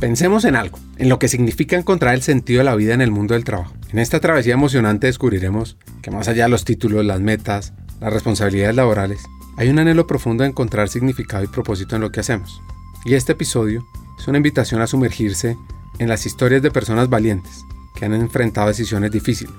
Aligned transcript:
Pensemos 0.00 0.46
en 0.46 0.56
algo, 0.56 0.78
en 0.96 1.10
lo 1.10 1.18
que 1.18 1.28
significa 1.28 1.76
encontrar 1.76 2.14
el 2.14 2.22
sentido 2.22 2.60
de 2.60 2.64
la 2.64 2.74
vida 2.74 2.94
en 2.94 3.02
el 3.02 3.10
mundo 3.10 3.34
del 3.34 3.44
trabajo. 3.44 3.74
En 3.92 3.98
esta 3.98 4.18
travesía 4.18 4.54
emocionante 4.54 5.06
descubriremos 5.06 5.76
que 6.00 6.10
más 6.10 6.26
allá 6.26 6.44
de 6.44 6.48
los 6.48 6.64
títulos, 6.64 7.04
las 7.04 7.20
metas, 7.20 7.74
las 8.00 8.10
responsabilidades 8.10 8.76
laborales, 8.76 9.20
hay 9.58 9.68
un 9.68 9.78
anhelo 9.78 10.06
profundo 10.06 10.42
de 10.42 10.48
encontrar 10.48 10.88
significado 10.88 11.44
y 11.44 11.48
propósito 11.48 11.96
en 11.96 12.00
lo 12.00 12.10
que 12.10 12.20
hacemos. 12.20 12.62
Y 13.04 13.12
este 13.12 13.32
episodio 13.32 13.86
es 14.18 14.26
una 14.26 14.38
invitación 14.38 14.80
a 14.80 14.86
sumergirse 14.86 15.58
en 15.98 16.08
las 16.08 16.24
historias 16.24 16.62
de 16.62 16.70
personas 16.70 17.10
valientes 17.10 17.52
que 17.94 18.06
han 18.06 18.14
enfrentado 18.14 18.68
decisiones 18.68 19.10
difíciles, 19.10 19.54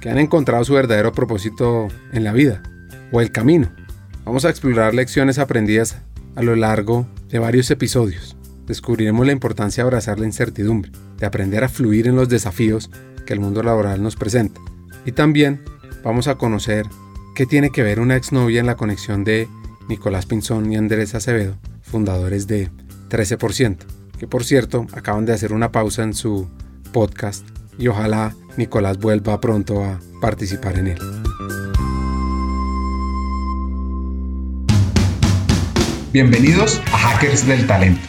que 0.00 0.10
han 0.10 0.18
encontrado 0.18 0.64
su 0.64 0.74
verdadero 0.74 1.12
propósito 1.12 1.86
en 2.12 2.24
la 2.24 2.32
vida 2.32 2.64
o 3.12 3.20
el 3.20 3.30
camino. 3.30 3.70
Vamos 4.24 4.44
a 4.44 4.50
explorar 4.50 4.92
lecciones 4.92 5.38
aprendidas 5.38 5.98
a 6.34 6.42
lo 6.42 6.56
largo 6.56 7.06
de 7.28 7.38
varios 7.38 7.70
episodios. 7.70 8.33
Descubriremos 8.66 9.26
la 9.26 9.32
importancia 9.32 9.82
de 9.82 9.88
abrazar 9.88 10.18
la 10.18 10.26
incertidumbre, 10.26 10.90
de 11.18 11.26
aprender 11.26 11.64
a 11.64 11.68
fluir 11.68 12.06
en 12.06 12.16
los 12.16 12.28
desafíos 12.28 12.90
que 13.26 13.34
el 13.34 13.40
mundo 13.40 13.62
laboral 13.62 14.02
nos 14.02 14.16
presenta. 14.16 14.60
Y 15.04 15.12
también 15.12 15.62
vamos 16.02 16.28
a 16.28 16.36
conocer 16.36 16.86
qué 17.34 17.46
tiene 17.46 17.70
que 17.70 17.82
ver 17.82 18.00
una 18.00 18.16
exnovia 18.16 18.60
en 18.60 18.66
la 18.66 18.76
conexión 18.76 19.24
de 19.24 19.48
Nicolás 19.88 20.26
Pinzón 20.26 20.72
y 20.72 20.76
Andrés 20.76 21.14
Acevedo, 21.14 21.58
fundadores 21.82 22.46
de 22.46 22.70
13%, 23.10 23.76
que 24.18 24.26
por 24.26 24.44
cierto 24.44 24.86
acaban 24.94 25.26
de 25.26 25.34
hacer 25.34 25.52
una 25.52 25.72
pausa 25.72 26.02
en 26.02 26.14
su 26.14 26.48
podcast 26.92 27.46
y 27.78 27.88
ojalá 27.88 28.34
Nicolás 28.56 28.98
vuelva 28.98 29.40
pronto 29.40 29.84
a 29.84 29.98
participar 30.20 30.78
en 30.78 30.86
él. 30.88 30.98
Bienvenidos 36.12 36.80
a 36.92 36.98
Hackers 36.98 37.44
del 37.44 37.66
Talento, 37.66 38.08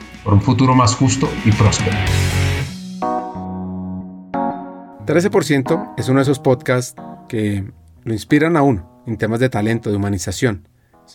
por 0.23 0.33
un 0.33 0.41
futuro 0.41 0.75
más 0.75 0.95
justo 0.95 1.29
y 1.45 1.51
próspero. 1.51 1.97
13% 5.05 5.93
es 5.97 6.09
uno 6.09 6.19
de 6.19 6.23
esos 6.23 6.39
podcasts 6.39 6.95
que 7.27 7.65
lo 8.03 8.13
inspiran 8.13 8.55
a 8.55 8.61
uno 8.61 9.03
en 9.07 9.17
temas 9.17 9.39
de 9.39 9.49
talento, 9.49 9.89
de 9.89 9.97
humanización 9.97 10.67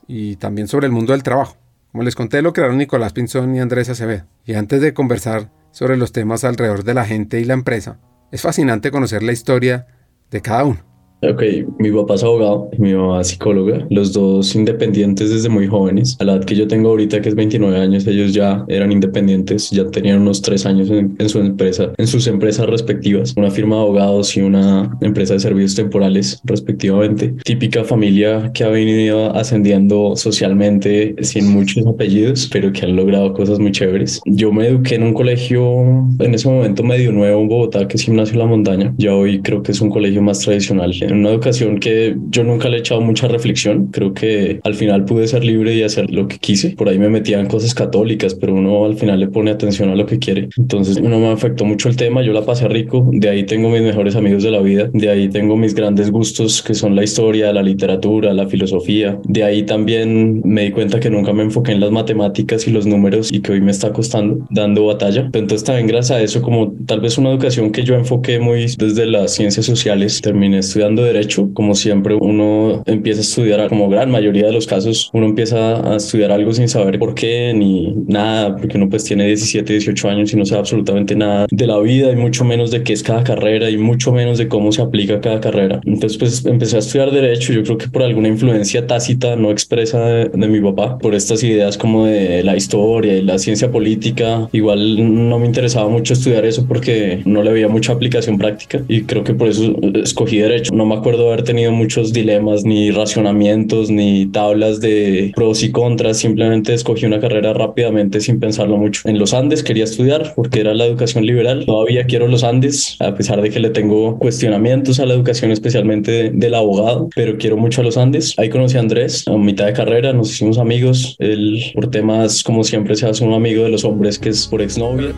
y 0.07 0.37
también 0.37 0.69
sobre 0.69 0.87
el 0.87 0.93
mundo 0.93 1.13
del 1.13 1.23
trabajo. 1.23 1.57
Como 1.93 2.03
les 2.05 2.15
conté, 2.15 2.43
lo 2.43 2.53
crearon 2.53 2.79
Nicolás 2.79 3.13
Pinzón 3.13 3.55
y 3.55 3.61
Andrés 3.61 3.89
Acevedo. 3.89 4.27
Y 4.45 4.55
antes 4.55 4.81
de 4.81 4.93
conversar 4.93 5.51
sobre 5.71 5.97
los 5.97 6.13
temas 6.13 6.45
alrededor 6.45 6.85
de 6.85 6.95
la 6.95 7.07
gente 7.07 7.41
y 7.41 7.45
la 7.45 7.55
empresa, 7.55 8.01
es 8.33 8.43
fascinante 8.43 8.91
conocer 8.91 9.23
la 9.23 9.33
historia 9.33 9.87
de 10.31 10.43
cada 10.43 10.65
uno. 10.65 10.96
Ok, 11.23 11.43
mi 11.79 11.91
papá 11.91 12.15
es 12.17 12.23
abogado 12.23 12.69
y 12.77 12.83
mi 12.83 12.93
mamá 12.93 13.23
es 13.23 13.29
psicóloga, 13.29 13.87
los 13.89 14.13
dos 14.13 14.55
independientes 14.55 15.31
desde 15.31 15.49
muy 15.49 15.67
jóvenes. 15.67 16.15
A 16.21 16.25
la 16.25 16.35
edad 16.35 16.45
que 16.45 16.55
yo 16.55 16.69
tengo 16.69 16.91
ahorita, 16.91 17.23
que 17.23 17.31
es 17.31 17.35
29 17.35 17.75
años, 17.79 18.07
ellos 18.07 18.35
ya 18.35 18.65
eran 18.69 18.93
independientes, 18.93 19.71
ya 19.71 19.87
tenían 19.87 20.21
unos 20.21 20.43
tres 20.43 20.67
años 20.67 20.91
en, 20.91 21.29
su 21.29 21.39
empresa, 21.39 21.91
en 21.97 22.07
sus 22.07 22.27
empresas 22.27 22.67
respectivas, 22.67 23.33
una 23.35 23.51
firma 23.51 23.77
de 23.77 23.83
abogados 23.83 24.37
y 24.37 24.43
una 24.43 24.95
empresa 25.01 25.35
de 25.35 25.41
servicios 25.41 25.75
temporales 25.75 26.39
respectivamente. 26.45 27.35
Típica 27.45 27.83
familia 27.83 28.51
que 28.53 28.65
ha 28.65 28.69
venido 28.69 29.35
ascendiendo 29.35 30.17
socialmente 30.17 31.17
sin 31.23 31.49
muchos 31.49 31.87
apellidos, 31.87 32.51
pero 32.53 32.73
que 32.73 32.85
han 32.85 32.95
logrado 32.95 33.33
cosas 33.33 33.59
muy 33.59 33.73
chéveres. 33.73 34.21
Yo 34.27 34.53
me 34.53 34.69
eduqué 34.69 34.97
en 34.97 35.05
un 35.05 35.15
colegio 35.15 35.81
en 36.19 36.35
ese 36.35 36.47
momento 36.47 36.83
medio 36.83 37.11
nuevo 37.11 37.41
en 37.41 37.49
Bogotá, 37.49 37.89
que 37.89 37.97
es 37.97 38.03
Gimnasio 38.03 38.39
La 38.39 38.47
Montaña. 38.47 38.93
Ya 38.99 39.15
hoy 39.15 39.41
creo 39.41 39.63
que 39.63 39.73
es 39.73 39.81
un 39.81 39.89
colegio 39.89 40.21
más 40.21 40.41
tradicional 40.41 40.93
en 41.07 41.19
una 41.19 41.31
educación 41.31 41.79
que 41.79 42.17
yo 42.31 42.45
nunca 42.45 42.69
le 42.69 42.79
he 42.79 42.81
echado 42.81 43.01
mucha 43.01 43.29
reflexión. 43.29 43.89
Creo 43.89 44.15
que 44.15 44.61
al 44.65 44.75
final 44.75 45.05
pude 45.05 45.27
ser 45.27 45.45
libre 45.45 45.75
y 45.75 45.83
hacer 45.83 46.11
lo 46.11 46.29
que 46.29 46.39
quise. 46.39 46.71
Por 46.71 46.89
ahí 46.89 46.99
me 46.99 47.09
metía 47.09 47.41
en 47.41 47.47
cosas 47.47 47.75
católicas, 47.75 48.35
pero 48.35 48.55
uno 48.55 48.85
al 48.85 48.97
final 48.97 49.21
le 49.21 49.29
pone 49.29 49.51
atención 49.51 49.91
a 49.91 49.95
lo 49.95 50.07
que 50.07 50.19
quiere. 50.19 50.49
Entonces 50.57 51.01
no 51.01 51.19
me 51.19 51.29
afectó 51.29 51.65
mucho 51.65 51.89
el 51.89 51.97
tema. 51.97 52.23
Yo 52.23 52.33
la 52.33 52.45
pasé 52.45 52.69
rico. 52.69 53.09
De 53.13 53.29
ahí 53.29 53.45
tengo 53.45 53.71
mis 53.71 53.83
mejores 53.83 54.17
amigos 54.17 54.43
de 54.43 54.51
la 54.51 54.61
vida. 54.61 54.91
De 54.93 55.09
ahí 55.09 55.29
tengo 55.29 55.57
mis 55.57 55.75
grandes 55.75 56.11
gustos 56.11 56.63
que 56.63 56.75
son 56.75 56.97
la 56.97 57.05
historia, 57.05 57.53
la 57.53 57.63
literatura, 57.63 58.33
la 58.33 58.47
filosofía. 58.49 59.19
De 59.25 59.45
ahí 59.45 59.63
también 59.65 60.43
me 60.45 60.65
di 60.65 60.71
cuenta 60.71 61.01
que 61.01 61.11
nunca 61.11 61.33
me 61.33 61.43
enfoqué 61.43 61.73
en 61.73 61.81
las 61.81 61.91
matemáticas 61.91 62.67
y 62.67 62.71
los 62.71 62.87
números 62.87 63.33
y 63.33 63.41
que 63.41 63.53
hoy 63.53 63.61
me 63.61 63.71
está 63.71 63.93
costando 63.93 64.47
dando 64.51 64.87
batalla. 64.87 65.31
Entonces 65.33 65.65
también 65.65 65.87
gracias 65.87 66.19
a 66.19 66.23
eso, 66.23 66.43
como 66.43 66.73
tal 66.87 67.01
vez 67.01 67.19
una 67.19 67.31
educación 67.31 67.71
que 67.71 67.85
yo 67.85 67.95
enfoqué 67.95 68.39
muy 68.39 68.67
desde 68.79 69.07
las 69.07 69.35
ciencias 69.35 69.67
sociales, 69.67 70.21
terminé 70.21 70.59
estudiando 70.59 70.96
derecho, 71.03 71.51
como 71.55 71.75
siempre 71.75 72.15
uno 72.15 72.83
empieza 72.87 73.21
a 73.21 73.23
estudiar, 73.23 73.69
como 73.69 73.89
gran 73.89 74.11
mayoría 74.11 74.47
de 74.47 74.53
los 74.53 74.67
casos, 74.67 75.11
uno 75.13 75.27
empieza 75.27 75.93
a 75.93 75.97
estudiar 75.97 76.33
algo 76.33 76.53
sin 76.53 76.69
saber 76.69 76.99
por 76.99 77.15
qué 77.15 77.53
ni 77.55 77.95
nada, 78.07 78.57
porque 78.57 78.77
uno 78.77 78.89
pues 78.89 79.05
tiene 79.05 79.27
17, 79.27 79.73
18 79.73 80.09
años 80.09 80.33
y 80.33 80.37
no 80.37 80.45
sabe 80.45 80.61
absolutamente 80.61 81.17
nada 81.17 81.47
de 81.51 81.67
la 81.67 81.79
vida 81.79 82.11
y 82.13 82.17
mucho 82.17 82.45
menos 82.45 82.71
de 82.71 82.83
qué 82.83 82.93
es 82.93 83.03
cada 83.03 83.25
carrera 83.25 83.71
y 83.71 83.77
mucho 83.77 84.13
menos 84.13 84.39
de 84.39 84.49
cómo 84.49 84.73
se 84.73 84.83
aplica 84.83 85.21
cada 85.21 85.41
carrera. 85.41 85.81
Entonces 85.85 86.19
pues 86.19 86.45
empecé 86.45 86.77
a 86.77 86.79
estudiar 86.81 87.11
derecho, 87.11 87.53
yo 87.53 87.63
creo 87.63 87.79
que 87.79 87.89
por 87.89 88.03
alguna 88.03 88.29
influencia 88.29 88.87
tácita, 88.87 89.37
no 89.37 89.51
expresa 89.51 90.01
de, 90.01 90.29
de 90.29 90.49
mi 90.49 90.61
papá, 90.61 90.99
por 90.99 91.15
estas 91.15 91.43
ideas 91.43 91.77
como 91.77 92.07
de 92.07 92.43
la 92.43 92.57
historia 92.57 93.17
y 93.17 93.23
la 93.23 93.39
ciencia 93.39 93.71
política, 93.71 94.49
igual 94.53 95.29
no 95.29 95.39
me 95.39 95.47
interesaba 95.47 95.89
mucho 95.89 96.15
estudiar 96.15 96.45
eso 96.45 96.67
porque 96.67 97.21
no 97.25 97.43
le 97.43 97.51
había 97.51 97.69
mucha 97.69 97.93
aplicación 97.93 98.39
práctica 98.39 98.83
y 98.89 99.03
creo 99.03 99.25
que 99.25 99.35
por 99.35 99.49
eso 99.49 99.75
escogí 99.95 100.39
derecho. 100.39 100.75
No 100.75 100.86
me 100.87 100.95
acuerdo 100.95 101.29
haber 101.29 101.43
tenido 101.43 101.73
muchos 101.73 102.13
dilemas, 102.13 102.65
ni 102.65 102.91
racionamientos, 102.91 103.91
ni 103.91 104.27
tablas 104.27 104.81
de 104.81 105.33
pros 105.35 105.63
y 105.63 105.71
contras. 105.71 106.19
Simplemente 106.19 106.73
escogí 106.75 107.07
una 107.07 107.21
carrera 107.21 107.53
rápidamente 107.53 108.21
sin 108.21 108.41
pensarlo 108.41 108.77
mucho. 108.77 109.09
En 109.09 109.19
los 109.19 109.35
Andes 109.35 109.63
quería 109.63 109.85
estudiar 109.85 110.33
porque 110.35 110.61
era 110.61 110.75
la 110.75 110.87
educación 110.87 111.27
liberal. 111.27 111.65
Todavía 111.67 112.07
quiero 112.07 112.29
los 112.29 112.45
Andes, 112.45 112.97
a 113.01 113.15
pesar 113.15 113.43
de 113.43 113.51
que 113.51 113.61
le 113.61 113.71
tengo 113.71 114.19
cuestionamientos 114.19 115.01
a 115.01 115.07
la 115.07 115.15
educación, 115.15 115.51
especialmente 115.51 116.31
del 116.31 116.55
abogado, 116.55 117.09
pero 117.15 117.37
quiero 117.37 117.57
mucho 117.57 117.81
a 117.81 117.85
los 117.85 117.97
Andes. 117.97 118.35
Ahí 118.39 118.49
conocí 118.49 118.77
a 118.77 118.81
Andrés 118.81 119.25
a 119.29 119.37
mitad 119.37 119.67
de 119.67 119.73
carrera, 119.73 120.13
nos 120.13 120.31
hicimos 120.31 120.59
amigos. 120.59 121.17
Él, 121.19 121.63
por 121.75 121.91
temas 121.91 122.43
como 122.43 122.65
siempre, 122.65 122.97
se 122.97 123.07
hace 123.07 123.25
un 123.25 123.35
amigo 123.35 123.65
de 123.65 123.71
los 123.71 123.85
hombres 123.85 124.19
que 124.19 124.31
es 124.31 124.47
por 124.47 124.63
exnovia. 124.63 125.13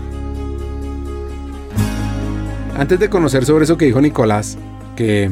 Antes 2.76 3.00
de 3.00 3.08
conocer 3.08 3.44
sobre 3.44 3.64
eso 3.64 3.76
que 3.76 3.86
dijo 3.86 4.00
Nicolás, 4.00 4.56
que 4.96 5.30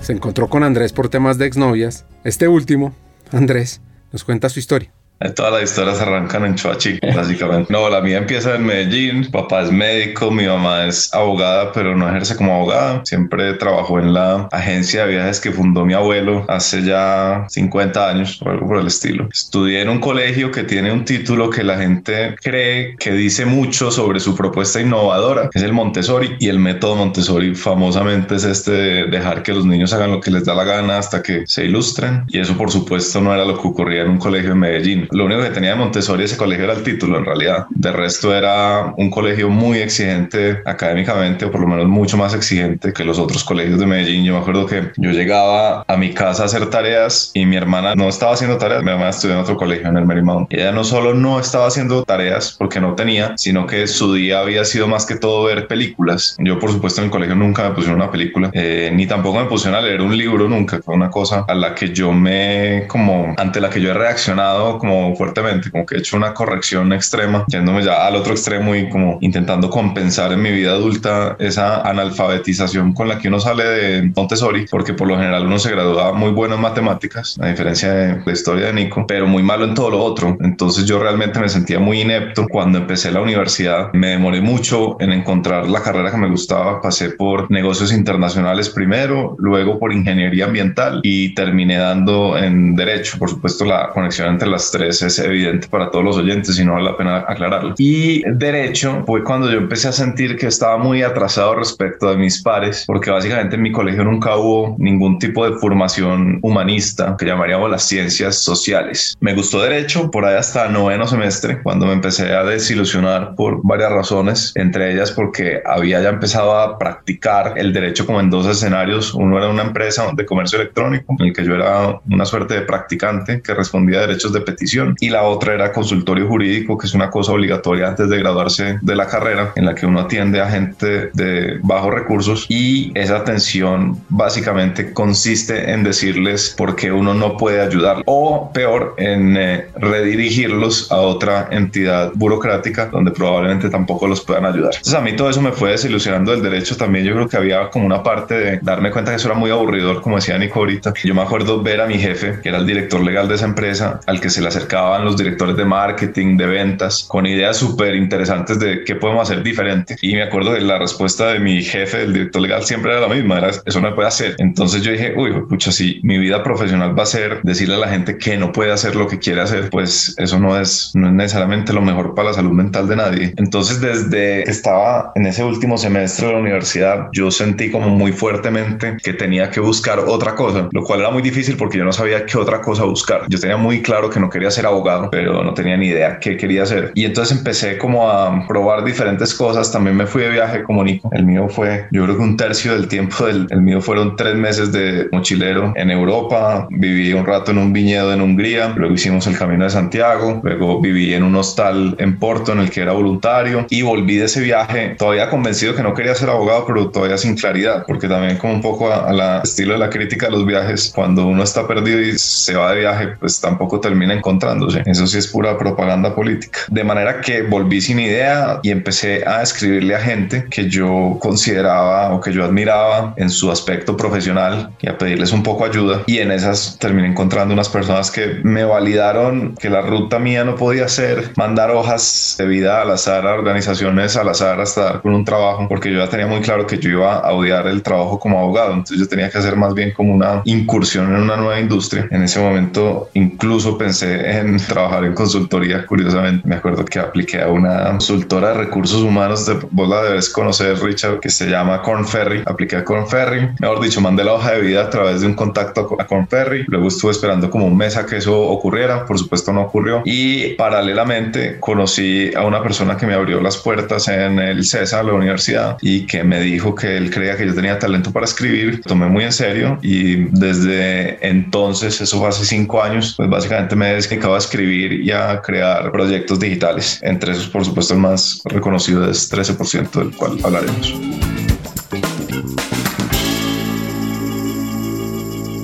se 0.00 0.12
encontró 0.12 0.48
con 0.48 0.62
Andrés 0.62 0.92
por 0.92 1.08
temas 1.08 1.38
de 1.38 1.46
exnovias. 1.46 2.06
Este 2.24 2.48
último, 2.48 2.94
Andrés, 3.32 3.80
nos 4.12 4.24
cuenta 4.24 4.48
su 4.48 4.58
historia. 4.58 4.92
Todas 5.36 5.52
las 5.52 5.64
historias 5.64 6.00
arrancan 6.00 6.46
en 6.46 6.54
Choachi, 6.54 6.98
básicamente. 7.14 7.70
No, 7.70 7.90
la 7.90 8.00
mía 8.00 8.16
empieza 8.16 8.54
en 8.54 8.64
Medellín. 8.64 9.30
Papá 9.30 9.60
es 9.60 9.70
médico, 9.70 10.30
mi 10.30 10.46
mamá 10.46 10.86
es 10.86 11.12
abogada, 11.12 11.72
pero 11.72 11.94
no 11.94 12.08
ejerce 12.08 12.36
como 12.36 12.54
abogada. 12.54 13.02
Siempre 13.04 13.52
trabajó 13.54 13.98
en 13.98 14.14
la 14.14 14.48
agencia 14.50 15.04
de 15.04 15.12
viajes 15.12 15.38
que 15.38 15.52
fundó 15.52 15.84
mi 15.84 15.92
abuelo 15.92 16.46
hace 16.48 16.82
ya 16.82 17.44
50 17.50 18.08
años 18.08 18.40
o 18.40 18.48
algo 18.48 18.66
por 18.66 18.78
el 18.78 18.86
estilo. 18.86 19.28
Estudié 19.30 19.82
en 19.82 19.90
un 19.90 20.00
colegio 20.00 20.50
que 20.50 20.64
tiene 20.64 20.90
un 20.90 21.04
título 21.04 21.50
que 21.50 21.64
la 21.64 21.76
gente 21.76 22.34
cree 22.42 22.96
que 22.96 23.12
dice 23.12 23.44
mucho 23.44 23.90
sobre 23.90 24.20
su 24.20 24.34
propuesta 24.34 24.80
innovadora. 24.80 25.50
Es 25.52 25.62
el 25.62 25.74
Montessori 25.74 26.36
y 26.38 26.48
el 26.48 26.58
método 26.58 26.96
Montessori 26.96 27.54
famosamente 27.54 28.36
es 28.36 28.44
este 28.44 28.72
de 28.72 29.04
dejar 29.08 29.42
que 29.42 29.52
los 29.52 29.66
niños 29.66 29.92
hagan 29.92 30.12
lo 30.12 30.20
que 30.20 30.30
les 30.30 30.46
da 30.46 30.54
la 30.54 30.64
gana 30.64 30.96
hasta 30.96 31.22
que 31.22 31.42
se 31.46 31.66
ilustren. 31.66 32.24
Y 32.28 32.38
eso 32.38 32.56
por 32.56 32.70
supuesto 32.70 33.20
no 33.20 33.34
era 33.34 33.44
lo 33.44 33.60
que 33.60 33.68
ocurría 33.68 34.00
en 34.00 34.08
un 34.12 34.18
colegio 34.18 34.52
en 34.52 34.58
Medellín 34.58 35.09
Lo 35.12 35.24
único 35.24 35.42
que 35.42 35.50
tenía 35.50 35.70
de 35.70 35.76
Montessori 35.76 36.24
ese 36.24 36.36
colegio 36.36 36.64
era 36.64 36.74
el 36.74 36.82
título 36.82 37.18
en 37.18 37.24
realidad. 37.24 37.66
De 37.70 37.92
resto 37.92 38.34
era 38.34 38.92
un 38.96 39.10
colegio 39.10 39.48
muy 39.48 39.78
exigente 39.78 40.60
académicamente, 40.64 41.44
o 41.44 41.50
por 41.50 41.60
lo 41.60 41.68
menos 41.68 41.86
mucho 41.86 42.16
más 42.16 42.34
exigente 42.34 42.92
que 42.92 43.04
los 43.04 43.18
otros 43.18 43.44
colegios 43.44 43.78
de 43.80 43.86
Medellín. 43.86 44.24
Yo 44.24 44.34
me 44.34 44.40
acuerdo 44.40 44.66
que 44.66 44.90
yo 44.96 45.10
llegaba 45.10 45.84
a 45.86 45.96
mi 45.96 46.12
casa 46.12 46.42
a 46.42 46.46
hacer 46.46 46.68
tareas 46.70 47.30
y 47.34 47.46
mi 47.46 47.56
hermana 47.56 47.94
no 47.94 48.08
estaba 48.08 48.32
haciendo 48.32 48.58
tareas, 48.58 48.82
mi 48.82 48.90
hermana 48.90 49.10
estudió 49.10 49.34
en 49.34 49.40
otro 49.40 49.56
colegio, 49.56 49.88
en 49.88 49.96
el 49.96 50.04
Marymount. 50.04 50.52
Ella 50.52 50.72
no 50.72 50.84
solo 50.84 51.14
no 51.14 51.40
estaba 51.40 51.66
haciendo 51.66 52.04
tareas 52.04 52.54
porque 52.58 52.80
no 52.80 52.94
tenía, 52.94 53.34
sino 53.36 53.66
que 53.66 53.86
su 53.86 54.14
día 54.14 54.40
había 54.40 54.64
sido 54.64 54.88
más 54.88 55.06
que 55.06 55.16
todo 55.16 55.44
ver 55.44 55.66
películas. 55.66 56.36
Yo, 56.38 56.58
por 56.58 56.70
supuesto, 56.70 57.00
en 57.00 57.06
el 57.06 57.10
colegio 57.10 57.34
nunca 57.34 57.68
me 57.68 57.74
pusieron 57.74 58.00
una 58.00 58.10
película, 58.10 58.50
eh, 58.52 58.90
ni 58.92 59.06
tampoco 59.06 59.40
me 59.40 59.46
pusieron 59.46 59.78
a 59.78 59.82
leer 59.82 60.00
un 60.00 60.16
libro 60.16 60.48
nunca. 60.48 60.80
Fue 60.82 60.94
una 60.94 61.10
cosa 61.10 61.44
a 61.48 61.54
la 61.54 61.74
que 61.74 61.92
yo 61.92 62.12
me, 62.12 62.84
como, 62.86 63.34
ante 63.36 63.60
la 63.60 63.70
que 63.70 63.80
yo 63.80 63.90
he 63.90 63.94
reaccionado 63.94 64.78
como 64.78 64.99
fuertemente, 65.16 65.70
como 65.70 65.86
que 65.86 65.96
he 65.96 65.98
hecho 65.98 66.16
una 66.16 66.34
corrección 66.34 66.92
extrema, 66.92 67.44
yéndome 67.48 67.82
ya 67.82 68.06
al 68.06 68.16
otro 68.16 68.32
extremo 68.32 68.74
y 68.74 68.88
como 68.88 69.18
intentando 69.20 69.70
compensar 69.70 70.32
en 70.32 70.42
mi 70.42 70.52
vida 70.52 70.72
adulta 70.72 71.36
esa 71.38 71.82
analfabetización 71.82 72.92
con 72.92 73.08
la 73.08 73.18
que 73.18 73.28
uno 73.28 73.40
sale 73.40 73.64
de 73.64 74.12
Montessori, 74.14 74.66
porque 74.70 74.94
por 74.94 75.08
lo 75.08 75.16
general 75.16 75.46
uno 75.46 75.58
se 75.58 75.70
gradúa 75.70 76.12
muy 76.12 76.30
bueno 76.30 76.54
en 76.56 76.60
matemáticas, 76.60 77.36
a 77.40 77.48
diferencia 77.48 77.92
de 77.92 78.22
la 78.24 78.32
historia 78.32 78.66
de 78.66 78.72
Nico, 78.72 79.04
pero 79.06 79.26
muy 79.26 79.42
malo 79.42 79.64
en 79.64 79.74
todo 79.74 79.90
lo 79.90 80.02
otro. 80.02 80.36
Entonces 80.40 80.84
yo 80.84 80.98
realmente 81.00 81.38
me 81.40 81.48
sentía 81.48 81.78
muy 81.78 82.00
inepto 82.00 82.46
cuando 82.48 82.78
empecé 82.78 83.10
la 83.10 83.20
universidad. 83.20 83.92
Me 83.92 84.08
demoré 84.08 84.40
mucho 84.40 84.96
en 85.00 85.12
encontrar 85.12 85.68
la 85.68 85.82
carrera 85.82 86.10
que 86.10 86.16
me 86.16 86.28
gustaba. 86.28 86.80
Pasé 86.80 87.10
por 87.10 87.50
negocios 87.50 87.92
internacionales 87.92 88.68
primero, 88.68 89.36
luego 89.38 89.78
por 89.78 89.92
ingeniería 89.92 90.46
ambiental 90.46 91.00
y 91.02 91.34
terminé 91.34 91.76
dando 91.76 92.36
en 92.36 92.74
derecho. 92.76 93.18
Por 93.18 93.30
supuesto, 93.30 93.64
la 93.64 93.90
conexión 93.90 94.28
entre 94.28 94.48
las 94.48 94.70
tres 94.70 94.89
es 94.90 95.18
evidente 95.18 95.68
para 95.68 95.90
todos 95.90 96.04
los 96.04 96.16
oyentes 96.16 96.58
y 96.58 96.64
no 96.64 96.74
vale 96.74 96.90
la 96.90 96.96
pena 96.96 97.24
aclararlo. 97.26 97.74
Y 97.78 98.22
derecho 98.30 99.02
fue 99.06 99.24
cuando 99.24 99.50
yo 99.50 99.58
empecé 99.58 99.88
a 99.88 99.92
sentir 99.92 100.36
que 100.36 100.46
estaba 100.46 100.76
muy 100.78 101.02
atrasado 101.02 101.54
respecto 101.54 102.10
de 102.10 102.16
mis 102.16 102.42
pares, 102.42 102.84
porque 102.86 103.10
básicamente 103.10 103.56
en 103.56 103.62
mi 103.62 103.72
colegio 103.72 104.04
nunca 104.04 104.36
hubo 104.36 104.76
ningún 104.78 105.18
tipo 105.18 105.48
de 105.48 105.56
formación 105.58 106.38
humanista 106.42 107.16
que 107.18 107.26
llamaríamos 107.26 107.70
las 107.70 107.84
ciencias 107.84 108.36
sociales. 108.42 109.16
Me 109.20 109.34
gustó 109.34 109.62
derecho 109.62 110.10
por 110.10 110.24
ahí 110.24 110.36
hasta 110.36 110.68
noveno 110.68 111.06
semestre, 111.06 111.62
cuando 111.62 111.86
me 111.86 111.92
empecé 111.92 112.32
a 112.34 112.44
desilusionar 112.44 113.34
por 113.34 113.60
varias 113.62 113.92
razones, 113.92 114.52
entre 114.56 114.92
ellas 114.92 115.12
porque 115.12 115.62
había 115.64 116.00
ya 116.00 116.08
empezado 116.08 116.56
a 116.56 116.78
practicar 116.78 117.54
el 117.56 117.72
derecho 117.72 118.06
como 118.06 118.20
en 118.20 118.30
dos 118.30 118.46
escenarios. 118.46 119.14
Uno 119.14 119.38
era 119.38 119.48
una 119.48 119.62
empresa 119.62 120.10
de 120.14 120.26
comercio 120.26 120.58
electrónico, 120.58 121.14
en 121.18 121.26
el 121.26 121.32
que 121.32 121.44
yo 121.44 121.54
era 121.54 122.00
una 122.08 122.24
suerte 122.24 122.54
de 122.54 122.62
practicante 122.62 123.40
que 123.42 123.54
respondía 123.54 123.98
a 123.98 124.06
derechos 124.06 124.32
de 124.32 124.40
petición, 124.40 124.79
y 125.00 125.10
la 125.10 125.22
otra 125.22 125.54
era 125.54 125.72
consultorio 125.72 126.26
jurídico, 126.26 126.78
que 126.78 126.86
es 126.86 126.94
una 126.94 127.10
cosa 127.10 127.32
obligatoria 127.32 127.88
antes 127.88 128.08
de 128.08 128.18
graduarse 128.18 128.78
de 128.80 128.96
la 128.96 129.06
carrera, 129.06 129.52
en 129.56 129.66
la 129.66 129.74
que 129.74 129.86
uno 129.86 130.00
atiende 130.00 130.40
a 130.40 130.50
gente 130.50 131.10
de 131.12 131.58
bajos 131.62 131.94
recursos 131.94 132.46
y 132.48 132.92
esa 132.94 133.16
atención 133.16 133.98
básicamente 134.08 134.92
consiste 134.92 135.72
en 135.72 135.82
decirles 135.82 136.54
por 136.56 136.76
qué 136.76 136.92
uno 136.92 137.14
no 137.14 137.36
puede 137.36 137.60
ayudar 137.60 138.02
o 138.06 138.50
peor 138.52 138.94
en 138.98 139.36
eh, 139.36 139.66
redirigirlos 139.76 140.90
a 140.90 140.96
otra 140.96 141.48
entidad 141.50 142.12
burocrática 142.14 142.86
donde 142.86 143.10
probablemente 143.10 143.70
tampoco 143.70 144.06
los 144.06 144.20
puedan 144.20 144.44
ayudar. 144.46 144.74
Entonces 144.74 144.94
a 144.94 145.00
mí 145.00 145.14
todo 145.14 145.30
eso 145.30 145.42
me 145.42 145.52
fue 145.52 145.70
desilusionando 145.70 146.32
del 146.32 146.42
derecho 146.42 146.76
también. 146.76 147.04
Yo 147.04 147.14
creo 147.14 147.28
que 147.28 147.36
había 147.36 147.68
como 147.70 147.86
una 147.86 148.02
parte 148.02 148.34
de 148.34 148.58
darme 148.62 148.90
cuenta 148.90 149.10
que 149.10 149.16
eso 149.16 149.28
era 149.28 149.36
muy 149.36 149.50
aburridor, 149.50 150.02
como 150.02 150.16
decía 150.16 150.38
Nico 150.38 150.60
ahorita. 150.60 150.92
Yo 151.04 151.14
me 151.14 151.22
acuerdo 151.22 151.62
ver 151.62 151.80
a 151.80 151.86
mi 151.86 151.98
jefe, 151.98 152.40
que 152.42 152.48
era 152.48 152.58
el 152.58 152.66
director 152.66 153.02
legal 153.02 153.28
de 153.28 153.34
esa 153.34 153.46
empresa, 153.46 154.00
al 154.06 154.20
que 154.20 154.30
se 154.30 154.40
le 154.40 154.48
acercaban 154.60 155.04
los 155.04 155.16
directores 155.16 155.56
de 155.56 155.64
marketing, 155.64 156.36
de 156.36 156.46
ventas, 156.46 157.04
con 157.08 157.26
ideas 157.26 157.56
súper 157.56 157.94
interesantes 157.94 158.58
de 158.58 158.84
qué 158.84 158.94
podemos 158.94 159.28
hacer 159.28 159.42
diferente. 159.42 159.96
Y 160.02 160.14
me 160.14 160.22
acuerdo 160.22 160.52
de 160.52 160.60
la 160.60 160.78
respuesta 160.78 161.32
de 161.32 161.40
mi 161.40 161.62
jefe, 161.62 161.98
del 161.98 162.12
director 162.12 162.42
legal, 162.42 162.64
siempre 162.64 162.92
era 162.92 163.00
la 163.00 163.08
misma, 163.08 163.38
era 163.38 163.50
eso 163.64 163.80
no 163.80 163.94
puede 163.94 164.08
hacer. 164.08 164.36
Entonces 164.38 164.82
yo 164.82 164.92
dije, 164.92 165.14
uy, 165.16 165.32
pucha, 165.48 165.72
si 165.72 166.00
mi 166.02 166.18
vida 166.18 166.42
profesional 166.42 166.98
va 166.98 167.04
a 167.04 167.06
ser 167.06 167.40
decirle 167.42 167.76
a 167.76 167.78
la 167.78 167.88
gente 167.88 168.18
que 168.18 168.36
no 168.36 168.52
puede 168.52 168.72
hacer 168.72 168.96
lo 168.96 169.06
que 169.06 169.18
quiere 169.18 169.40
hacer, 169.40 169.70
pues 169.70 170.14
eso 170.18 170.38
no 170.38 170.58
es, 170.58 170.92
no 170.94 171.08
es 171.08 171.14
necesariamente 171.14 171.72
lo 171.72 171.82
mejor 171.82 172.14
para 172.14 172.28
la 172.28 172.34
salud 172.34 172.52
mental 172.52 172.88
de 172.88 172.96
nadie. 172.96 173.34
Entonces 173.36 173.80
desde 173.80 174.44
que 174.44 174.50
estaba 174.50 175.12
en 175.14 175.26
ese 175.26 175.44
último 175.44 175.78
semestre 175.78 176.26
de 176.26 176.32
la 176.34 176.38
universidad, 176.38 177.08
yo 177.12 177.30
sentí 177.30 177.70
como 177.70 177.88
muy 177.88 178.12
fuertemente 178.12 178.96
que 179.02 179.14
tenía 179.14 179.50
que 179.50 179.60
buscar 179.60 180.00
otra 180.00 180.34
cosa, 180.34 180.68
lo 180.72 180.82
cual 180.82 181.00
era 181.00 181.10
muy 181.10 181.22
difícil 181.22 181.56
porque 181.56 181.78
yo 181.78 181.84
no 181.84 181.92
sabía 181.92 182.26
qué 182.26 182.38
otra 182.38 182.60
cosa 182.60 182.84
buscar. 182.84 183.22
Yo 183.28 183.38
tenía 183.38 183.56
muy 183.56 183.82
claro 183.82 184.10
que 184.10 184.20
no 184.20 184.28
quería 184.28 184.49
ser 184.50 184.66
abogado, 184.66 185.10
pero 185.10 185.42
no 185.42 185.54
tenía 185.54 185.76
ni 185.76 185.88
idea 185.88 186.18
qué 186.18 186.36
quería 186.36 186.62
hacer. 186.62 186.92
Y 186.94 187.04
entonces 187.04 187.38
empecé 187.38 187.78
como 187.78 188.08
a 188.08 188.46
probar 188.46 188.84
diferentes 188.84 189.34
cosas. 189.34 189.70
También 189.72 189.96
me 189.96 190.06
fui 190.06 190.22
de 190.22 190.30
viaje 190.30 190.62
como 190.62 190.84
Nico. 190.84 191.10
El 191.12 191.24
mío 191.24 191.48
fue, 191.48 191.86
yo 191.90 192.04
creo 192.04 192.16
que 192.16 192.22
un 192.22 192.36
tercio 192.36 192.72
del 192.72 192.88
tiempo 192.88 193.26
del 193.26 193.46
el 193.50 193.62
mío 193.62 193.80
fueron 193.80 194.16
tres 194.16 194.34
meses 194.34 194.72
de 194.72 195.08
mochilero 195.12 195.72
en 195.76 195.90
Europa. 195.90 196.66
Viví 196.70 197.12
un 197.12 197.26
rato 197.26 197.50
en 197.50 197.58
un 197.58 197.72
viñedo 197.72 198.12
en 198.12 198.20
Hungría. 198.20 198.72
Luego 198.76 198.94
hicimos 198.94 199.26
el 199.26 199.36
camino 199.36 199.64
de 199.64 199.70
Santiago. 199.70 200.40
Luego 200.42 200.80
viví 200.80 201.14
en 201.14 201.22
un 201.22 201.34
hostal 201.36 201.94
en 201.98 202.18
Porto 202.18 202.52
en 202.52 202.60
el 202.60 202.70
que 202.70 202.82
era 202.82 202.92
voluntario 202.92 203.66
y 203.70 203.82
volví 203.82 204.16
de 204.16 204.26
ese 204.26 204.40
viaje 204.40 204.94
todavía 204.98 205.28
convencido 205.28 205.74
que 205.74 205.82
no 205.82 205.94
quería 205.94 206.14
ser 206.14 206.30
abogado, 206.30 206.66
pero 206.66 206.90
todavía 206.90 207.18
sin 207.18 207.36
claridad, 207.36 207.84
porque 207.86 208.08
también 208.08 208.36
como 208.36 208.54
un 208.54 208.62
poco 208.62 208.92
a, 208.92 209.12
la 209.12 209.40
estilo 209.40 209.72
de 209.72 209.78
la 209.78 209.90
crítica 209.90 210.26
de 210.26 210.32
los 210.32 210.46
viajes, 210.46 210.92
cuando 210.94 211.26
uno 211.26 211.42
está 211.42 211.66
perdido 211.66 212.00
y 212.00 212.18
se 212.18 212.54
va 212.54 212.72
de 212.72 212.80
viaje, 212.80 213.08
pues 213.18 213.40
tampoco 213.40 213.80
termina 213.80 214.14
encontrándose. 214.40 214.82
Eso 214.86 215.06
sí 215.06 215.18
es 215.18 215.28
pura 215.28 215.58
propaganda 215.58 216.14
política. 216.14 216.60
De 216.68 216.84
manera 216.84 217.20
que 217.20 217.42
volví 217.42 217.80
sin 217.80 218.00
idea 218.00 218.60
y 218.62 218.70
empecé 218.70 219.26
a 219.26 219.42
escribirle 219.42 219.94
a 219.94 220.00
gente 220.00 220.46
que 220.50 220.68
yo 220.68 221.18
consideraba 221.20 222.12
o 222.14 222.20
que 222.20 222.32
yo 222.32 222.44
admiraba 222.44 223.14
en 223.16 223.30
su 223.30 223.50
aspecto 223.50 223.96
profesional 223.96 224.70
y 224.80 224.88
a 224.88 224.96
pedirles 224.96 225.32
un 225.32 225.42
poco 225.42 225.64
ayuda. 225.64 226.02
Y 226.06 226.18
en 226.18 226.30
esas 226.30 226.78
terminé 226.78 227.08
encontrando 227.08 227.52
unas 227.54 227.68
personas 227.68 228.10
que 228.10 228.40
me 228.42 228.64
validaron 228.64 229.54
que 229.56 229.68
la 229.68 229.82
ruta 229.82 230.18
mía 230.18 230.44
no 230.44 230.56
podía 230.56 230.88
ser 230.88 231.32
mandar 231.36 231.70
hojas 231.70 232.36
de 232.38 232.46
vida 232.46 232.82
al 232.82 232.90
azar 232.90 233.26
a 233.26 233.34
organizaciones 233.34 234.16
al 234.16 234.28
azar 234.28 234.60
hasta 234.60 234.84
dar 234.84 235.02
con 235.02 235.14
un 235.14 235.24
trabajo, 235.24 235.66
porque 235.68 235.92
yo 235.92 235.98
ya 235.98 236.08
tenía 236.08 236.26
muy 236.26 236.40
claro 236.40 236.66
que 236.66 236.78
yo 236.78 236.90
iba 236.90 237.18
a 237.18 237.32
odiar 237.32 237.66
el 237.66 237.82
trabajo 237.82 238.18
como 238.18 238.38
abogado. 238.38 238.72
Entonces 238.72 238.98
yo 238.98 239.08
tenía 239.08 239.30
que 239.30 239.38
hacer 239.38 239.56
más 239.56 239.74
bien 239.74 239.92
como 239.92 240.14
una 240.14 240.42
incursión 240.44 241.14
en 241.14 241.22
una 241.22 241.36
nueva 241.36 241.60
industria. 241.60 242.08
En 242.10 242.22
ese 242.22 242.40
momento 242.40 243.10
incluso 243.14 243.76
pensé 243.76 244.29
en 244.30 244.56
trabajar 244.58 245.04
en 245.04 245.14
consultoría. 245.14 245.86
Curiosamente, 245.86 246.46
me 246.46 246.56
acuerdo 246.56 246.84
que 246.84 246.98
apliqué 246.98 247.42
a 247.42 247.48
una 247.48 247.84
consultora 247.84 248.48
de 248.48 248.54
recursos 248.54 249.02
humanos, 249.02 249.46
de, 249.46 249.58
vos 249.70 249.88
la 249.88 250.02
debes 250.02 250.28
conocer, 250.30 250.78
Richard, 250.80 251.20
que 251.20 251.30
se 251.30 251.48
llama 251.48 251.82
Corn 251.82 252.06
Ferry. 252.06 252.42
Apliqué 252.46 252.76
a 252.76 252.84
Corn 252.84 253.06
Ferry. 253.06 253.48
Mejor 253.58 253.80
dicho, 253.80 254.00
mandé 254.00 254.24
la 254.24 254.34
hoja 254.34 254.52
de 254.52 254.60
vida 254.60 254.82
a 254.82 254.90
través 254.90 255.20
de 255.20 255.26
un 255.26 255.34
contacto 255.34 255.96
a 255.98 256.06
Corn 256.06 256.28
Ferry. 256.28 256.64
Luego 256.68 256.88
estuve 256.88 257.12
esperando 257.12 257.50
como 257.50 257.66
un 257.66 257.76
mes 257.76 257.96
a 257.96 258.06
que 258.06 258.16
eso 258.16 258.40
ocurriera. 258.40 259.06
Por 259.06 259.18
supuesto, 259.18 259.52
no 259.52 259.62
ocurrió. 259.62 260.02
Y 260.04 260.54
paralelamente 260.54 261.58
conocí 261.60 262.32
a 262.34 262.44
una 262.44 262.62
persona 262.62 262.96
que 262.96 263.06
me 263.06 263.14
abrió 263.14 263.40
las 263.40 263.56
puertas 263.56 264.08
en 264.08 264.38
el 264.38 264.64
CESA, 264.64 265.02
la 265.02 265.12
universidad, 265.12 265.76
y 265.80 266.06
que 266.06 266.22
me 266.24 266.40
dijo 266.40 266.74
que 266.74 266.96
él 266.96 267.10
creía 267.10 267.36
que 267.36 267.46
yo 267.46 267.54
tenía 267.54 267.78
talento 267.78 268.12
para 268.12 268.24
escribir. 268.24 268.82
Tomé 268.82 269.06
muy 269.06 269.24
en 269.24 269.32
serio 269.32 269.78
y 269.82 270.16
desde 270.30 271.18
entonces, 271.26 272.00
eso 272.00 272.18
fue 272.18 272.28
hace 272.28 272.44
cinco 272.44 272.82
años, 272.82 273.14
pues 273.16 273.28
básicamente 273.28 273.76
me 273.76 273.90
he 273.90 273.94
a 274.24 274.38
escribir 274.38 274.92
y 274.92 275.10
a 275.10 275.40
crear 275.42 275.90
proyectos 275.92 276.38
digitales. 276.38 277.00
Entre 277.02 277.32
esos, 277.32 277.48
por 277.48 277.64
supuesto, 277.64 277.94
el 277.94 278.00
más 278.00 278.40
reconocido 278.44 279.08
es 279.10 279.30
13%, 279.32 279.90
del 279.90 280.16
cual 280.16 280.38
hablaremos. 280.42 280.94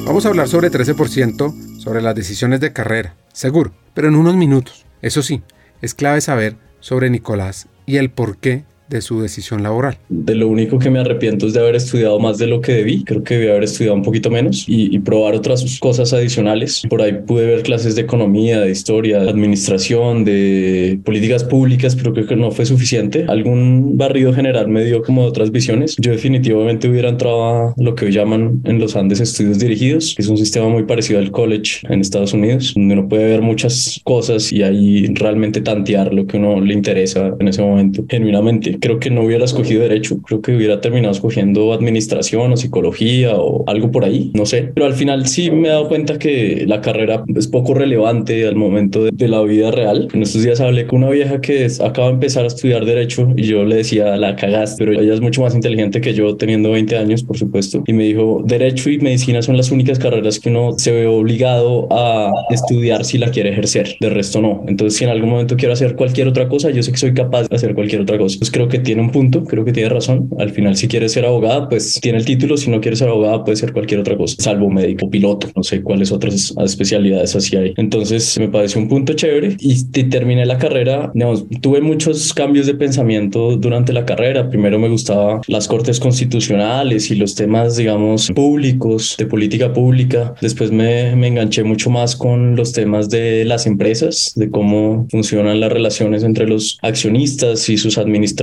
Vamos 0.05 0.25
a 0.25 0.29
hablar 0.29 0.49
sobre 0.49 0.71
13%, 0.71 1.79
sobre 1.81 2.01
las 2.01 2.15
decisiones 2.15 2.61
de 2.61 2.73
carrera, 2.73 3.17
seguro, 3.33 3.73
pero 3.93 4.09
en 4.09 4.15
unos 4.15 4.37
minutos. 4.37 4.87
Eso 5.03 5.23
sí, 5.23 5.43
es 5.83 5.95
clave 5.95 6.21
saber 6.21 6.57
sobre 6.81 7.11
Nicolás 7.11 7.69
y 7.87 7.97
el 7.97 8.11
por 8.11 8.39
qué 8.39 8.65
de 8.89 9.01
su 9.01 9.21
decisión 9.21 9.63
laboral. 9.63 9.97
De 10.09 10.35
lo 10.35 10.49
único 10.49 10.79
que 10.79 10.91
me 10.91 10.99
arrepiento 10.99 11.47
es 11.47 11.53
de 11.53 11.61
haber 11.61 11.77
estudiado 11.77 12.19
más 12.19 12.39
de 12.39 12.47
lo 12.47 12.61
que 12.61 12.73
debí. 12.73 13.05
Creo 13.05 13.23
que 13.23 13.35
debí 13.35 13.49
haber 13.49 13.65
estudiado 13.65 13.97
un 13.97 14.03
poquito 14.03 14.31
menos 14.31 14.65
y, 14.67 14.97
probar 15.07 15.35
otras 15.35 15.79
cosas 15.79 16.13
adicionales. 16.13 16.83
Por 16.89 17.03
ahí 17.03 17.13
pude 17.27 17.47
ver 17.47 17.63
clases 17.63 17.95
de 17.95 18.03
economía, 18.03 18.61
de 18.61 18.71
historia, 18.71 19.21
de 19.21 19.31
administración, 19.31 20.25
de 20.25 20.99
políticas 21.05 21.45
públicas, 21.45 21.95
pero 21.95 22.13
creo 22.13 22.27
que 22.27 22.35
no 22.35 22.51
fue 22.51 22.67
suficiente. 22.67 23.25
Algún 23.29 23.97
barrido 23.97 24.33
general 24.33 24.69
me 24.69 24.85
dio 24.85 25.03
como 25.03 25.23
otras 25.23 25.53
visiones. 25.53 25.97
Yo 25.99 26.13
definitivamente 26.13 26.89
hubiera 26.89 27.09
entrado 27.09 27.45
a 27.45 27.75
lo 27.77 27.95
que 27.95 28.07
hoy 28.07 28.13
llaman 28.13 28.63
en 28.65 28.79
los 28.79 28.97
Andes 28.97 29.21
estudios 29.21 29.59
dirigidos, 29.59 30.15
que 30.17 30.23
es 30.23 30.29
un 30.29 30.39
sistema 30.39 30.69
muy 30.69 30.85
parecido 30.85 31.21
al 31.21 31.31
college 31.31 31.87
en 31.89 32.01
Estados 32.01 32.33
Unidos, 32.33 32.73
donde 32.75 32.95
uno 32.95 33.09
puede 33.09 33.25
ver 33.27 33.43
muchas 33.43 34.01
cosas 34.03 34.53
y 34.53 34.63
ahí 34.63 35.07
realmente 35.15 35.61
tantear 35.61 36.13
lo 36.13 36.27
que 36.27 36.39
uno 36.39 36.61
le 36.61 36.75
interesa 36.75 37.35
en 37.39 37.49
ese 37.49 37.63
momento, 37.63 38.05
genuinamente 38.09 38.76
creo 38.81 38.99
que 38.99 39.11
no 39.11 39.23
hubiera 39.23 39.45
escogido 39.45 39.83
derecho, 39.83 40.19
creo 40.23 40.41
que 40.41 40.55
hubiera 40.55 40.81
terminado 40.81 41.13
escogiendo 41.13 41.73
administración 41.73 42.53
o 42.53 42.57
psicología 42.57 43.37
o 43.37 43.65
algo 43.67 43.91
por 43.91 44.05
ahí, 44.05 44.31
no 44.35 44.47
sé. 44.47 44.71
Pero 44.75 44.87
al 44.87 44.95
final 44.95 45.27
sí 45.27 45.51
me 45.51 45.69
he 45.69 45.71
dado 45.71 45.89
cuenta 45.89 46.19
que 46.19 46.65
la 46.67 46.81
carrera 46.81 47.25
es 47.35 47.49
poco 47.49 47.75
relevante 47.75 48.47
al 48.47 48.57
momento 48.57 49.05
de, 49.05 49.27
la 49.27 49.43
vida 49.43 49.73
real. 49.73 50.09
En 50.13 50.23
estos 50.23 50.45
días 50.45 50.61
hablé 50.61 50.87
con 50.87 51.03
una 51.03 51.11
vieja 51.11 51.41
que 51.41 51.67
acaba 51.83 52.09
de 52.09 52.15
empezar 52.15 52.45
a 52.45 52.47
estudiar 52.47 52.85
derecho 52.85 53.33
y 53.37 53.43
yo 53.43 53.65
le 53.65 53.77
decía, 53.77 54.17
la 54.17 54.37
cagaste, 54.37 54.85
pero 54.85 55.01
ella 55.01 55.15
es 55.15 55.21
mucho 55.21 55.43
más 55.43 55.55
inteligente 55.55 56.01
que 56.01 56.15
yo 56.15 56.37
teniendo 56.37 56.71
20 56.71 56.97
años, 56.97 57.25
por 57.25 57.37
supuesto. 57.37 57.83
Y 57.87 57.93
me 57.93 58.05
dijo, 58.05 58.43
derecho 58.47 58.89
y 58.91 58.99
medicina 58.99 59.43
son 59.43 59.57
las 59.57 59.73
únicas 59.73 59.99
carreras 59.99 60.39
que 60.39 60.51
uno 60.51 60.79
se 60.79 60.93
ve 60.93 61.07
obligado 61.07 61.89
a 61.91 62.31
estudiar 62.51 63.05
si 63.05 63.19
la 63.19 63.31
quiere 63.31 63.51
ejercer. 63.51 63.97
De 64.01 64.11
resto 64.11 64.41
no. 64.41 64.65
Entonces 64.69 64.99
si 64.99 65.05
en 65.05 65.11
algún 65.11 65.31
momento 65.31 65.57
quiero 65.57 65.73
hacer 65.73 65.97
cualquier 65.97 66.29
otra 66.29 66.49
cosa, 66.49 66.71
yo 66.71 66.83
sé 66.83 66.93
que 66.93 66.99
soy 66.99 67.15
capaz 67.15 67.49
de 67.49 67.57
hacer 67.57 67.75
cualquier 67.75 68.03
otra 68.03 68.19
cosa. 68.19 68.39
Pues 68.39 68.51
creo 68.51 68.66
que 68.69 68.79
tiene 68.79 69.03
un 69.03 69.11
punto, 69.11 69.45
creo 69.45 69.65
que 69.65 69.73
tiene 69.73 69.89
razón. 69.89 70.31
Al 70.39 70.51
final 70.51 70.77
si 70.77 70.89
quieres 70.89 71.13
ser 71.13 71.25
abogada, 71.25 71.69
pues 71.69 72.01
tiene 72.01 72.19
el 72.19 72.25
título. 72.25 72.57
Si 72.57 72.71
no 72.71 72.81
quieres 72.81 72.99
ser 72.99 73.09
abogada, 73.09 73.45
puede 73.45 73.57
ser 73.57 73.73
cualquier 73.73 74.01
otra 74.01 74.17
cosa, 74.17 74.37
salvo 74.39 74.71
médico, 74.71 75.09
piloto, 75.09 75.49
no 75.55 75.63
sé 75.63 75.83
cuáles 75.83 76.13
otras 76.13 76.55
especialidades 76.65 77.37
así 77.37 77.57
hay. 77.57 77.75
Entonces 77.77 78.39
me 78.39 78.49
parece 78.49 78.79
un 78.79 78.89
punto 78.89 79.13
chévere 79.15 79.57
y 79.59 79.85
terminé 79.85 80.47
la 80.47 80.59
carrera. 80.59 81.11
Digamos, 81.15 81.47
tuve 81.61 81.81
muchos 81.81 82.33
cambios 82.33 82.67
de 82.67 82.75
pensamiento 82.75 83.57
durante 83.57 83.93
la 83.93 84.05
carrera. 84.05 84.49
Primero 84.49 84.79
me 84.79 84.89
gustaba 84.89 85.41
las 85.49 85.69
cortes 85.69 86.01
constitucionales 86.01 87.11
y 87.11 87.17
los 87.17 87.35
temas, 87.35 87.77
digamos, 87.77 88.31
públicos, 88.35 89.17
de 89.19 89.27
política 89.27 89.73
pública. 89.73 90.35
Después 90.41 90.71
me, 90.71 91.15
me 91.17 91.29
enganché 91.29 91.65
mucho 91.65 91.91
más 91.91 92.17
con 92.17 92.57
los 92.57 92.73
temas 92.73 93.09
de 93.11 93.45
las 93.45 93.67
empresas, 93.67 94.33
de 94.37 94.51
cómo 94.51 95.07
funcionan 95.11 95.61
las 95.61 95.73
relaciones 95.73 96.23
entre 96.23 96.47
los 96.47 96.79
accionistas 96.83 97.69
y 97.69 97.77
sus 97.77 97.99
administradores 97.99 98.37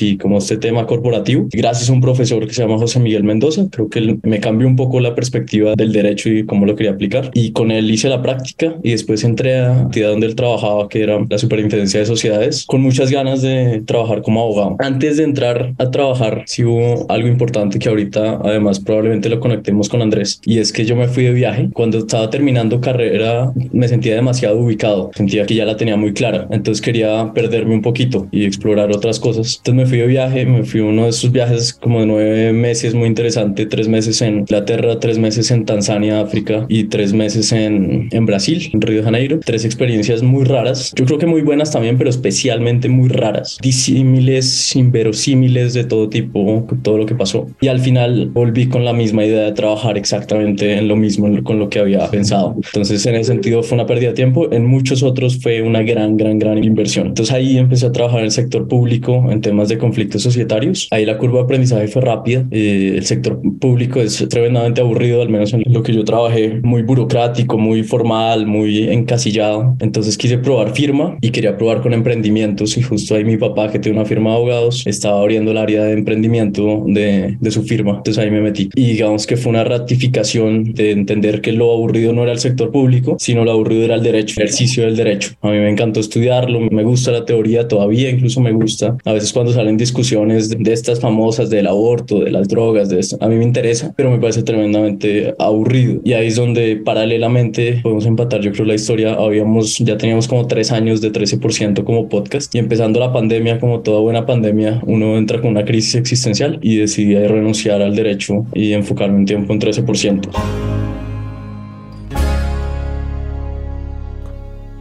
y 0.00 0.16
como 0.16 0.38
este 0.38 0.56
tema 0.56 0.86
corporativo. 0.86 1.48
Gracias 1.52 1.90
a 1.90 1.92
un 1.92 2.00
profesor 2.00 2.46
que 2.46 2.54
se 2.54 2.62
llama 2.62 2.78
José 2.78 3.00
Miguel 3.00 3.24
Mendoza, 3.24 3.66
creo 3.70 3.88
que 3.88 4.18
me 4.22 4.40
cambió 4.40 4.68
un 4.68 4.76
poco 4.76 5.00
la 5.00 5.14
perspectiva 5.14 5.74
del 5.76 5.92
derecho 5.92 6.28
y 6.28 6.44
cómo 6.46 6.66
lo 6.66 6.76
quería 6.76 6.92
aplicar. 6.92 7.30
Y 7.34 7.52
con 7.52 7.70
él 7.70 7.90
hice 7.90 8.08
la 8.08 8.22
práctica 8.22 8.76
y 8.82 8.92
después 8.92 9.24
entré 9.24 9.58
a 9.58 9.68
la 9.68 9.80
entidad 9.82 10.10
donde 10.10 10.26
él 10.26 10.34
trabajaba, 10.34 10.88
que 10.88 11.02
era 11.02 11.18
la 11.28 11.38
Superintendencia 11.38 12.00
de 12.00 12.06
Sociedades, 12.06 12.64
con 12.66 12.80
muchas 12.80 13.10
ganas 13.10 13.42
de 13.42 13.82
trabajar 13.86 14.22
como 14.22 14.42
abogado. 14.42 14.76
Antes 14.78 15.16
de 15.16 15.24
entrar 15.24 15.74
a 15.78 15.90
trabajar, 15.90 16.44
sí 16.46 16.64
hubo 16.64 17.10
algo 17.10 17.28
importante 17.28 17.78
que 17.78 17.88
ahorita 17.88 18.40
además 18.44 18.80
probablemente 18.80 19.28
lo 19.28 19.40
conectemos 19.40 19.88
con 19.88 20.02
Andrés 20.02 20.40
y 20.44 20.58
es 20.58 20.72
que 20.72 20.84
yo 20.84 20.96
me 20.96 21.08
fui 21.08 21.24
de 21.24 21.32
viaje. 21.32 21.68
Cuando 21.72 21.98
estaba 21.98 22.30
terminando 22.30 22.80
carrera 22.80 23.52
me 23.72 23.88
sentía 23.88 24.14
demasiado 24.14 24.58
ubicado, 24.58 25.10
sentía 25.14 25.46
que 25.46 25.54
ya 25.54 25.64
la 25.64 25.76
tenía 25.76 25.96
muy 25.96 26.12
clara, 26.12 26.46
entonces 26.50 26.80
quería 26.80 27.32
perderme 27.34 27.74
un 27.74 27.82
poquito 27.82 28.28
y 28.30 28.44
explorar 28.44 28.90
otras 28.90 29.18
cosas. 29.18 29.39
Entonces 29.40 29.74
me 29.74 29.86
fui 29.86 29.98
de 29.98 30.06
viaje, 30.06 30.46
me 30.46 30.64
fui 30.64 30.80
uno 30.80 31.04
de 31.04 31.10
esos 31.10 31.32
viajes 31.32 31.72
como 31.72 32.00
de 32.00 32.06
nueve 32.06 32.52
meses 32.52 32.94
muy 32.94 33.08
interesante, 33.08 33.66
tres 33.66 33.88
meses 33.88 34.20
en 34.22 34.40
Inglaterra, 34.40 34.98
tres 35.00 35.18
meses 35.18 35.50
en 35.50 35.64
Tanzania, 35.64 36.20
África 36.20 36.66
y 36.68 36.84
tres 36.84 37.12
meses 37.12 37.52
en, 37.52 38.08
en 38.10 38.26
Brasil, 38.26 38.70
en 38.72 38.80
Río 38.80 38.98
de 38.98 39.04
Janeiro. 39.04 39.40
Tres 39.44 39.64
experiencias 39.64 40.22
muy 40.22 40.44
raras, 40.44 40.92
yo 40.96 41.04
creo 41.04 41.18
que 41.18 41.26
muy 41.26 41.42
buenas 41.42 41.70
también, 41.70 41.98
pero 41.98 42.10
especialmente 42.10 42.88
muy 42.88 43.08
raras, 43.08 43.58
disímiles, 43.62 44.74
inverosímiles 44.76 45.74
de 45.74 45.84
todo 45.84 46.08
tipo, 46.08 46.66
todo 46.82 46.98
lo 46.98 47.06
que 47.06 47.14
pasó. 47.14 47.46
Y 47.60 47.68
al 47.68 47.80
final 47.80 48.30
volví 48.32 48.66
con 48.66 48.84
la 48.84 48.92
misma 48.92 49.24
idea 49.24 49.42
de 49.42 49.52
trabajar 49.52 49.96
exactamente 49.96 50.74
en 50.76 50.88
lo 50.88 50.96
mismo 50.96 51.28
con 51.42 51.58
lo 51.58 51.68
que 51.68 51.78
había 51.78 52.10
pensado. 52.10 52.56
Entonces 52.56 53.04
en 53.06 53.14
ese 53.14 53.32
sentido 53.32 53.62
fue 53.62 53.76
una 53.76 53.86
pérdida 53.86 54.08
de 54.08 54.14
tiempo, 54.14 54.52
en 54.52 54.66
muchos 54.66 55.02
otros 55.02 55.38
fue 55.40 55.62
una 55.62 55.82
gran, 55.82 56.16
gran, 56.16 56.38
gran 56.38 56.62
inversión. 56.62 57.08
Entonces 57.08 57.34
ahí 57.34 57.58
empecé 57.58 57.86
a 57.86 57.92
trabajar 57.92 58.20
en 58.20 58.26
el 58.26 58.30
sector 58.30 58.68
público 58.68 59.29
en 59.32 59.40
temas 59.40 59.68
de 59.68 59.78
conflictos 59.78 60.22
societarios. 60.22 60.88
Ahí 60.90 61.04
la 61.04 61.18
curva 61.18 61.38
de 61.38 61.44
aprendizaje 61.44 61.88
fue 61.88 62.02
rápida. 62.02 62.44
Eh, 62.50 62.94
el 62.96 63.04
sector 63.04 63.40
público 63.60 64.00
es 64.00 64.26
tremendamente 64.28 64.80
aburrido, 64.80 65.22
al 65.22 65.28
menos 65.28 65.52
en 65.52 65.62
lo 65.66 65.82
que 65.82 65.92
yo 65.92 66.04
trabajé, 66.04 66.60
muy 66.62 66.82
burocrático, 66.82 67.58
muy 67.58 67.82
formal, 67.82 68.46
muy 68.46 68.88
encasillado. 68.88 69.76
Entonces 69.80 70.16
quise 70.16 70.38
probar 70.38 70.74
firma 70.74 71.16
y 71.20 71.30
quería 71.30 71.56
probar 71.56 71.82
con 71.82 71.92
emprendimientos 71.92 72.76
y 72.76 72.82
justo 72.82 73.14
ahí 73.14 73.24
mi 73.24 73.36
papá, 73.36 73.70
que 73.70 73.78
tiene 73.78 73.98
una 73.98 74.06
firma 74.06 74.30
de 74.30 74.36
abogados, 74.36 74.86
estaba 74.86 75.20
abriendo 75.20 75.50
el 75.50 75.58
área 75.58 75.84
de 75.84 75.92
emprendimiento 75.92 76.84
de, 76.86 77.36
de 77.40 77.50
su 77.50 77.62
firma. 77.62 77.96
Entonces 77.98 78.18
ahí 78.22 78.30
me 78.30 78.40
metí. 78.40 78.70
Y 78.74 78.92
digamos 78.92 79.26
que 79.26 79.36
fue 79.36 79.50
una 79.50 79.64
ratificación 79.64 80.72
de 80.72 80.92
entender 80.92 81.40
que 81.40 81.52
lo 81.52 81.72
aburrido 81.72 82.12
no 82.12 82.22
era 82.22 82.32
el 82.32 82.38
sector 82.38 82.70
público, 82.70 83.16
sino 83.18 83.44
lo 83.44 83.52
aburrido 83.52 83.84
era 83.84 83.94
el 83.94 84.02
derecho, 84.02 84.34
el 84.38 84.46
ejercicio 84.46 84.84
del 84.84 84.96
derecho. 84.96 85.32
A 85.42 85.50
mí 85.50 85.58
me 85.58 85.70
encantó 85.70 86.00
estudiarlo, 86.00 86.60
me 86.60 86.82
gusta 86.82 87.10
la 87.10 87.24
teoría 87.24 87.68
todavía, 87.68 88.10
incluso 88.10 88.40
me 88.40 88.52
gusta. 88.52 88.96
A 89.04 89.12
veces 89.12 89.19
cuando 89.32 89.52
salen 89.52 89.76
discusiones 89.76 90.48
de, 90.48 90.72
estas 90.72 91.00
famosas 91.00 91.50
del 91.50 91.66
aborto, 91.66 92.20
de 92.20 92.30
las 92.30 92.48
drogas, 92.48 92.88
de 92.88 93.00
esto, 93.00 93.18
a 93.20 93.28
mí 93.28 93.36
me 93.36 93.44
interesa, 93.44 93.92
pero 93.96 94.10
me 94.10 94.18
parece 94.18 94.42
tremendamente 94.42 95.34
aburrido. 95.38 96.00
Y 96.04 96.14
ahí 96.14 96.28
es 96.28 96.36
donde 96.36 96.76
paralelamente 96.76 97.80
podemos 97.82 98.06
empatar, 98.06 98.40
yo 98.40 98.52
creo, 98.52 98.64
la 98.64 98.74
historia. 98.74 99.14
Habíamos, 99.14 99.78
ya 99.78 99.96
teníamos 99.96 100.26
como 100.28 100.46
tres 100.46 100.72
años 100.72 101.00
de 101.00 101.12
13% 101.12 101.84
como 101.84 102.08
podcast 102.08 102.54
y 102.54 102.58
empezando 102.58 102.98
la 103.00 103.12
pandemia, 103.12 103.60
como 103.60 103.80
toda 103.80 104.00
buena 104.00 104.26
pandemia, 104.26 104.80
uno 104.86 105.16
entra 105.16 105.40
con 105.40 105.50
una 105.50 105.64
crisis 105.64 105.94
existencial 105.94 106.58
y 106.62 106.76
decidí 106.76 107.14
renunciar 107.14 107.82
al 107.82 107.94
derecho 107.94 108.46
y 108.54 108.72
enfocarme 108.72 109.18
un 109.18 109.26
tiempo 109.26 109.52
en 109.52 109.60
13%. 109.60 110.30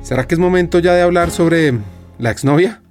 ¿Será 0.01 0.25
que 0.25 0.33
es 0.33 0.39
momento 0.39 0.79
ya 0.79 0.93
de 0.95 1.03
hablar 1.03 1.29
sobre 1.29 1.73
la 2.17 2.31
exnovia? 2.31 2.81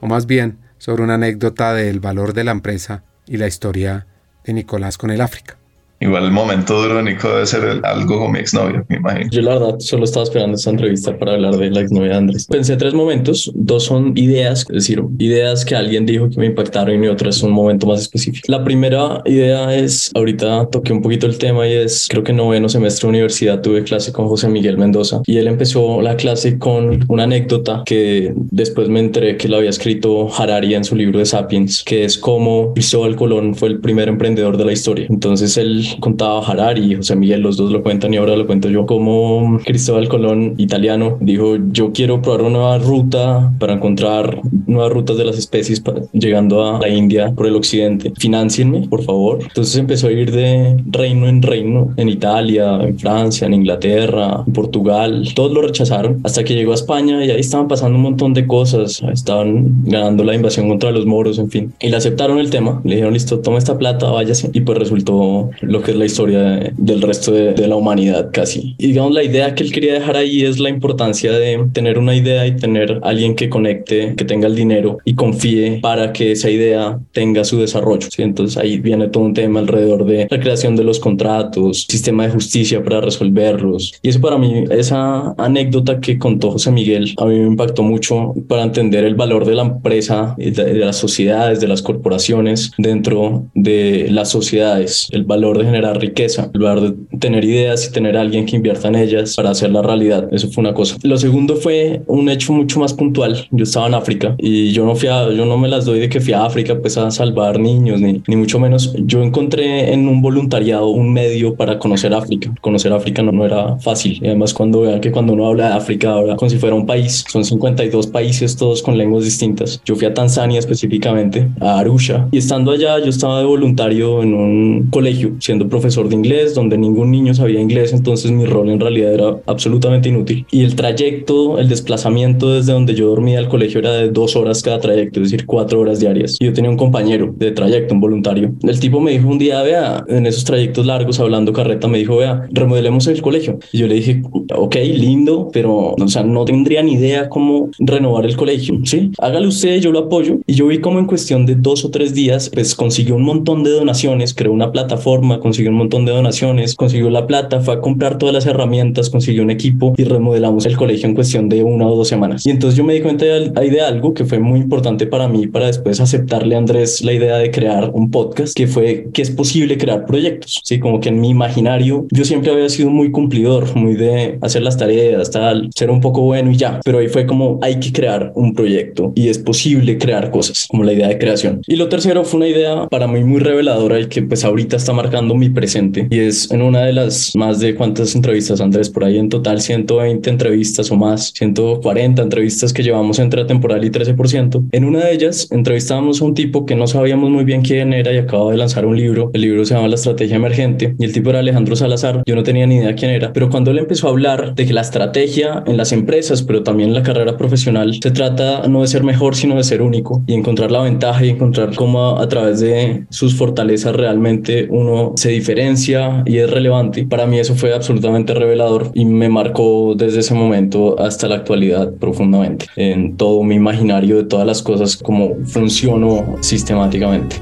O 0.00 0.08
más 0.08 0.26
bien 0.26 0.63
sobre 0.84 1.02
una 1.02 1.14
anécdota 1.14 1.72
del 1.72 1.98
valor 1.98 2.34
de 2.34 2.44
la 2.44 2.50
empresa 2.50 3.04
y 3.26 3.38
la 3.38 3.46
historia 3.46 4.06
de 4.44 4.52
Nicolás 4.52 4.98
con 4.98 5.10
el 5.10 5.22
África. 5.22 5.56
Igual 6.04 6.26
el 6.26 6.32
momento 6.32 6.82
duro, 6.82 7.02
Nico, 7.02 7.30
debe 7.30 7.46
ser 7.46 7.80
algo 7.82 8.18
con 8.18 8.32
mi 8.32 8.38
exnovia, 8.38 8.84
me 8.90 8.96
imagino. 8.96 9.30
Yo 9.30 9.40
la 9.40 9.54
verdad 9.54 9.76
solo 9.78 10.04
estaba 10.04 10.24
esperando 10.24 10.56
esta 10.56 10.68
entrevista 10.68 11.16
para 11.18 11.32
hablar 11.32 11.56
de 11.56 11.70
la 11.70 11.80
exnovia 11.80 12.10
de 12.10 12.16
Andrés. 12.16 12.46
Pensé 12.46 12.76
tres 12.76 12.92
momentos, 12.92 13.50
dos 13.54 13.84
son 13.84 14.12
ideas, 14.14 14.66
es 14.68 14.74
decir, 14.74 15.02
ideas 15.18 15.64
que 15.64 15.74
alguien 15.74 16.04
dijo 16.04 16.28
que 16.28 16.38
me 16.38 16.44
impactaron 16.44 17.02
y 17.02 17.08
otras 17.08 17.42
un 17.42 17.52
momento 17.52 17.86
más 17.86 18.02
específico. 18.02 18.44
La 18.52 18.62
primera 18.62 19.22
idea 19.24 19.74
es, 19.74 20.10
ahorita 20.14 20.66
toqué 20.66 20.92
un 20.92 21.00
poquito 21.00 21.26
el 21.26 21.38
tema 21.38 21.66
y 21.66 21.72
es, 21.72 22.06
creo 22.10 22.22
que 22.22 22.34
noveno 22.34 22.68
semestre 22.68 23.06
de 23.06 23.08
universidad 23.08 23.62
tuve 23.62 23.82
clase 23.82 24.12
con 24.12 24.28
José 24.28 24.48
Miguel 24.48 24.76
Mendoza 24.76 25.22
y 25.24 25.38
él 25.38 25.46
empezó 25.46 26.02
la 26.02 26.16
clase 26.16 26.58
con 26.58 27.02
una 27.08 27.22
anécdota 27.22 27.82
que 27.86 28.34
después 28.36 28.90
me 28.90 29.00
enteré 29.00 29.38
que 29.38 29.48
la 29.48 29.56
había 29.56 29.70
escrito 29.70 30.28
Harari 30.36 30.74
en 30.74 30.84
su 30.84 30.96
libro 30.96 31.18
de 31.18 31.24
Sapiens, 31.24 31.82
que 31.82 32.04
es 32.04 32.18
cómo 32.18 32.74
Cristóbal 32.74 33.16
Colón 33.16 33.54
fue 33.54 33.68
el 33.68 33.80
primer 33.80 34.08
emprendedor 34.08 34.58
de 34.58 34.66
la 34.66 34.72
historia. 34.72 35.06
Entonces 35.08 35.56
él 35.56 35.93
contaba 36.00 36.44
Harari 36.44 36.94
José 36.96 37.16
Miguel, 37.16 37.42
los 37.42 37.56
dos 37.56 37.70
lo 37.70 37.82
cuentan 37.82 38.14
y 38.14 38.16
ahora 38.16 38.36
lo 38.36 38.46
cuento 38.46 38.68
yo, 38.68 38.86
como 38.86 39.58
Cristóbal 39.64 40.08
Colón, 40.08 40.54
italiano, 40.58 41.18
dijo, 41.20 41.56
yo 41.72 41.92
quiero 41.92 42.22
probar 42.22 42.42
una 42.42 42.50
nueva 42.50 42.78
ruta 42.78 43.52
para 43.58 43.74
encontrar 43.74 44.40
nuevas 44.66 44.92
rutas 44.92 45.16
de 45.16 45.24
las 45.24 45.38
especies 45.38 45.80
para, 45.80 46.02
llegando 46.12 46.64
a 46.64 46.80
la 46.80 46.88
India 46.88 47.32
por 47.34 47.46
el 47.46 47.56
occidente. 47.56 48.12
Financienme, 48.18 48.88
por 48.88 49.02
favor. 49.02 49.38
Entonces 49.42 49.76
empezó 49.76 50.08
a 50.08 50.12
ir 50.12 50.30
de 50.30 50.76
reino 50.86 51.28
en 51.28 51.42
reino, 51.42 51.92
en 51.96 52.08
Italia, 52.08 52.80
en 52.82 52.98
Francia, 52.98 53.46
en 53.46 53.54
Inglaterra, 53.54 54.42
en 54.46 54.52
Portugal. 54.52 55.28
Todos 55.34 55.52
lo 55.52 55.62
rechazaron 55.62 56.20
hasta 56.24 56.44
que 56.44 56.54
llegó 56.54 56.72
a 56.72 56.76
España 56.76 57.24
y 57.24 57.30
ahí 57.30 57.40
estaban 57.40 57.68
pasando 57.68 57.96
un 57.96 58.02
montón 58.02 58.34
de 58.34 58.46
cosas. 58.46 59.02
Estaban 59.12 59.84
ganando 59.84 60.24
la 60.24 60.34
invasión 60.34 60.68
contra 60.68 60.90
los 60.90 61.06
moros, 61.06 61.38
en 61.38 61.50
fin. 61.50 61.72
Y 61.80 61.88
le 61.88 61.96
aceptaron 61.96 62.38
el 62.38 62.50
tema. 62.50 62.80
Le 62.84 62.96
dijeron, 62.96 63.14
listo, 63.14 63.40
toma 63.40 63.58
esta 63.58 63.78
plata, 63.78 64.10
váyase. 64.10 64.50
Y 64.52 64.60
pues 64.60 64.78
resultó 64.78 65.50
lo 65.60 65.82
que 65.84 65.92
es 65.92 65.96
la 65.96 66.06
historia 66.06 66.72
del 66.76 67.02
resto 67.02 67.32
de, 67.32 67.64
la 67.64 67.76
humanidad 67.76 68.30
casi. 68.32 68.74
Y 68.78 68.88
digamos, 68.88 69.14
la 69.14 69.22
idea 69.22 69.54
que 69.54 69.62
él 69.62 69.72
quería 69.72 69.94
dejar 69.94 70.16
ahí 70.16 70.44
es 70.44 70.58
la 70.58 70.68
importancia 70.68 71.32
de 71.32 71.66
tener 71.72 71.98
una 71.98 72.14
idea 72.14 72.46
y 72.46 72.56
tener 72.56 73.00
alguien 73.02 73.34
que 73.34 73.48
conecte, 73.48 74.14
que 74.16 74.24
tenga 74.24 74.48
el 74.48 74.54
dinero 74.54 74.98
y 75.04 75.14
confíe 75.14 75.78
para 75.80 76.12
que 76.12 76.32
esa 76.32 76.50
idea 76.50 76.98
tenga 77.12 77.44
su 77.44 77.58
desarrollo. 77.58 78.08
¿sí? 78.10 78.22
Entonces 78.22 78.58
ahí 78.58 78.78
viene 78.78 79.08
todo 79.08 79.24
un 79.24 79.34
tema 79.34 79.60
alrededor 79.60 80.04
de 80.04 80.26
la 80.30 80.40
creación 80.40 80.76
de 80.76 80.84
los 80.84 80.98
contratos, 80.98 81.86
sistema 81.88 82.26
de 82.26 82.32
justicia 82.32 82.82
para 82.82 83.00
resolverlos. 83.00 83.94
Y 84.02 84.08
eso 84.08 84.20
para 84.20 84.36
mí, 84.36 84.64
esa 84.70 85.34
anécdota 85.38 86.00
que 86.00 86.18
contó 86.18 86.50
José 86.50 86.70
Miguel, 86.70 87.14
a 87.16 87.24
mí 87.26 87.38
me 87.38 87.46
impactó 87.46 87.82
mucho 87.82 88.34
para 88.48 88.62
entender 88.62 89.04
el 89.04 89.14
valor 89.14 89.46
de 89.46 89.54
la 89.54 89.62
empresa, 89.62 90.34
de, 90.36 90.50
de 90.50 90.74
las 90.74 90.96
sociedades, 90.96 91.60
de 91.60 91.68
las 91.68 91.82
corporaciones 91.82 92.72
dentro 92.78 93.46
de 93.54 94.08
las 94.10 94.30
sociedades, 94.30 95.08
el 95.12 95.24
valor 95.24 95.58
de 95.58 95.63
de 95.64 95.70
generar 95.70 95.98
riqueza, 95.98 96.50
en 96.52 96.60
lugar 96.60 96.80
de 96.80 96.94
tener 97.18 97.44
ideas 97.44 97.88
y 97.88 97.92
tener 97.92 98.16
a 98.16 98.20
alguien 98.20 98.46
que 98.46 98.56
invierta 98.56 98.88
en 98.88 98.96
ellas 98.96 99.34
para 99.36 99.50
hacer 99.50 99.70
la 99.70 99.82
realidad. 99.82 100.28
Eso 100.32 100.50
fue 100.50 100.62
una 100.62 100.74
cosa. 100.74 100.96
Lo 101.02 101.16
segundo 101.16 101.56
fue 101.56 102.02
un 102.06 102.28
hecho 102.28 102.52
mucho 102.52 102.80
más 102.80 102.92
puntual. 102.92 103.46
Yo 103.50 103.64
estaba 103.64 103.86
en 103.86 103.94
África 103.94 104.34
y 104.38 104.72
yo 104.72 104.84
no 104.84 104.94
fui 104.94 105.08
a, 105.08 105.30
yo 105.30 105.44
no 105.44 105.56
me 105.58 105.68
las 105.68 105.84
doy 105.84 106.00
de 106.00 106.08
que 106.08 106.20
fui 106.20 106.32
a 106.32 106.44
África 106.44 106.78
pues 106.80 106.96
a 106.96 107.10
salvar 107.10 107.58
niños 107.58 108.00
ni, 108.00 108.22
ni 108.26 108.36
mucho 108.36 108.58
menos. 108.58 108.94
Yo 109.04 109.22
encontré 109.22 109.92
en 109.92 110.08
un 110.08 110.22
voluntariado 110.22 110.88
un 110.88 111.12
medio 111.12 111.54
para 111.54 111.78
conocer 111.78 112.14
África. 112.14 112.52
Conocer 112.60 112.92
África 112.92 113.22
no, 113.22 113.32
no 113.32 113.44
era 113.44 113.78
fácil. 113.78 114.18
Y 114.22 114.26
además 114.26 114.54
cuando 114.54 114.82
vean 114.82 115.00
que 115.00 115.10
cuando 115.10 115.32
uno 115.32 115.46
habla 115.46 115.68
de 115.68 115.74
África 115.74 116.12
ahora 116.12 116.36
como 116.36 116.50
si 116.50 116.58
fuera 116.58 116.74
un 116.74 116.86
país, 116.86 117.24
son 117.28 117.44
52 117.44 118.06
países 118.08 118.56
todos 118.56 118.82
con 118.82 118.96
lenguas 118.96 119.24
distintas. 119.24 119.80
Yo 119.84 119.96
fui 119.96 120.06
a 120.06 120.14
Tanzania 120.14 120.58
específicamente, 120.58 121.48
a 121.60 121.78
Arusha 121.78 122.28
y 122.30 122.38
estando 122.38 122.72
allá 122.72 122.98
yo 122.98 123.10
estaba 123.10 123.38
de 123.38 123.44
voluntario 123.44 124.22
en 124.22 124.34
un 124.34 124.88
colegio 124.90 125.36
siendo 125.54 125.68
profesor 125.68 126.08
de 126.08 126.16
inglés 126.16 126.52
donde 126.52 126.76
ningún 126.76 127.12
niño 127.12 127.32
sabía 127.32 127.60
inglés, 127.60 127.92
entonces 127.92 128.32
mi 128.32 128.44
rol 128.44 128.70
en 128.70 128.80
realidad 128.80 129.14
era 129.14 129.36
absolutamente 129.46 130.08
inútil. 130.08 130.44
Y 130.50 130.64
el 130.64 130.74
trayecto, 130.74 131.60
el 131.60 131.68
desplazamiento 131.68 132.54
desde 132.54 132.72
donde 132.72 132.96
yo 132.96 133.08
dormía 133.08 133.38
al 133.38 133.48
colegio 133.48 133.78
era 133.78 133.92
de 133.92 134.10
dos 134.10 134.34
horas 134.34 134.64
cada 134.64 134.80
trayecto, 134.80 135.20
es 135.20 135.30
decir, 135.30 135.46
cuatro 135.46 135.78
horas 135.78 136.00
diarias. 136.00 136.38
Y 136.40 136.46
yo 136.46 136.52
tenía 136.52 136.70
un 136.70 136.76
compañero 136.76 137.32
de 137.36 137.52
trayecto, 137.52 137.94
un 137.94 138.00
voluntario. 138.00 138.52
El 138.62 138.80
tipo 138.80 138.98
me 138.98 139.12
dijo 139.12 139.28
un 139.28 139.38
día, 139.38 139.62
vea, 139.62 140.04
en 140.08 140.26
esos 140.26 140.42
trayectos 140.42 140.86
largos 140.86 141.20
hablando 141.20 141.52
carreta, 141.52 141.86
me 141.86 141.98
dijo, 141.98 142.16
vea, 142.16 142.48
remodelemos 142.50 143.06
el 143.06 143.22
colegio. 143.22 143.60
Y 143.72 143.78
yo 143.78 143.86
le 143.86 143.94
dije, 143.94 144.22
ok, 144.56 144.74
lindo, 144.96 145.50
pero, 145.52 145.94
o 145.94 146.08
sea, 146.08 146.24
no 146.24 146.44
tendría 146.44 146.82
ni 146.82 146.94
idea 146.94 147.28
cómo 147.28 147.70
renovar 147.78 148.26
el 148.26 148.36
colegio, 148.36 148.80
¿sí? 148.82 149.12
Hágale 149.18 149.46
usted, 149.46 149.80
yo 149.80 149.92
lo 149.92 150.00
apoyo. 150.00 150.40
Y 150.48 150.54
yo 150.54 150.66
vi 150.66 150.80
como 150.80 150.98
en 150.98 151.06
cuestión 151.06 151.46
de 151.46 151.54
dos 151.54 151.84
o 151.84 151.90
tres 151.90 152.12
días, 152.12 152.50
pues 152.52 152.74
consiguió 152.74 153.14
un 153.14 153.22
montón 153.22 153.62
de 153.62 153.70
donaciones, 153.70 154.34
creó 154.34 154.52
una 154.52 154.72
plataforma, 154.72 155.38
consiguió 155.44 155.70
un 155.72 155.76
montón 155.76 156.06
de 156.06 156.12
donaciones, 156.12 156.74
consiguió 156.74 157.10
la 157.10 157.26
plata, 157.26 157.60
fue 157.60 157.74
a 157.74 157.80
comprar 157.82 158.16
todas 158.16 158.34
las 158.34 158.46
herramientas, 158.46 159.10
consiguió 159.10 159.42
un 159.42 159.50
equipo 159.50 159.92
y 159.98 160.04
remodelamos 160.04 160.64
el 160.64 160.74
colegio 160.74 161.06
en 161.06 161.14
cuestión 161.14 161.50
de 161.50 161.62
una 161.62 161.86
o 161.86 161.94
dos 161.94 162.08
semanas. 162.08 162.46
Y 162.46 162.50
entonces 162.50 162.78
yo 162.78 162.82
me 162.82 162.94
di 162.94 163.02
cuenta 163.02 163.26
de, 163.26 163.50
de 163.50 163.80
algo 163.82 164.14
que 164.14 164.24
fue 164.24 164.38
muy 164.38 164.60
importante 164.60 165.06
para 165.06 165.28
mí, 165.28 165.46
para 165.46 165.66
después 165.66 166.00
aceptarle 166.00 166.54
a 166.54 166.58
Andrés 166.58 167.04
la 167.04 167.12
idea 167.12 167.36
de 167.36 167.50
crear 167.50 167.90
un 167.92 168.10
podcast, 168.10 168.56
que 168.56 168.66
fue 168.66 169.08
que 169.12 169.20
es 169.20 169.30
posible 169.30 169.76
crear 169.76 170.06
proyectos, 170.06 170.62
¿sí? 170.64 170.78
Como 170.78 170.98
que 171.00 171.10
en 171.10 171.20
mi 171.20 171.28
imaginario 171.28 172.06
yo 172.10 172.24
siempre 172.24 172.50
había 172.50 172.70
sido 172.70 172.88
muy 172.88 173.10
cumplidor, 173.10 173.76
muy 173.76 173.96
de 173.96 174.38
hacer 174.40 174.62
las 174.62 174.78
tareas, 174.78 175.30
tal, 175.30 175.68
ser 175.76 175.90
un 175.90 176.00
poco 176.00 176.22
bueno 176.22 176.52
y 176.52 176.56
ya, 176.56 176.80
pero 176.82 177.00
ahí 177.00 177.08
fue 177.08 177.26
como 177.26 177.58
hay 177.60 177.78
que 177.80 177.92
crear 177.92 178.32
un 178.34 178.54
proyecto 178.54 179.12
y 179.14 179.28
es 179.28 179.38
posible 179.38 179.98
crear 179.98 180.30
cosas, 180.30 180.66
como 180.70 180.84
la 180.84 180.94
idea 180.94 181.08
de 181.08 181.18
creación. 181.18 181.60
Y 181.66 181.76
lo 181.76 181.90
tercero 181.90 182.24
fue 182.24 182.38
una 182.38 182.48
idea 182.48 182.88
para 182.88 183.06
mí 183.06 183.22
muy 183.24 183.40
reveladora 183.40 184.00
y 184.00 184.06
que 184.06 184.22
pues 184.22 184.42
ahorita 184.42 184.76
está 184.76 184.94
marcando 184.94 185.33
mi 185.36 185.50
presente 185.50 186.06
y 186.10 186.18
es 186.18 186.50
en 186.50 186.62
una 186.62 186.82
de 186.82 186.92
las 186.92 187.32
más 187.34 187.60
de 187.60 187.74
cuántas 187.74 188.14
entrevistas, 188.14 188.60
Andrés, 188.60 188.90
por 188.90 189.04
ahí 189.04 189.18
en 189.18 189.28
total 189.28 189.60
120 189.60 190.28
entrevistas 190.30 190.90
o 190.90 190.96
más, 190.96 191.32
140 191.34 192.22
entrevistas 192.22 192.72
que 192.72 192.82
llevamos 192.82 193.18
entre 193.18 193.44
temporal 193.44 193.84
y 193.84 193.90
13%. 193.90 194.68
En 194.72 194.84
una 194.84 195.00
de 195.00 195.12
ellas 195.12 195.48
entrevistábamos 195.50 196.20
a 196.20 196.24
un 196.24 196.34
tipo 196.34 196.66
que 196.66 196.74
no 196.74 196.86
sabíamos 196.86 197.30
muy 197.30 197.44
bien 197.44 197.62
quién 197.62 197.92
era 197.92 198.12
y 198.12 198.18
acababa 198.18 198.52
de 198.52 198.58
lanzar 198.58 198.86
un 198.86 198.96
libro. 198.96 199.30
El 199.32 199.42
libro 199.42 199.64
se 199.64 199.74
llama 199.74 199.88
La 199.88 199.94
Estrategia 199.94 200.36
Emergente 200.36 200.94
y 200.98 201.04
el 201.04 201.12
tipo 201.12 201.30
era 201.30 201.40
Alejandro 201.40 201.76
Salazar. 201.76 202.22
Yo 202.26 202.34
no 202.34 202.42
tenía 202.42 202.66
ni 202.66 202.76
idea 202.76 202.94
quién 202.94 203.10
era, 203.10 203.32
pero 203.32 203.50
cuando 203.50 203.70
él 203.70 203.78
empezó 203.78 204.08
a 204.08 204.10
hablar 204.10 204.54
de 204.54 204.66
que 204.66 204.72
la 204.72 204.82
estrategia 204.82 205.62
en 205.66 205.76
las 205.76 205.92
empresas, 205.92 206.42
pero 206.42 206.62
también 206.62 206.90
en 206.90 206.94
la 206.94 207.02
carrera 207.02 207.36
profesional, 207.36 207.94
se 208.02 208.10
trata 208.10 208.66
no 208.68 208.82
de 208.82 208.88
ser 208.88 209.04
mejor, 209.04 209.36
sino 209.36 209.56
de 209.56 209.64
ser 209.64 209.82
único 209.82 210.22
y 210.26 210.34
encontrar 210.34 210.70
la 210.70 210.82
ventaja 210.82 211.24
y 211.24 211.30
encontrar 211.30 211.74
cómo 211.74 212.18
a 212.18 212.28
través 212.28 212.60
de 212.60 213.04
sus 213.10 213.34
fortalezas 213.34 213.94
realmente 213.94 214.66
uno 214.70 215.12
se 215.24 215.30
diferencia 215.30 216.22
y 216.26 216.36
es 216.36 216.50
relevante. 216.50 217.06
Para 217.06 217.26
mí 217.26 217.38
eso 217.38 217.54
fue 217.54 217.74
absolutamente 217.74 218.34
revelador 218.34 218.90
y 218.92 219.06
me 219.06 219.30
marcó 219.30 219.94
desde 219.96 220.20
ese 220.20 220.34
momento 220.34 221.00
hasta 221.00 221.28
la 221.28 221.36
actualidad 221.36 221.94
profundamente 221.94 222.66
en 222.76 223.16
todo 223.16 223.42
mi 223.42 223.54
imaginario 223.54 224.18
de 224.18 224.24
todas 224.24 224.46
las 224.46 224.62
cosas 224.62 224.98
como 224.98 225.36
funciono 225.46 226.36
sistemáticamente. 226.40 227.36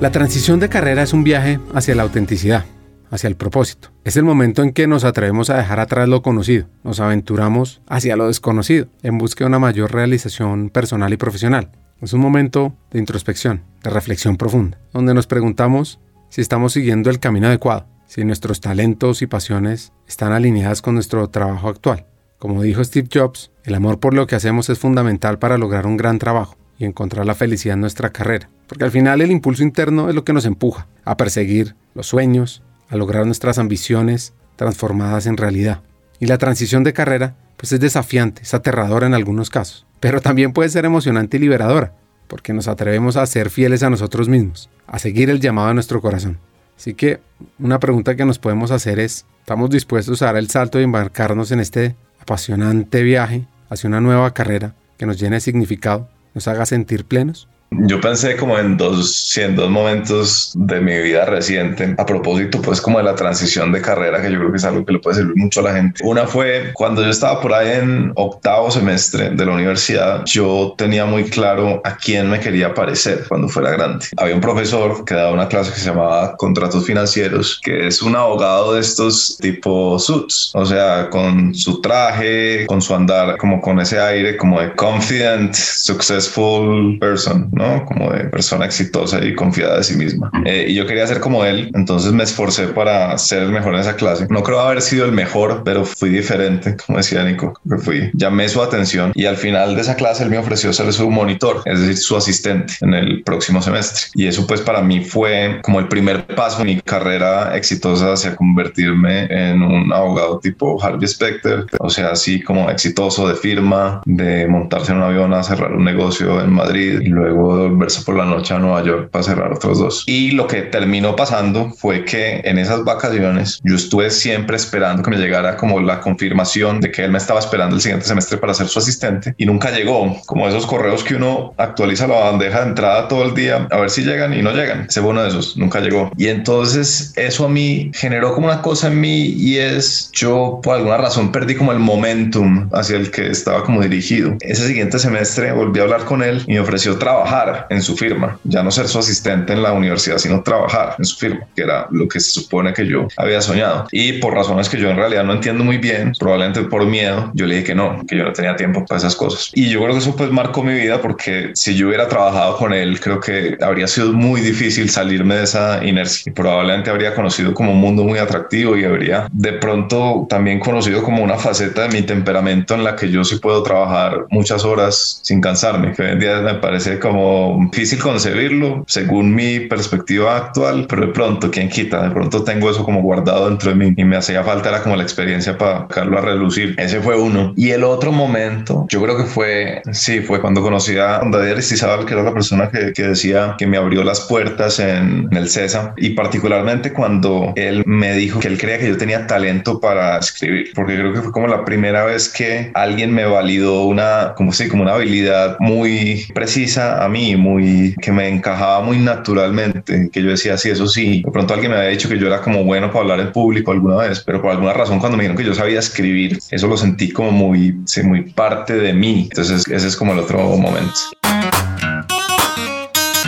La 0.00 0.10
transición 0.10 0.58
de 0.58 0.70
carrera 0.70 1.02
es 1.02 1.12
un 1.12 1.22
viaje 1.22 1.60
hacia 1.74 1.94
la 1.94 2.04
autenticidad, 2.04 2.64
hacia 3.10 3.28
el 3.28 3.36
propósito. 3.36 3.90
Es 4.04 4.16
el 4.16 4.24
momento 4.24 4.62
en 4.62 4.72
que 4.72 4.86
nos 4.86 5.04
atrevemos 5.04 5.50
a 5.50 5.58
dejar 5.58 5.80
atrás 5.80 6.08
lo 6.08 6.22
conocido, 6.22 6.66
nos 6.82 6.98
aventuramos 6.98 7.82
hacia 7.88 8.16
lo 8.16 8.28
desconocido, 8.28 8.86
en 9.02 9.18
busca 9.18 9.44
de 9.44 9.48
una 9.48 9.58
mayor 9.58 9.92
realización 9.92 10.70
personal 10.70 11.12
y 11.12 11.18
profesional. 11.18 11.72
Es 12.04 12.12
un 12.12 12.20
momento 12.20 12.76
de 12.90 12.98
introspección, 12.98 13.62
de 13.82 13.88
reflexión 13.88 14.36
profunda, 14.36 14.78
donde 14.92 15.14
nos 15.14 15.26
preguntamos 15.26 16.00
si 16.28 16.42
estamos 16.42 16.74
siguiendo 16.74 17.08
el 17.08 17.18
camino 17.18 17.46
adecuado, 17.46 17.86
si 18.06 18.26
nuestros 18.26 18.60
talentos 18.60 19.22
y 19.22 19.26
pasiones 19.26 19.94
están 20.06 20.32
alineadas 20.32 20.82
con 20.82 20.92
nuestro 20.96 21.26
trabajo 21.30 21.66
actual. 21.70 22.04
Como 22.38 22.60
dijo 22.60 22.84
Steve 22.84 23.08
Jobs, 23.10 23.52
el 23.64 23.74
amor 23.74 24.00
por 24.00 24.12
lo 24.12 24.26
que 24.26 24.36
hacemos 24.36 24.68
es 24.68 24.78
fundamental 24.78 25.38
para 25.38 25.56
lograr 25.56 25.86
un 25.86 25.96
gran 25.96 26.18
trabajo 26.18 26.58
y 26.78 26.84
encontrar 26.84 27.24
la 27.24 27.34
felicidad 27.34 27.72
en 27.72 27.80
nuestra 27.80 28.10
carrera, 28.10 28.50
porque 28.66 28.84
al 28.84 28.90
final 28.90 29.22
el 29.22 29.30
impulso 29.30 29.62
interno 29.62 30.10
es 30.10 30.14
lo 30.14 30.24
que 30.24 30.34
nos 30.34 30.44
empuja 30.44 30.86
a 31.06 31.16
perseguir 31.16 31.74
los 31.94 32.08
sueños, 32.08 32.62
a 32.90 32.96
lograr 32.96 33.24
nuestras 33.24 33.56
ambiciones 33.56 34.34
transformadas 34.56 35.24
en 35.24 35.38
realidad. 35.38 35.80
Y 36.20 36.26
la 36.26 36.36
transición 36.36 36.84
de 36.84 36.92
carrera 36.92 37.36
pues 37.56 37.72
es 37.72 37.80
desafiante, 37.80 38.42
es 38.42 38.52
aterradora 38.52 39.06
en 39.06 39.14
algunos 39.14 39.48
casos, 39.48 39.86
pero 40.04 40.20
también 40.20 40.52
puede 40.52 40.68
ser 40.68 40.84
emocionante 40.84 41.38
y 41.38 41.40
liberadora, 41.40 41.94
porque 42.26 42.52
nos 42.52 42.68
atrevemos 42.68 43.16
a 43.16 43.24
ser 43.24 43.48
fieles 43.48 43.82
a 43.82 43.88
nosotros 43.88 44.28
mismos, 44.28 44.68
a 44.86 44.98
seguir 44.98 45.30
el 45.30 45.40
llamado 45.40 45.68
de 45.68 45.74
nuestro 45.74 46.02
corazón. 46.02 46.36
Así 46.76 46.92
que 46.92 47.20
una 47.58 47.78
pregunta 47.78 48.14
que 48.14 48.26
nos 48.26 48.38
podemos 48.38 48.70
hacer 48.70 48.98
es, 48.98 49.24
¿estamos 49.40 49.70
dispuestos 49.70 50.20
a 50.20 50.26
dar 50.26 50.36
el 50.36 50.50
salto 50.50 50.76
de 50.76 50.84
embarcarnos 50.84 51.52
en 51.52 51.60
este 51.60 51.96
apasionante 52.20 53.02
viaje 53.02 53.46
hacia 53.70 53.88
una 53.88 54.02
nueva 54.02 54.34
carrera 54.34 54.74
que 54.98 55.06
nos 55.06 55.18
llene 55.18 55.36
de 55.36 55.40
significado, 55.40 56.06
nos 56.34 56.48
haga 56.48 56.66
sentir 56.66 57.06
plenos? 57.06 57.48
Yo 57.80 58.00
pensé 58.00 58.36
como 58.36 58.58
en 58.58 58.76
dos, 58.76 59.36
en 59.36 59.56
dos 59.56 59.70
momentos 59.70 60.52
de 60.54 60.80
mi 60.80 60.98
vida 61.00 61.24
reciente, 61.24 61.94
a 61.98 62.06
propósito 62.06 62.60
pues 62.62 62.80
como 62.80 62.98
de 62.98 63.04
la 63.04 63.14
transición 63.14 63.72
de 63.72 63.80
carrera, 63.80 64.20
que 64.22 64.30
yo 64.30 64.38
creo 64.38 64.50
que 64.50 64.58
es 64.58 64.64
algo 64.64 64.84
que 64.84 64.92
le 64.92 64.98
puede 64.98 65.16
servir 65.16 65.36
mucho 65.36 65.60
a 65.60 65.64
la 65.64 65.74
gente. 65.74 66.02
Una 66.04 66.26
fue 66.26 66.70
cuando 66.74 67.02
yo 67.02 67.10
estaba 67.10 67.40
por 67.40 67.52
ahí 67.52 67.78
en 67.78 68.12
octavo 68.16 68.70
semestre 68.70 69.30
de 69.30 69.46
la 69.46 69.52
universidad, 69.52 70.24
yo 70.24 70.74
tenía 70.76 71.04
muy 71.04 71.24
claro 71.24 71.80
a 71.84 71.96
quién 71.96 72.30
me 72.30 72.40
quería 72.40 72.74
parecer 72.74 73.24
cuando 73.28 73.48
fuera 73.48 73.70
grande. 73.70 74.06
Había 74.16 74.34
un 74.34 74.40
profesor 74.40 75.04
que 75.04 75.14
daba 75.14 75.32
una 75.32 75.48
clase 75.48 75.72
que 75.72 75.78
se 75.78 75.86
llamaba 75.86 76.36
Contratos 76.36 76.86
Financieros, 76.86 77.60
que 77.62 77.86
es 77.86 78.02
un 78.02 78.16
abogado 78.16 78.74
de 78.74 78.80
estos 78.80 79.36
tipo 79.40 79.98
suits, 79.98 80.50
o 80.54 80.64
sea, 80.64 81.08
con 81.10 81.54
su 81.54 81.80
traje, 81.80 82.66
con 82.66 82.80
su 82.80 82.94
andar, 82.94 83.36
como 83.36 83.60
con 83.60 83.80
ese 83.80 83.98
aire 83.98 84.36
como 84.36 84.60
de 84.60 84.74
confident, 84.74 85.54
successful 85.54 86.98
person, 86.98 87.48
¿no? 87.52 87.63
Como 87.86 88.12
de 88.12 88.24
persona 88.24 88.64
exitosa 88.64 89.24
y 89.24 89.34
confiada 89.34 89.78
de 89.78 89.84
sí 89.84 89.96
misma. 89.96 90.30
Eh, 90.44 90.66
y 90.68 90.74
yo 90.74 90.86
quería 90.86 91.06
ser 91.06 91.20
como 91.20 91.44
él, 91.44 91.70
entonces 91.74 92.12
me 92.12 92.24
esforcé 92.24 92.68
para 92.68 93.16
ser 93.18 93.42
el 93.42 93.50
mejor 93.50 93.74
en 93.74 93.80
esa 93.80 93.96
clase. 93.96 94.26
No 94.30 94.42
creo 94.42 94.60
haber 94.60 94.82
sido 94.82 95.04
el 95.04 95.12
mejor, 95.12 95.62
pero 95.64 95.84
fui 95.84 96.10
diferente, 96.10 96.76
como 96.76 96.98
decía 96.98 97.24
Nico, 97.24 97.58
que 97.68 97.78
fui. 97.78 98.10
Llamé 98.14 98.48
su 98.48 98.62
atención 98.62 99.12
y 99.14 99.26
al 99.26 99.36
final 99.36 99.74
de 99.74 99.82
esa 99.82 99.96
clase 99.96 100.24
él 100.24 100.30
me 100.30 100.38
ofreció 100.38 100.72
ser 100.72 100.92
su 100.92 101.10
monitor, 101.10 101.62
es 101.64 101.80
decir, 101.80 101.96
su 101.96 102.16
asistente 102.16 102.74
en 102.80 102.94
el 102.94 103.22
próximo 103.22 103.62
semestre. 103.62 104.06
Y 104.14 104.26
eso 104.26 104.46
pues 104.46 104.60
para 104.60 104.82
mí 104.82 105.04
fue 105.04 105.60
como 105.62 105.80
el 105.80 105.88
primer 105.88 106.26
paso 106.34 106.60
en 106.60 106.66
mi 106.66 106.80
carrera 106.80 107.56
exitosa 107.56 108.12
hacia 108.12 108.36
convertirme 108.36 109.26
en 109.30 109.62
un 109.62 109.92
abogado 109.92 110.38
tipo 110.38 110.82
Harvey 110.82 111.06
Specter, 111.08 111.66
o 111.78 111.90
sea, 111.90 112.10
así 112.10 112.42
como 112.42 112.70
exitoso 112.70 113.28
de 113.28 113.34
firma, 113.34 114.02
de 114.04 114.46
montarse 114.46 114.92
en 114.92 114.98
un 114.98 115.04
avión 115.04 115.34
a 115.34 115.42
cerrar 115.42 115.72
un 115.72 115.84
negocio 115.84 116.40
en 116.40 116.50
Madrid 116.50 117.00
y 117.00 117.08
luego 117.08 117.43
volverse 117.44 118.02
por 118.02 118.16
la 118.16 118.24
noche 118.24 118.54
a 118.54 118.58
Nueva 118.58 118.82
York 118.82 119.10
para 119.10 119.22
cerrar 119.22 119.52
otros 119.52 119.78
dos. 119.78 120.04
Y 120.06 120.32
lo 120.32 120.46
que 120.46 120.62
terminó 120.62 121.16
pasando 121.16 121.70
fue 121.70 122.04
que 122.04 122.40
en 122.44 122.58
esas 122.58 122.84
vacaciones 122.84 123.60
yo 123.62 123.76
estuve 123.76 124.10
siempre 124.10 124.56
esperando 124.56 125.02
que 125.02 125.10
me 125.10 125.16
llegara 125.16 125.56
como 125.56 125.80
la 125.80 126.00
confirmación 126.00 126.80
de 126.80 126.90
que 126.90 127.04
él 127.04 127.10
me 127.10 127.18
estaba 127.18 127.40
esperando 127.40 127.76
el 127.76 127.82
siguiente 127.82 128.06
semestre 128.06 128.38
para 128.38 128.54
ser 128.54 128.68
su 128.68 128.78
asistente 128.78 129.34
y 129.36 129.46
nunca 129.46 129.70
llegó. 129.70 130.16
Como 130.26 130.48
esos 130.48 130.66
correos 130.66 131.04
que 131.04 131.14
uno 131.14 131.54
actualiza 131.56 132.06
la 132.06 132.18
bandeja 132.20 132.60
de 132.60 132.68
entrada 132.68 133.08
todo 133.08 133.24
el 133.24 133.34
día 133.34 133.68
a 133.70 133.78
ver 133.78 133.90
si 133.90 134.02
llegan 134.02 134.32
y 134.34 134.42
no 134.42 134.52
llegan. 134.52 134.86
Ese 134.88 135.00
fue 135.00 135.10
uno 135.10 135.22
de 135.22 135.28
esos, 135.28 135.56
nunca 135.56 135.80
llegó. 135.80 136.10
Y 136.16 136.28
entonces 136.28 137.12
eso 137.16 137.46
a 137.46 137.48
mí 137.48 137.90
generó 137.94 138.34
como 138.34 138.46
una 138.46 138.62
cosa 138.62 138.88
en 138.88 139.00
mí 139.00 139.34
y 139.36 139.58
es 139.58 140.10
yo 140.12 140.60
por 140.62 140.76
alguna 140.76 140.96
razón 140.96 141.32
perdí 141.32 141.54
como 141.54 141.72
el 141.72 141.78
momentum 141.78 142.68
hacia 142.72 142.96
el 142.96 143.10
que 143.10 143.30
estaba 143.30 143.64
como 143.64 143.82
dirigido. 143.82 144.36
Ese 144.40 144.66
siguiente 144.66 144.98
semestre 144.98 145.52
volví 145.52 145.80
a 145.80 145.82
hablar 145.82 146.04
con 146.04 146.22
él 146.22 146.42
y 146.46 146.52
me 146.52 146.60
ofreció 146.60 146.98
trabajar 146.98 147.33
trabajar 147.34 147.66
en 147.70 147.82
su 147.82 147.96
firma, 147.96 148.38
ya 148.44 148.62
no 148.62 148.70
ser 148.70 148.88
su 148.88 148.98
asistente 148.98 149.52
en 149.52 149.62
la 149.62 149.72
universidad, 149.72 150.18
sino 150.18 150.42
trabajar 150.42 150.94
en 150.98 151.04
su 151.04 151.16
firma, 151.16 151.46
que 151.54 151.62
era 151.62 151.86
lo 151.90 152.08
que 152.08 152.20
se 152.20 152.30
supone 152.30 152.72
que 152.72 152.86
yo 152.86 153.08
había 153.16 153.40
soñado. 153.40 153.86
Y 153.90 154.14
por 154.14 154.34
razones 154.34 154.68
que 154.68 154.78
yo 154.78 154.90
en 154.90 154.96
realidad 154.96 155.24
no 155.24 155.32
entiendo 155.32 155.64
muy 155.64 155.78
bien, 155.78 156.12
probablemente 156.18 156.62
por 156.62 156.86
miedo, 156.86 157.30
yo 157.34 157.46
le 157.46 157.56
dije 157.56 157.68
que 157.68 157.74
no, 157.74 158.04
que 158.06 158.16
yo 158.16 158.24
no 158.24 158.32
tenía 158.32 158.56
tiempo 158.56 158.84
para 158.86 158.98
esas 158.98 159.16
cosas. 159.16 159.50
Y 159.54 159.68
yo 159.68 159.80
creo 159.80 159.92
que 159.92 159.98
eso 159.98 160.14
pues 160.16 160.30
marcó 160.30 160.62
mi 160.62 160.74
vida 160.74 161.00
porque 161.00 161.50
si 161.54 161.74
yo 161.74 161.88
hubiera 161.88 162.08
trabajado 162.08 162.56
con 162.56 162.72
él, 162.72 163.00
creo 163.00 163.20
que 163.20 163.56
habría 163.60 163.86
sido 163.86 164.12
muy 164.12 164.40
difícil 164.40 164.88
salirme 164.88 165.36
de 165.36 165.44
esa 165.44 165.84
inercia 165.84 166.30
y 166.30 166.32
probablemente 166.32 166.90
habría 166.90 167.14
conocido 167.14 167.54
como 167.54 167.72
un 167.72 167.78
mundo 167.78 168.04
muy 168.04 168.18
atractivo 168.18 168.76
y 168.76 168.84
habría 168.84 169.28
de 169.32 169.54
pronto 169.54 170.26
también 170.28 170.60
conocido 170.60 171.02
como 171.02 171.22
una 171.22 171.36
faceta 171.36 171.82
de 171.82 171.88
mi 171.88 172.02
temperamento 172.02 172.74
en 172.74 172.84
la 172.84 172.96
que 172.96 173.10
yo 173.10 173.24
sí 173.24 173.36
puedo 173.36 173.62
trabajar 173.62 174.26
muchas 174.30 174.64
horas 174.64 175.20
sin 175.22 175.40
cansarme, 175.40 175.92
que 175.92 176.02
hoy 176.02 176.10
en 176.10 176.20
día 176.20 176.40
me 176.40 176.54
parece 176.54 176.98
como 176.98 177.23
difícil 177.70 177.98
concebirlo 177.98 178.84
según 178.86 179.34
mi 179.34 179.60
perspectiva 179.60 180.36
actual, 180.36 180.86
pero 180.88 181.06
de 181.06 181.12
pronto, 181.12 181.50
¿quién 181.50 181.68
quita? 181.68 182.02
De 182.02 182.10
pronto 182.10 182.44
tengo 182.44 182.70
eso 182.70 182.84
como 182.84 183.02
guardado 183.02 183.48
dentro 183.48 183.70
de 183.70 183.76
mí 183.76 183.94
y 183.96 184.04
me 184.04 184.16
hacía 184.16 184.42
falta 184.42 184.68
era 184.68 184.82
como 184.82 184.96
la 184.96 185.02
experiencia 185.02 185.56
para 185.56 185.80
sacarlo 185.80 186.18
a 186.18 186.22
relucir. 186.22 186.74
Ese 186.78 187.00
fue 187.00 187.16
uno. 187.16 187.52
Y 187.56 187.70
el 187.70 187.84
otro 187.84 188.12
momento, 188.12 188.86
yo 188.88 189.02
creo 189.02 189.16
que 189.16 189.24
fue, 189.24 189.82
sí, 189.92 190.20
fue 190.20 190.40
cuando 190.40 190.62
conocí 190.62 190.96
a 190.96 191.20
David 191.24 191.52
Aristizábal, 191.52 192.06
que 192.06 192.14
era 192.14 192.22
la 192.22 192.32
persona 192.32 192.70
que, 192.70 192.92
que, 192.92 193.04
decía 193.04 193.54
que 193.58 193.66
me 193.66 193.76
abrió 193.76 194.02
las 194.02 194.20
puertas 194.22 194.78
en, 194.78 195.28
en 195.30 195.36
el 195.36 195.48
CESA 195.48 195.94
y 195.96 196.10
particularmente 196.10 196.92
cuando 196.92 197.52
él 197.56 197.82
me 197.86 198.14
dijo 198.14 198.40
que 198.40 198.48
él 198.48 198.58
creía 198.58 198.78
que 198.78 198.88
yo 198.88 198.96
tenía 198.96 199.26
talento 199.26 199.80
para 199.80 200.18
escribir, 200.18 200.72
porque 200.74 200.94
creo 200.94 201.12
que 201.12 201.20
fue 201.20 201.32
como 201.32 201.46
la 201.46 201.64
primera 201.64 202.04
vez 202.04 202.28
que 202.28 202.70
alguien 202.74 203.12
me 203.12 203.24
validó 203.24 203.84
una, 203.84 204.34
como 204.36 204.52
sí, 204.52 204.68
como 204.68 204.82
una 204.82 204.94
habilidad 204.94 205.56
muy 205.60 206.26
precisa 206.34 207.04
a 207.04 207.08
mí, 207.14 207.36
muy 207.36 207.94
que 208.02 208.10
me 208.10 208.28
encajaba 208.28 208.82
muy 208.82 208.98
naturalmente, 208.98 210.10
que 210.12 210.22
yo 210.22 210.30
decía, 210.30 210.56
sí, 210.56 210.68
eso 210.68 210.88
sí. 210.88 211.22
De 211.24 211.30
pronto 211.30 211.54
alguien 211.54 211.70
me 211.70 211.78
había 211.78 211.90
dicho 211.90 212.08
que 212.08 212.18
yo 212.18 212.26
era 212.26 212.40
como 212.40 212.64
bueno 212.64 212.88
para 212.88 213.00
hablar 213.00 213.20
en 213.20 213.32
público 213.32 213.70
alguna 213.70 213.96
vez, 213.98 214.20
pero 214.20 214.42
por 214.42 214.50
alguna 214.50 214.72
razón 214.72 214.98
cuando 214.98 215.16
me 215.16 215.22
dijeron 215.22 215.36
que 215.36 215.44
yo 215.44 215.54
sabía 215.54 215.78
escribir, 215.78 216.40
eso 216.50 216.66
lo 216.66 216.76
sentí 216.76 217.12
como 217.12 217.30
muy, 217.30 217.78
sí, 217.86 218.02
muy 218.02 218.32
parte 218.32 218.74
de 218.74 218.92
mí. 218.92 219.28
Entonces 219.30 219.64
ese 219.68 219.86
es 219.86 219.96
como 219.96 220.12
el 220.12 220.18
otro 220.18 220.38
momento. 220.56 220.98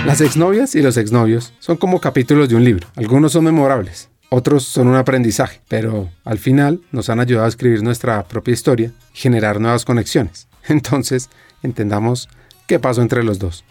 Las 0.05 0.21
exnovias 0.21 0.75
y 0.75 0.83
los 0.83 0.97
exnovios 0.97 1.53
son 1.61 1.77
como 1.77 2.01
capítulos 2.01 2.49
de 2.49 2.57
un 2.57 2.65
libro. 2.65 2.89
Algunos 2.97 3.33
son 3.33 3.45
memorables, 3.45 4.09
otros 4.29 4.65
son 4.65 4.89
un 4.89 4.97
aprendizaje, 4.97 5.61
pero 5.69 6.11
al 6.25 6.39
final 6.39 6.81
nos 6.91 7.09
han 7.09 7.21
ayudado 7.21 7.47
a 7.47 7.49
escribir 7.49 7.83
nuestra 7.83 8.25
propia 8.25 8.55
historia 8.55 8.93
y 9.15 9.19
generar 9.19 9.61
nuevas 9.61 9.85
conexiones. 9.85 10.49
Entonces, 10.69 11.31
entendamos 11.63 12.29
qué 12.67 12.79
pasó 12.79 13.03
entre 13.03 13.23
los 13.23 13.39
dos. 13.39 13.65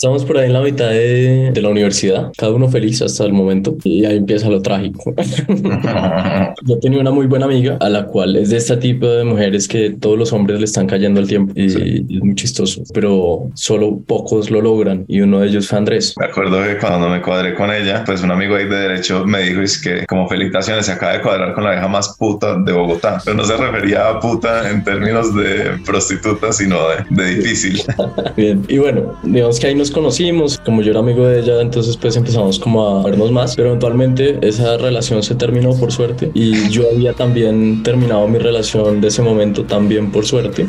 Estamos 0.00 0.24
por 0.24 0.38
ahí 0.38 0.46
en 0.46 0.54
la 0.54 0.62
mitad 0.62 0.88
de, 0.88 1.50
de, 1.52 1.60
la 1.60 1.68
universidad, 1.68 2.32
cada 2.38 2.52
uno 2.52 2.70
feliz 2.70 3.02
hasta 3.02 3.22
el 3.26 3.34
momento, 3.34 3.76
y 3.84 4.06
ahí 4.06 4.16
empieza 4.16 4.48
lo 4.48 4.62
trágico. 4.62 5.14
Yo 6.64 6.78
tenía 6.78 7.00
una 7.00 7.10
muy 7.10 7.26
buena 7.26 7.44
amiga 7.44 7.76
a 7.80 7.90
la 7.90 8.06
cual 8.06 8.36
es 8.36 8.48
de 8.48 8.56
este 8.56 8.78
tipo 8.78 9.06
de 9.06 9.24
mujeres 9.24 9.68
que 9.68 9.90
todos 9.90 10.18
los 10.18 10.32
hombres 10.32 10.58
le 10.58 10.64
están 10.64 10.86
cayendo 10.86 11.20
al 11.20 11.28
tiempo 11.28 11.52
y, 11.54 11.68
sí. 11.68 12.06
es 12.08 12.22
muy 12.22 12.34
chistoso, 12.34 12.82
pero 12.94 13.50
solo 13.52 14.00
pocos 14.06 14.50
lo 14.50 14.62
logran 14.62 15.04
y 15.06 15.20
uno 15.20 15.40
de 15.40 15.48
ellos 15.48 15.68
fue 15.68 15.76
Andrés. 15.76 16.14
Me 16.18 16.24
acuerdo 16.24 16.62
que 16.64 16.78
cuando 16.78 17.10
me 17.10 17.20
cuadré 17.20 17.54
con 17.54 17.70
ella, 17.70 18.02
pues 18.06 18.22
un 18.22 18.30
amigo 18.30 18.56
ahí 18.56 18.66
de 18.66 18.76
derecho 18.76 19.26
me 19.26 19.42
dijo 19.42 19.60
es 19.60 19.78
que 19.78 20.06
como 20.06 20.26
felicitaciones 20.30 20.86
se 20.86 20.92
acaba 20.92 21.12
de 21.12 21.20
cuadrar 21.20 21.52
con 21.52 21.64
la 21.64 21.72
vieja 21.72 21.88
más 21.88 22.16
puta 22.16 22.56
de 22.58 22.72
Bogotá, 22.72 23.20
pero 23.22 23.36
no 23.36 23.44
se 23.44 23.54
refería 23.54 24.08
a 24.08 24.18
puta 24.18 24.70
en 24.70 24.82
términos 24.82 25.34
de 25.34 25.78
prostituta, 25.84 26.54
sino 26.54 26.78
de, 26.88 27.04
de 27.22 27.34
difícil. 27.34 27.82
Bien, 28.38 28.64
y 28.66 28.78
bueno, 28.78 29.14
digamos 29.24 29.60
que 29.60 29.66
ahí 29.66 29.74
nos 29.74 29.89
conocimos, 29.90 30.58
como 30.64 30.82
yo 30.82 30.90
era 30.90 31.00
amigo 31.00 31.26
de 31.26 31.40
ella, 31.40 31.60
entonces 31.60 31.96
pues 31.96 32.16
empezamos 32.16 32.58
como 32.58 32.86
a 32.86 33.02
vernos 33.02 33.30
más, 33.30 33.56
pero 33.56 33.68
eventualmente 33.68 34.38
esa 34.42 34.76
relación 34.76 35.22
se 35.22 35.34
terminó 35.34 35.74
por 35.74 35.92
suerte 35.92 36.30
y 36.34 36.68
yo 36.70 36.84
había 36.92 37.12
también 37.12 37.82
terminado 37.82 38.26
mi 38.28 38.38
relación 38.38 39.00
de 39.00 39.08
ese 39.08 39.22
momento 39.22 39.64
también 39.64 40.10
por 40.10 40.26
suerte. 40.26 40.66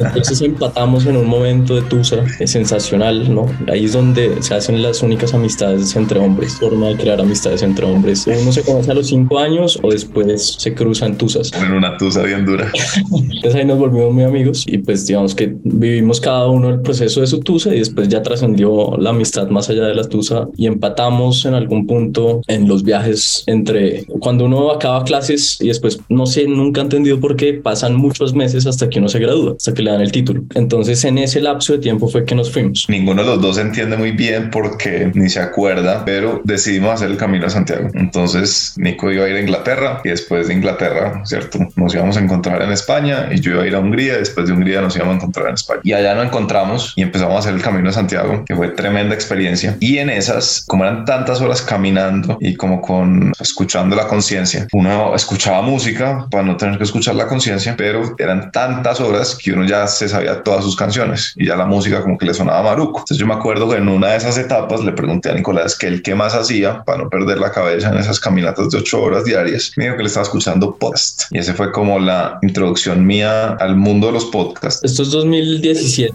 Entonces 0.00 0.40
empatamos 0.40 1.06
en 1.06 1.16
un 1.16 1.26
momento 1.26 1.74
de 1.74 1.82
tusa 1.82 2.24
es 2.40 2.50
sensacional, 2.50 3.32
¿no? 3.32 3.46
Ahí 3.68 3.84
es 3.84 3.92
donde 3.92 4.42
se 4.42 4.54
hacen 4.54 4.82
las 4.82 5.02
únicas 5.02 5.34
amistades 5.34 5.94
entre 5.96 6.18
hombres, 6.18 6.54
forma 6.54 6.88
de 6.88 6.96
crear 6.96 7.20
amistades 7.20 7.62
entre 7.62 7.86
hombres. 7.86 8.26
Uno 8.26 8.52
se 8.52 8.62
conoce 8.62 8.90
a 8.90 8.94
los 8.94 9.08
cinco 9.08 9.38
años 9.38 9.78
o 9.82 9.90
después 9.90 10.56
se 10.58 10.74
cruza 10.74 11.06
en 11.06 11.16
tusas. 11.16 11.52
En 11.52 11.72
una 11.72 11.96
tusa 11.96 12.22
bien 12.22 12.44
dura. 12.44 12.70
Entonces 13.12 13.54
ahí 13.54 13.64
nos 13.64 13.78
volvimos 13.78 14.12
muy 14.12 14.24
amigos 14.24 14.64
y 14.66 14.78
pues 14.78 15.06
digamos 15.06 15.34
que 15.34 15.56
vivimos 15.64 16.20
cada 16.20 16.46
uno 16.48 16.68
el 16.68 16.80
proceso 16.80 17.20
de 17.20 17.26
su 17.26 17.40
tusa 17.40 17.74
y 17.74 17.78
después 17.78 18.08
ya 18.08 18.22
trascendió 18.56 18.96
la 18.98 19.10
amistad 19.10 19.48
más 19.48 19.68
allá 19.68 19.84
de 19.84 19.94
la 19.94 20.04
tusa 20.04 20.48
y 20.56 20.66
empatamos 20.66 21.44
en 21.44 21.54
algún 21.54 21.86
punto 21.86 22.40
en 22.46 22.66
los 22.68 22.82
viajes 22.82 23.44
entre 23.46 24.04
cuando 24.20 24.44
uno 24.46 24.70
acaba 24.70 25.04
clases 25.04 25.58
y 25.60 25.68
después 25.68 26.00
no 26.08 26.26
sé, 26.26 26.46
nunca 26.46 26.80
he 26.80 26.84
entendido 26.84 27.20
por 27.20 27.36
qué 27.36 27.54
pasan 27.54 27.94
muchos 27.94 28.34
meses 28.34 28.66
hasta 28.66 28.88
que 28.88 28.98
uno 28.98 29.08
se 29.08 29.18
gradúa, 29.18 29.54
hasta 29.56 29.74
que 29.74 29.82
le 29.82 29.90
dan 29.90 30.00
el 30.00 30.12
título. 30.12 30.42
Entonces 30.54 31.04
en 31.04 31.18
ese 31.18 31.40
lapso 31.40 31.74
de 31.74 31.78
tiempo 31.80 32.08
fue 32.08 32.24
que 32.24 32.34
nos 32.34 32.50
fuimos. 32.50 32.86
Ninguno 32.88 33.22
de 33.22 33.28
los 33.28 33.40
dos 33.40 33.58
entiende 33.58 33.96
muy 33.96 34.12
bien 34.12 34.50
porque 34.50 35.10
ni 35.14 35.28
se 35.28 35.40
acuerda, 35.40 36.04
pero 36.04 36.40
decidimos 36.44 36.94
hacer 36.94 37.10
el 37.10 37.16
camino 37.16 37.46
a 37.46 37.50
Santiago. 37.50 37.88
Entonces 37.94 38.74
Nico 38.76 39.10
iba 39.10 39.24
a 39.24 39.28
ir 39.28 39.36
a 39.36 39.40
Inglaterra 39.40 40.00
y 40.04 40.08
después 40.08 40.48
de 40.48 40.54
Inglaterra, 40.54 41.22
¿cierto? 41.24 41.58
Nos 41.76 41.94
íbamos 41.94 42.16
a 42.16 42.20
encontrar 42.20 42.62
en 42.62 42.72
España 42.72 43.28
y 43.32 43.40
yo 43.40 43.52
iba 43.52 43.62
a 43.62 43.66
ir 43.66 43.74
a 43.74 43.80
Hungría, 43.80 44.16
después 44.16 44.46
de 44.46 44.52
Hungría 44.52 44.80
nos 44.80 44.96
íbamos 44.96 45.14
a 45.14 45.16
encontrar 45.16 45.48
en 45.48 45.54
España. 45.54 45.80
Y 45.82 45.92
allá 45.92 46.14
nos 46.14 46.26
encontramos 46.26 46.92
y 46.96 47.02
empezamos 47.02 47.36
a 47.36 47.38
hacer 47.40 47.54
el 47.54 47.62
camino 47.62 47.90
a 47.90 47.92
Santiago, 47.92 48.44
que 48.46 48.54
fue 48.54 48.68
tremenda 48.68 49.14
experiencia. 49.14 49.76
Y 49.80 49.98
en 49.98 50.10
esas, 50.10 50.64
como 50.66 50.84
eran 50.84 51.04
tantas 51.04 51.40
horas 51.40 51.62
caminando 51.62 52.38
y 52.40 52.54
como 52.54 52.80
con 52.80 53.32
escuchando 53.40 53.96
la 53.96 54.06
conciencia, 54.06 54.66
uno 54.72 55.14
escuchaba 55.14 55.62
música 55.62 56.26
para 56.30 56.44
no 56.44 56.56
tener 56.56 56.78
que 56.78 56.84
escuchar 56.84 57.14
la 57.14 57.26
conciencia, 57.26 57.74
pero 57.76 58.14
eran 58.18 58.50
tantas 58.52 59.00
horas 59.00 59.36
que 59.40 59.52
uno 59.52 59.66
ya 59.66 59.86
se 59.86 60.08
sabía 60.08 60.42
todas 60.42 60.64
sus 60.64 60.76
canciones 60.76 61.34
y 61.36 61.46
ya 61.46 61.56
la 61.56 61.66
música 61.66 62.02
como 62.02 62.16
que 62.18 62.26
le 62.26 62.34
sonaba 62.34 62.62
maruco. 62.62 63.00
Entonces 63.00 63.18
yo 63.18 63.26
me 63.26 63.34
acuerdo 63.34 63.68
que 63.68 63.76
en 63.76 63.88
una 63.88 64.08
de 64.08 64.16
esas 64.16 64.38
etapas 64.38 64.82
le 64.84 64.92
pregunté 64.92 65.30
a 65.30 65.34
Nicolás 65.34 65.76
que 65.76 65.86
el 65.88 66.02
qué 66.02 66.14
más 66.14 66.34
hacía 66.34 66.82
para 66.84 66.98
no 66.98 67.10
perder 67.10 67.38
la 67.38 67.50
cabeza 67.50 67.88
en 67.88 67.98
esas 67.98 68.20
caminatas 68.20 68.70
de 68.70 68.78
ocho 68.78 69.02
horas 69.02 69.24
diarias. 69.24 69.72
Me 69.76 69.84
dijo 69.84 69.96
que 69.96 70.02
le 70.02 70.08
estaba 70.08 70.24
escuchando 70.24 70.76
podcast 70.76 71.24
y 71.30 71.38
ese 71.38 71.54
fue 71.54 71.72
como 71.72 71.98
la 71.98 72.38
introducción 72.42 73.06
mía 73.06 73.56
al 73.60 73.76
mundo 73.76 74.08
de 74.08 74.14
los 74.14 74.26
podcasts. 74.26 74.82
Esto 74.84 75.02
es 75.02 75.10
2017. 75.10 76.14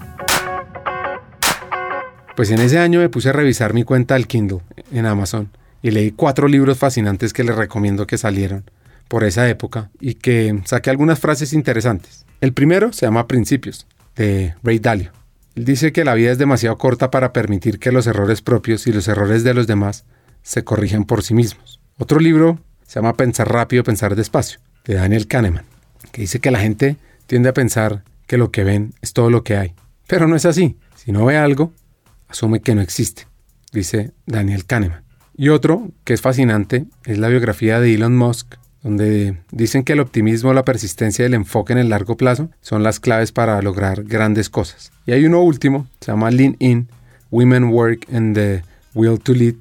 Pues 2.36 2.50
en 2.50 2.60
ese 2.60 2.80
año 2.80 3.00
me 3.00 3.10
puse 3.10 3.30
a 3.30 3.34
revisar 3.34 3.74
mi 3.74 3.84
cuenta 3.84 4.13
del 4.13 4.28
Kindle 4.28 4.60
en 4.91 5.06
Amazon 5.06 5.50
y 5.82 5.91
leí 5.91 6.12
cuatro 6.12 6.48
libros 6.48 6.78
fascinantes 6.78 7.34
que 7.34 7.44
les 7.44 7.56
recomiendo 7.56 8.08
que 8.08 8.17
salieron 8.17 8.63
por 9.08 9.24
esa 9.24 9.50
época 9.50 9.91
y 10.00 10.15
que 10.15 10.62
saqué 10.65 10.89
algunas 10.89 11.20
frases 11.20 11.54
interesantes. 11.54 12.26
El 12.39 12.54
primero 12.54 12.94
se 12.94 13.06
llama 13.06 13.28
Principios, 13.28 13.86
de 14.15 14.56
Ray 14.63 14.80
Dalio. 14.80 15.12
Él 15.56 15.65
dice 15.65 15.91
que 15.91 16.06
la 16.06 16.13
vida 16.13 16.32
es 16.32 16.38
demasiado 16.38 16.78
corta 16.78 17.12
para 17.12 17.34
permitir 17.34 17.78
que 17.78 17.91
los 17.91 18.08
errores 18.08 18.41
propios 18.41 18.88
y 18.88 18.94
los 18.94 19.08
errores 19.10 19.44
de 19.44 19.54
los 19.54 19.67
demás 19.67 20.06
se 20.44 20.63
corrijan 20.63 21.04
por 21.04 21.24
sí 21.24 21.34
mismos. 21.34 21.82
Otro 21.98 22.20
libro 22.20 22.60
se 22.88 23.00
llama 23.00 23.15
Pensar 23.15 23.52
rápido, 23.52 23.84
pensar 23.84 24.15
despacio, 24.15 24.60
de 24.86 24.96
Daniel 24.96 25.28
Kahneman, 25.28 25.65
que 26.12 26.22
dice 26.22 26.39
que 26.39 26.52
la 26.52 26.60
gente 26.60 26.96
tiende 27.28 27.50
a 27.50 27.54
pensar 27.54 28.04
que 28.28 28.38
lo 28.38 28.52
que 28.52 28.63
ven 28.63 28.94
es 29.02 29.12
todo 29.12 29.30
lo 29.30 29.44
que 29.44 29.58
hay. 29.58 29.74
Pero 30.08 30.28
no 30.28 30.36
es 30.36 30.46
así. 30.46 30.78
Si 30.96 31.12
no 31.12 31.26
ve 31.26 31.38
algo, 31.38 31.74
asume 32.32 32.62
que 32.62 32.74
no 32.74 32.82
existe, 32.82 33.28
dice 33.72 34.12
Daniel 34.26 34.65
Kahneman. 34.65 35.04
Y 35.36 35.50
otro 35.50 35.89
que 36.04 36.13
es 36.13 36.22
fascinante 36.22 36.86
es 37.06 37.17
la 37.17 37.28
biografía 37.28 37.80
de 37.80 37.94
Elon 37.94 38.17
Musk, 38.17 38.56
donde 38.84 39.38
dicen 39.52 39.84
que 39.84 39.94
el 39.94 40.00
optimismo, 40.00 40.54
la 40.54 40.65
persistencia 40.65 41.24
y 41.24 41.26
el 41.28 41.34
enfoque 41.34 41.74
en 41.74 41.80
el 41.80 41.89
largo 41.89 42.17
plazo 42.17 42.50
son 42.62 42.84
las 42.84 43.00
claves 43.00 43.32
para 43.32 43.62
lograr 43.62 44.04
grandes 44.04 44.50
cosas. 44.50 44.91
Y 45.06 45.12
hay 45.12 45.26
uno 45.26 45.41
último, 45.41 45.88
se 46.00 46.12
llama 46.12 46.32
Lean 46.32 46.56
In, 46.60 46.88
Women 47.30 47.65
Work 47.65 48.08
and 48.13 48.36
the 48.36 48.63
Will 48.94 49.20
to 49.20 49.34
Lead, 49.34 49.56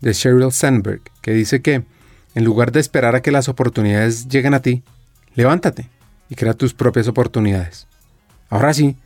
de 0.00 0.12
Sheryl 0.12 0.52
Sandberg, 0.52 1.00
que 1.22 1.32
dice 1.32 1.62
que 1.62 1.84
en 2.34 2.44
lugar 2.44 2.70
de 2.70 2.80
esperar 2.80 3.16
a 3.16 3.22
que 3.22 3.32
las 3.32 3.48
oportunidades 3.48 4.28
lleguen 4.28 4.52
a 4.52 4.60
ti, 4.60 4.82
levántate 5.34 5.88
y 6.28 6.34
crea 6.34 6.54
tus 6.54 6.74
propias 6.74 7.08
oportunidades. 7.08 7.86
Ahora 8.50 8.74
sí, 8.74 8.96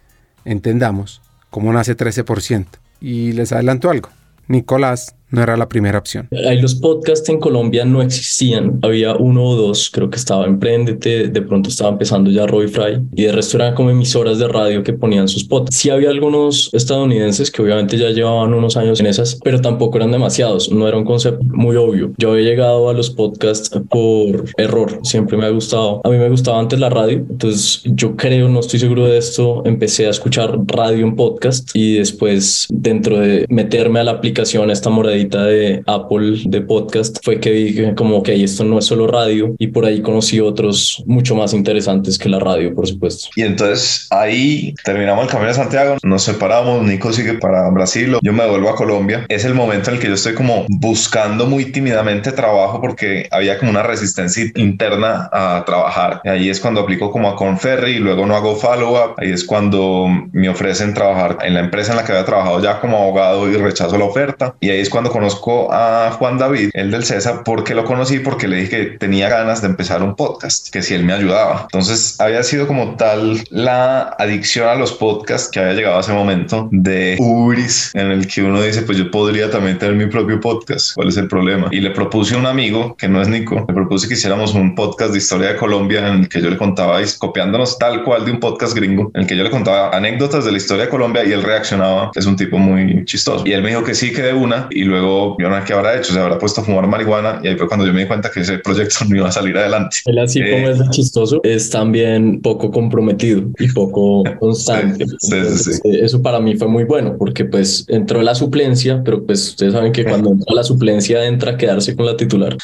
entendamos 0.44 1.22
cómo 1.48 1.72
nace 1.72 1.96
13%. 1.96 2.66
Y 3.00 3.32
les 3.32 3.52
adelanto 3.52 3.90
algo. 3.90 4.10
Nicolás 4.46 5.14
no 5.31 5.43
era 5.43 5.57
la 5.57 5.69
primera 5.69 5.99
opción. 5.99 6.29
Ahí 6.49 6.61
los 6.61 6.75
podcasts 6.75 7.29
en 7.29 7.38
Colombia 7.38 7.85
no 7.85 8.03
existían. 8.03 8.79
Había 8.83 9.14
uno 9.14 9.45
o 9.45 9.55
dos, 9.55 9.90
creo 9.90 10.11
que 10.11 10.16
estaba 10.16 10.47
Emprendete, 10.47 11.29
de 11.29 11.43
pronto 11.43 11.69
estaba 11.69 11.90
empezando 11.90 12.31
ya 12.31 12.47
Roy 12.47 12.69
Fry 12.69 13.01
y 13.14 13.25
de 13.25 13.33
resto 13.33 13.57
eran 13.57 13.75
como 13.75 13.90
emisoras 13.90 14.38
de 14.38 14.49
radio 14.49 14.83
que 14.83 14.93
ponían 14.93 15.29
sus 15.29 15.45
podcasts. 15.45 15.81
Sí 15.81 15.90
había 15.90 16.11
algunos 16.11 16.71
estadounidenses 16.73 17.51
que 17.51 17.62
obviamente 17.62 17.97
ya 17.97 18.11
llevaban 18.11 18.53
unos 18.53 18.77
años 18.77 19.01
en 19.01 19.07
esas, 19.07 19.38
pero 19.43 19.61
tampoco 19.61 19.99
eran 19.99 20.11
demasiados. 20.11 20.71
No 20.71 20.88
era 20.88 20.97
un 20.97 21.05
concepto 21.05 21.45
muy 21.45 21.77
obvio. 21.77 22.12
Yo 22.19 22.37
he 22.37 22.43
llegado 22.43 22.88
a 22.88 22.93
los 22.93 23.11
podcasts 23.11 23.71
por 23.88 24.45
error. 24.57 24.99
Siempre 25.03 25.37
me 25.37 25.47
ha 25.47 25.51
gustado. 25.51 26.01
A 26.05 26.09
mí 26.09 26.19
me 26.19 26.29
gustaba 26.29 26.59
antes 26.59 26.79
la 26.79 26.90
radio. 26.90 27.25
Entonces 27.31 27.83
yo 27.85 28.16
creo, 28.16 28.49
no 28.49 28.61
estoy 28.61 28.81
seguro 28.81 29.07
de 29.07 29.19
esto, 29.19 29.62
empecé 29.64 30.07
a 30.07 30.11
escuchar 30.11 30.59
radio 30.66 31.07
en 31.07 31.16
podcast 31.16 31.71
y 31.75 31.95
después 31.95 32.66
dentro 32.71 33.19
de 33.19 33.47
meterme 33.49 34.01
a 34.01 34.05
la 34.05 34.12
aplicación, 34.12 34.71
esta 34.71 34.90
moradita 34.90 35.19
de 35.28 35.83
Apple 35.87 36.42
de 36.44 36.61
podcast, 36.61 37.18
fue 37.24 37.40
que 37.40 37.50
dije 37.50 37.94
como, 37.94 38.22
que 38.22 38.42
esto 38.42 38.64
no 38.64 38.78
es 38.78 38.87
solo 38.87 39.06
radio 39.06 39.54
y 39.59 39.68
por 39.68 39.85
ahí 39.85 40.02
conocí 40.02 40.40
otros 40.40 41.02
mucho 41.06 41.35
más 41.35 41.52
interesantes 41.52 42.18
que 42.18 42.28
la 42.28 42.38
radio, 42.38 42.74
por 42.74 42.87
supuesto. 42.87 43.28
Y 43.37 43.42
entonces 43.42 44.06
ahí 44.11 44.74
terminamos 44.85 45.24
el 45.24 45.30
camino 45.30 45.48
de 45.48 45.54
Santiago, 45.54 45.96
nos 46.02 46.22
separamos, 46.22 46.83
Nico 46.83 47.12
sigue 47.12 47.35
para 47.35 47.68
Brasil, 47.70 48.16
yo 48.22 48.33
me 48.33 48.44
devuelvo 48.44 48.70
a 48.70 48.74
Colombia. 48.74 49.26
Es 49.28 49.44
el 49.44 49.54
momento 49.54 49.90
en 49.90 49.96
el 49.96 50.02
que 50.02 50.09
yo 50.09 50.14
estoy 50.14 50.35
como 50.35 50.66
buscando 50.68 51.46
muy 51.46 51.66
tímidamente 51.66 52.33
trabajo 52.33 52.80
porque 52.80 53.28
había 53.30 53.59
como 53.59 53.70
una 53.70 53.83
resistencia 53.83 54.44
interna 54.56 55.28
a 55.33 55.62
trabajar. 55.66 56.20
Y 56.24 56.28
ahí 56.28 56.48
es 56.48 56.61
cuando 56.61 56.80
aplico 56.80 57.11
como 57.11 57.28
a 57.28 57.37
Conferry 57.37 57.92
y 57.92 57.98
luego 57.98 58.26
no 58.26 58.35
hago 58.35 58.56
follow-up. 58.56 59.14
Ahí 59.18 59.30
es 59.30 59.44
cuando 59.44 60.06
me 60.33 60.48
ofrecen 60.48 60.94
trabajar 60.94 61.38
en 61.42 61.54
la 61.54 61.61
empresa 61.61 61.92
en 61.92 61.98
la 61.98 62.04
que 62.04 62.12
había 62.12 62.24
trabajado 62.24 62.61
ya 62.62 62.80
como 62.80 62.96
abogado 62.98 63.50
y 63.50 63.56
rechazo 63.56 63.96
la 63.98 64.04
oferta. 64.04 64.54
Y 64.61 64.70
ahí 64.70 64.80
es 64.80 64.90
cuando 64.90 65.10
conozco 65.11 65.73
a 65.73 66.11
Juan 66.12 66.38
David, 66.38 66.70
el 66.73 66.90
del 66.90 67.05
César, 67.05 67.42
porque 67.44 67.75
lo 67.75 67.85
conocí, 67.85 68.20
porque 68.20 68.49
le 68.49 68.57
dije 68.57 68.70
que 68.70 68.85
tenía 68.99 69.29
ganas 69.29 69.61
de 69.61 69.68
empezar 69.68 70.03
un 70.03 70.16
podcast, 70.16 70.70
que 70.70 70.83
si 70.83 70.94
él 70.94 71.05
me 71.05 71.12
ayudaba. 71.12 71.62
Entonces 71.64 72.18
había 72.18 72.42
sido 72.42 72.66
como 72.66 72.96
tal 72.96 73.44
la 73.51 74.14
adicción 74.18 74.68
a 74.68 74.75
los 74.75 74.92
podcasts 74.92 75.51
que 75.51 75.61
había 75.61 75.75
llegado 75.75 75.99
a 75.99 76.01
ese 76.01 76.12
momento 76.12 76.68
de 76.70 77.16
Ubris, 77.18 77.90
en 77.94 78.11
el 78.11 78.27
que 78.27 78.42
uno 78.42 78.62
dice, 78.62 78.83
pues 78.83 78.96
yo 78.96 79.11
podría 79.11 79.51
también 79.51 79.79
tener 79.79 79.94
mi 79.94 80.07
propio 80.07 80.40
podcast. 80.40 80.94
¿Cuál 80.94 81.09
es 81.09 81.16
el 81.16 81.29
problema? 81.29 81.68
Y 81.70 81.81
le 81.81 81.90
propuse 81.90 82.35
a 82.35 82.38
un 82.38 82.46
amigo, 82.46 82.96
que 82.96 83.09
no 83.09 83.20
es 83.20 83.29
Nico, 83.29 83.64
le 83.68 83.75
propuse 83.75 84.09
que 84.09 84.14
hiciéramos 84.14 84.55
un 84.55 84.75
podcast 84.75 85.12
de 85.12 85.18
historia 85.18 85.49
de 85.49 85.57
Colombia 85.57 86.07
en 86.09 86.20
el 86.20 86.29
que 86.29 86.40
yo 86.40 86.51
le 86.51 86.57
contaba, 86.57 86.99
copiándonos 87.18 87.79
tal 87.79 88.05
cual 88.05 88.25
de 88.25 88.33
un 88.33 88.40
podcast 88.40 88.75
gringo, 88.75 89.11
en 89.14 89.23
el 89.23 89.27
que 89.27 89.37
yo 89.37 89.44
le 89.44 89.51
contaba 89.51 89.90
anécdotas 89.96 90.44
de 90.44 90.53
la 90.53 90.59
historia 90.59 90.85
de 90.85 90.90
Colombia 90.90 91.25
y 91.25 91.33
él 91.33 91.42
reaccionaba. 91.42 92.11
Es 92.14 92.27
un 92.27 92.37
tipo 92.37 92.59
muy 92.59 93.05
chistoso. 93.05 93.44
Y 93.46 93.53
él 93.53 93.62
me 93.62 93.70
dijo 93.70 93.85
que 93.85 93.94
sí, 93.94 94.12
que 94.12 94.23
de 94.23 94.33
una. 94.33 94.68
Y 94.70 94.85
luego 94.85 94.99
yo 95.00 95.48
no 95.48 95.56
sé 95.58 95.64
qué 95.66 95.72
habrá 95.72 95.96
hecho, 95.96 96.12
se 96.12 96.18
habrá 96.20 96.38
puesto 96.38 96.60
a 96.60 96.64
fumar 96.64 96.86
marihuana. 96.86 97.40
Y 97.42 97.48
ahí 97.48 97.56
fue 97.56 97.66
cuando 97.68 97.86
yo 97.86 97.92
me 97.92 98.00
di 98.02 98.06
cuenta 98.06 98.30
que 98.30 98.40
ese 98.40 98.58
proyecto 98.58 99.04
no 99.08 99.16
iba 99.16 99.28
a 99.28 99.32
salir 99.32 99.56
adelante. 99.56 99.96
Él 100.06 100.18
así 100.18 100.40
como 100.40 100.68
Eh, 100.68 100.70
es 100.72 100.90
chistoso, 100.90 101.40
es 101.42 101.70
también 101.70 102.40
poco 102.40 102.70
comprometido 102.70 103.42
y 103.58 103.68
poco 103.72 104.22
constante. 104.40 105.04
Sí, 105.06 105.16
sí, 105.20 105.34
Entonces, 105.34 105.80
sí. 105.82 105.88
eh, 105.90 106.00
Eso 106.04 106.22
para 106.22 106.40
mí 106.40 106.56
fue 106.56 106.68
muy 106.68 106.84
bueno 106.84 107.16
porque 107.18 107.44
pues 107.44 107.84
entró 107.88 108.22
la 108.22 108.34
suplencia, 108.34 109.02
pero 109.04 109.24
pues 109.24 109.48
ustedes 109.50 109.72
saben 109.72 109.92
que 109.92 110.04
cuando 110.04 110.30
entra 110.32 110.54
la 110.54 110.62
suplencia 110.64 111.24
entra 111.24 111.52
a 111.52 111.56
quedarse 111.56 111.96
con 111.96 112.06
la 112.06 112.16
titular. 112.16 112.56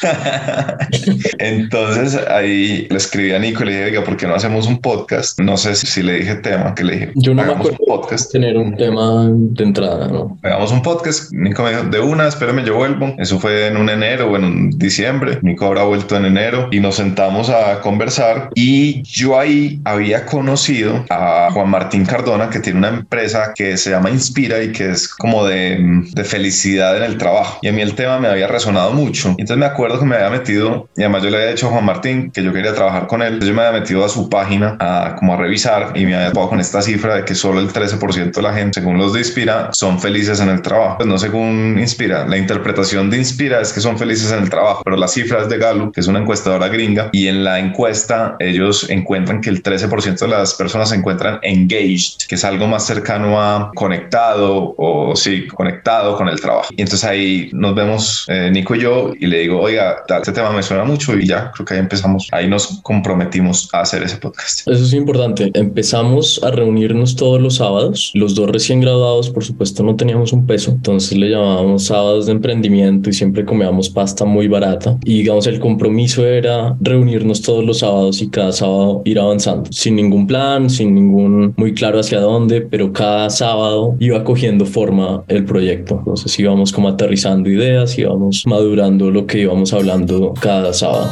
Entonces 1.39 2.17
ahí 2.29 2.87
le 2.89 2.97
escribí 2.97 3.31
a 3.31 3.39
Nico 3.39 3.63
y 3.63 3.67
le 3.67 3.71
dije, 3.73 3.85
oiga, 3.85 4.03
¿por 4.03 4.17
qué 4.17 4.27
no 4.27 4.35
hacemos 4.35 4.67
un 4.67 4.79
podcast? 4.79 5.39
No 5.39 5.57
sé 5.57 5.75
si, 5.75 5.87
si 5.87 6.03
le 6.03 6.13
dije 6.13 6.35
tema, 6.35 6.73
que 6.75 6.83
le 6.83 6.93
dije, 6.93 7.11
Yo 7.15 7.33
no 7.33 7.43
me 7.43 7.51
acuerdo 7.53 7.77
un 7.79 7.85
podcast. 7.87 8.31
tener 8.31 8.57
un 8.57 8.75
tema 8.75 9.27
de 9.29 9.63
entrada, 9.63 10.07
¿no? 10.07 10.37
Hagamos 10.43 10.71
un 10.71 10.81
podcast. 10.81 11.31
Nico 11.33 11.63
me 11.63 11.71
dijo, 11.71 11.83
de 11.83 11.99
una, 11.99 12.26
espérame, 12.27 12.63
yo 12.63 12.75
vuelvo. 12.75 13.15
Eso 13.17 13.39
fue 13.39 13.67
en 13.67 13.77
un 13.77 13.89
enero 13.89 14.31
o 14.31 14.35
en 14.37 14.71
diciembre. 14.71 15.39
Nico 15.41 15.65
habrá 15.65 15.83
vuelto 15.83 16.15
en 16.15 16.25
enero 16.25 16.69
y 16.71 16.79
nos 16.79 16.95
sentamos 16.95 17.49
a 17.49 17.81
conversar. 17.81 18.49
Y 18.55 19.01
yo 19.03 19.39
ahí 19.39 19.81
había 19.85 20.25
conocido 20.25 21.05
a 21.09 21.49
Juan 21.51 21.69
Martín 21.69 22.05
Cardona, 22.05 22.49
que 22.49 22.59
tiene 22.59 22.79
una 22.79 22.89
empresa 22.89 23.53
que 23.55 23.77
se 23.77 23.91
llama 23.91 24.09
Inspira 24.09 24.61
y 24.63 24.71
que 24.71 24.91
es 24.91 25.07
como 25.07 25.45
de, 25.45 25.77
de 26.13 26.23
felicidad 26.23 26.97
en 26.97 27.03
el 27.03 27.17
trabajo. 27.17 27.59
Y 27.61 27.67
a 27.67 27.73
mí 27.73 27.81
el 27.81 27.95
tema 27.95 28.19
me 28.19 28.27
había 28.27 28.47
resonado 28.47 28.93
mucho. 28.93 29.29
Entonces 29.31 29.57
me 29.57 29.65
acuerdo 29.65 29.99
que 29.99 30.05
me 30.05 30.15
había 30.15 30.29
metido, 30.29 30.89
y 30.95 31.01
además 31.01 31.23
yo 31.23 31.29
le 31.29 31.37
había 31.37 31.49
dicho 31.49 31.67
a 31.67 31.71
Juan 31.71 31.85
Martín 31.85 32.31
que 32.31 32.43
yo 32.43 32.53
quería 32.53 32.73
trabajar 32.73 33.07
con 33.07 33.21
él. 33.21 33.39
Yo 33.39 33.53
me 33.53 33.63
había 33.63 33.79
metido 33.79 34.03
a 34.03 34.09
su 34.09 34.29
página 34.29 34.77
a 34.79 35.15
como 35.17 35.33
a 35.33 35.37
revisar 35.37 35.91
y 35.95 36.05
me 36.05 36.15
había 36.15 36.29
topado 36.29 36.49
con 36.49 36.59
esta 36.59 36.81
cifra 36.81 37.15
de 37.15 37.25
que 37.25 37.35
solo 37.35 37.59
el 37.59 37.71
13% 37.71 38.31
de 38.31 38.41
la 38.41 38.53
gente, 38.53 38.79
según 38.79 38.97
los 38.97 39.13
de 39.13 39.19
Inspira, 39.19 39.69
son 39.71 39.99
felices 39.99 40.39
en 40.39 40.49
el 40.49 40.61
trabajo. 40.61 40.97
Pues 40.97 41.07
no 41.07 41.17
según 41.17 41.77
Inspira, 41.79 42.06
la 42.07 42.37
interpretación 42.37 43.09
de 43.09 43.17
Inspira 43.17 43.61
es 43.61 43.73
que 43.73 43.81
son 43.81 43.97
felices 43.97 44.31
en 44.31 44.43
el 44.43 44.49
trabajo, 44.49 44.81
pero 44.83 44.97
las 44.97 45.13
cifras 45.13 45.49
de 45.49 45.57
Gallup, 45.57 45.93
que 45.93 46.01
es 46.01 46.07
una 46.07 46.19
encuestadora 46.19 46.67
gringa, 46.67 47.09
y 47.11 47.27
en 47.27 47.43
la 47.43 47.59
encuesta 47.59 48.35
ellos 48.39 48.89
encuentran 48.89 49.41
que 49.41 49.49
el 49.49 49.63
13% 49.63 50.19
de 50.19 50.27
las 50.27 50.53
personas 50.55 50.89
se 50.89 50.95
encuentran 50.95 51.39
engaged, 51.41 52.27
que 52.27 52.35
es 52.35 52.43
algo 52.43 52.67
más 52.67 52.85
cercano 52.85 53.41
a 53.41 53.71
conectado 53.75 54.75
o 54.77 55.15
sí, 55.15 55.47
conectado 55.47 56.15
con 56.15 56.27
el 56.29 56.39
trabajo. 56.39 56.69
Y 56.75 56.81
entonces 56.81 57.03
ahí 57.03 57.49
nos 57.53 57.75
vemos 57.75 58.25
eh, 58.27 58.49
Nico 58.51 58.75
y 58.75 58.81
yo 58.81 59.11
y 59.19 59.27
le 59.27 59.39
digo, 59.39 59.59
oiga, 59.59 60.03
tal, 60.07 60.21
este 60.21 60.31
tema 60.31 60.51
me 60.51 60.63
suena 60.63 60.83
mucho 60.83 61.17
y 61.17 61.27
ya 61.27 61.51
creo 61.51 61.65
que 61.65 61.73
ahí 61.73 61.79
empezamos, 61.79 62.27
ahí 62.31 62.47
nos 62.47 62.79
comprometimos 62.83 63.69
a 63.73 63.81
hacer 63.81 64.03
ese 64.03 64.17
podcast. 64.17 64.67
Eso 64.67 64.83
es 64.83 64.93
importante. 64.93 65.51
Empezamos 65.53 66.41
a 66.43 66.51
reunirnos 66.51 67.15
todos 67.15 67.41
los 67.41 67.55
sábados. 67.55 68.11
Los 68.13 68.35
dos 68.35 68.49
recién 68.49 68.81
graduados, 68.81 69.29
por 69.29 69.43
supuesto, 69.43 69.83
no 69.83 69.95
teníamos 69.95 70.33
un 70.33 70.45
peso. 70.45 70.71
Entonces 70.71 71.17
le 71.17 71.29
llamábamos 71.29 71.85
sábados 71.97 72.27
de 72.27 72.33
emprendimiento 72.33 73.09
y 73.09 73.13
siempre 73.13 73.43
comíamos 73.43 73.89
pasta 73.89 74.23
muy 74.23 74.47
barata. 74.47 74.99
Y 75.03 75.17
digamos, 75.17 75.47
el 75.47 75.59
compromiso 75.59 76.27
era 76.27 76.77
reunirnos 76.79 77.41
todos 77.41 77.65
los 77.65 77.79
sábados 77.79 78.21
y 78.21 78.29
cada 78.29 78.51
sábado 78.51 79.01
ir 79.03 79.17
avanzando. 79.17 79.71
Sin 79.71 79.95
ningún 79.95 80.27
plan, 80.27 80.69
sin 80.69 80.93
ningún 80.93 81.55
muy 81.57 81.73
claro 81.73 81.99
hacia 81.99 82.19
dónde, 82.19 82.61
pero 82.61 82.93
cada 82.93 83.31
sábado 83.31 83.95
iba 83.99 84.23
cogiendo 84.23 84.67
forma 84.67 85.23
el 85.27 85.43
proyecto. 85.43 85.95
Entonces 85.97 86.37
íbamos 86.37 86.71
como 86.71 86.87
aterrizando 86.87 87.49
ideas, 87.49 87.97
íbamos 87.97 88.43
madurando 88.45 89.09
lo 89.09 89.25
que 89.25 89.39
íbamos 89.39 89.73
hablando 89.73 90.35
cada 90.39 90.73
sábado. 90.73 91.09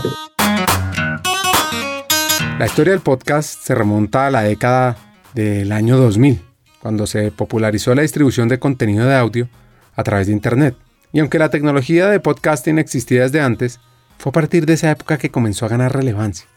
La 2.60 2.68
historia 2.68 2.94
del 2.94 3.02
podcast 3.02 3.60
se 3.60 3.74
remonta 3.74 4.28
a 4.28 4.30
la 4.30 4.44
década 4.44 4.98
del 5.34 5.72
año 5.72 5.98
2000, 5.98 6.40
cuando 6.80 7.08
se 7.08 7.32
popularizó 7.32 7.96
la 7.96 8.04
distribución 8.04 8.50
de 8.50 8.60
contenido 8.60 9.08
de 9.08 9.16
audio 9.16 9.50
a 9.96 10.04
través 10.04 10.28
de 10.28 10.34
Internet. 10.34 10.76
Y 11.12 11.20
aunque 11.20 11.40
la 11.40 11.50
tecnología 11.50 12.10
de 12.10 12.20
podcasting 12.20 12.80
existía 12.80 13.22
desde 13.22 13.42
antes, 13.42 13.80
fue 14.18 14.30
a 14.30 14.34
partir 14.34 14.66
de 14.66 14.74
esa 14.74 14.92
época 14.92 15.18
que 15.18 15.32
comenzó 15.32 15.66
a 15.66 15.70
ganar 15.70 15.96
relevancia 15.96 16.48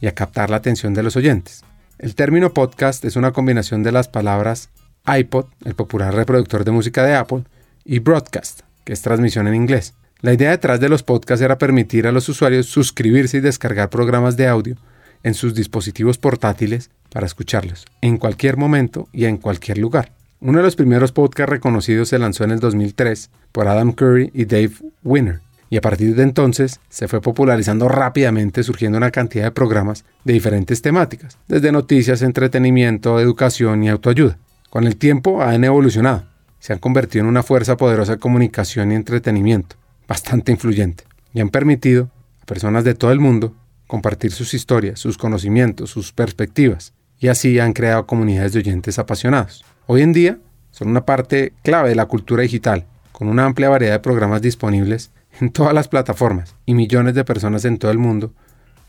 y 0.00 0.06
a 0.06 0.14
captar 0.14 0.50
la 0.50 0.56
atención 0.56 0.94
de 0.94 1.02
los 1.02 1.16
oyentes. 1.16 1.62
El 1.98 2.14
término 2.14 2.54
podcast 2.54 3.04
es 3.04 3.16
una 3.16 3.32
combinación 3.32 3.82
de 3.82 3.92
las 3.92 4.08
palabras 4.08 4.70
iPod, 5.06 5.46
el 5.64 5.74
popular 5.74 6.14
reproductor 6.14 6.64
de 6.64 6.70
música 6.70 7.04
de 7.04 7.14
Apple, 7.14 7.44
y 7.84 7.98
broadcast, 7.98 8.60
que 8.84 8.92
es 8.92 9.02
transmisión 9.02 9.48
en 9.48 9.54
inglés. 9.54 9.94
La 10.20 10.32
idea 10.32 10.50
detrás 10.50 10.80
de 10.80 10.88
los 10.88 11.02
podcasts 11.02 11.42
era 11.42 11.58
permitir 11.58 12.06
a 12.06 12.12
los 12.12 12.28
usuarios 12.28 12.66
suscribirse 12.66 13.38
y 13.38 13.40
descargar 13.40 13.90
programas 13.90 14.36
de 14.36 14.48
audio 14.48 14.76
en 15.22 15.34
sus 15.34 15.54
dispositivos 15.54 16.18
portátiles 16.18 16.90
para 17.10 17.26
escucharlos 17.26 17.86
en 18.00 18.18
cualquier 18.18 18.56
momento 18.56 19.08
y 19.12 19.24
en 19.24 19.38
cualquier 19.38 19.78
lugar. 19.78 20.12
Uno 20.42 20.56
de 20.56 20.64
los 20.64 20.74
primeros 20.74 21.12
podcasts 21.12 21.50
reconocidos 21.50 22.08
se 22.08 22.18
lanzó 22.18 22.44
en 22.44 22.52
el 22.52 22.60
2003 22.60 23.28
por 23.52 23.68
Adam 23.68 23.92
Curry 23.92 24.30
y 24.32 24.46
Dave 24.46 24.72
Winner, 25.04 25.40
y 25.68 25.76
a 25.76 25.82
partir 25.82 26.14
de 26.14 26.22
entonces 26.22 26.80
se 26.88 27.08
fue 27.08 27.20
popularizando 27.20 27.88
rápidamente 27.88 28.62
surgiendo 28.62 28.96
una 28.96 29.10
cantidad 29.10 29.44
de 29.44 29.50
programas 29.50 30.06
de 30.24 30.32
diferentes 30.32 30.80
temáticas, 30.80 31.36
desde 31.46 31.72
noticias, 31.72 32.22
entretenimiento, 32.22 33.20
educación 33.20 33.84
y 33.84 33.90
autoayuda. 33.90 34.38
Con 34.70 34.86
el 34.86 34.96
tiempo 34.96 35.42
han 35.42 35.62
evolucionado, 35.62 36.24
se 36.58 36.72
han 36.72 36.78
convertido 36.78 37.24
en 37.24 37.28
una 37.28 37.42
fuerza 37.42 37.76
poderosa 37.76 38.12
de 38.12 38.18
comunicación 38.18 38.92
y 38.92 38.94
entretenimiento, 38.94 39.76
bastante 40.08 40.52
influyente, 40.52 41.04
y 41.34 41.40
han 41.40 41.50
permitido 41.50 42.08
a 42.42 42.46
personas 42.46 42.84
de 42.84 42.94
todo 42.94 43.12
el 43.12 43.20
mundo 43.20 43.54
compartir 43.86 44.32
sus 44.32 44.54
historias, 44.54 45.00
sus 45.00 45.18
conocimientos, 45.18 45.90
sus 45.90 46.14
perspectivas, 46.14 46.94
y 47.18 47.28
así 47.28 47.58
han 47.58 47.74
creado 47.74 48.06
comunidades 48.06 48.54
de 48.54 48.60
oyentes 48.60 48.98
apasionados. 48.98 49.66
Hoy 49.92 50.02
en 50.02 50.12
día 50.12 50.38
son 50.70 50.86
una 50.86 51.04
parte 51.04 51.52
clave 51.64 51.88
de 51.88 51.96
la 51.96 52.06
cultura 52.06 52.44
digital, 52.44 52.86
con 53.10 53.26
una 53.26 53.44
amplia 53.44 53.70
variedad 53.70 53.94
de 53.94 53.98
programas 53.98 54.40
disponibles 54.40 55.10
en 55.40 55.50
todas 55.50 55.74
las 55.74 55.88
plataformas 55.88 56.54
y 56.64 56.74
millones 56.74 57.16
de 57.16 57.24
personas 57.24 57.64
en 57.64 57.76
todo 57.76 57.90
el 57.90 57.98
mundo 57.98 58.32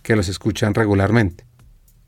que 0.03 0.15
los 0.15 0.29
escuchan 0.29 0.75
regularmente. 0.75 1.43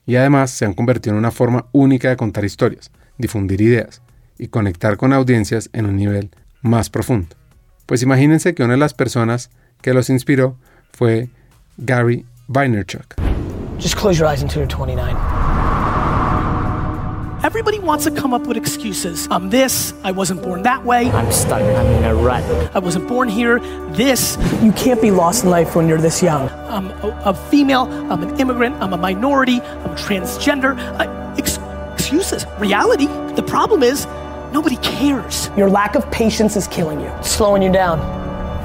Y 0.06 0.15
además 0.15 0.51
se 0.51 0.65
han 0.65 0.75
convertido 0.75 1.15
en 1.15 1.17
una 1.17 1.32
forma 1.32 1.65
única 1.71 2.10
de 2.10 2.17
contar 2.17 2.45
historias, 2.45 2.91
difundir 3.17 3.62
ideas 3.62 4.03
y 4.38 4.49
conectar 4.49 4.95
con 4.95 5.12
audiencias 5.12 5.71
en 5.73 5.88
un 5.88 5.95
nivel 5.95 6.29
más 6.62 6.91
profundo. 6.91 7.36
Pues 7.88 8.03
imagínense 8.03 8.53
que 8.53 8.62
una 8.62 8.73
de 8.73 8.79
las 8.79 8.93
personas 8.93 9.49
que 9.82 9.95
los 9.95 10.12
inspiró 10.12 10.56
fue 10.91 11.29
Gary 11.77 12.27
Vaynerchuk. 12.45 13.15
Just 13.79 13.97
close 13.97 14.19
your 14.19 14.29
eyes 14.29 14.43
until 14.43 14.62
you're 14.62 14.67
29. 14.67 15.62
Everybody 17.43 17.77
wants 17.79 18.06
to 18.06 18.12
come 18.12 18.34
up 18.34 18.47
with 18.47 18.56
excuses. 18.56 19.27
I'm 19.29 19.49
this, 19.49 19.93
I 20.01 20.12
wasn't 20.12 20.41
born 20.41 20.62
that 20.63 20.86
way. 20.86 21.12
I'm 21.12 21.29
stuck. 21.29 21.62
I'm 21.62 21.86
in 21.88 22.06
a 22.06 22.15
rut. 22.15 22.41
I 22.73 22.79
wasn't 22.79 23.06
born 23.06 23.27
here. 23.27 23.60
This, 23.91 24.38
You 24.62 24.71
can't 24.71 25.01
be 25.01 25.12
lost 25.12 25.43
in 25.43 25.49
life 25.49 25.75
when 25.75 25.89
you're 25.89 25.99
this 25.99 26.23
young. 26.23 26.47
I'm 26.69 26.88
a, 27.03 27.21
a 27.25 27.34
female, 27.34 27.82
I'm 28.10 28.23
an 28.23 28.39
immigrant, 28.39 28.75
I'm 28.77 28.93
a 28.93 28.97
minority, 28.97 29.60
I'm 29.60 29.93
transgender. 29.97 30.77
Uh, 30.97 31.36
ex- 31.38 31.60
excuses. 31.91 32.45
Reality, 32.60 33.08
the 33.36 33.43
problem 33.45 33.84
is 33.84 34.06
nobody 34.53 34.77
cares. 34.77 35.49
Your 35.58 35.69
lack 35.69 35.95
of 35.95 36.10
patience 36.12 36.56
is 36.56 36.65
killing 36.69 37.01
you, 37.01 37.08
It's 37.17 37.29
slowing 37.29 37.62
you 37.62 37.73
down, 37.73 37.99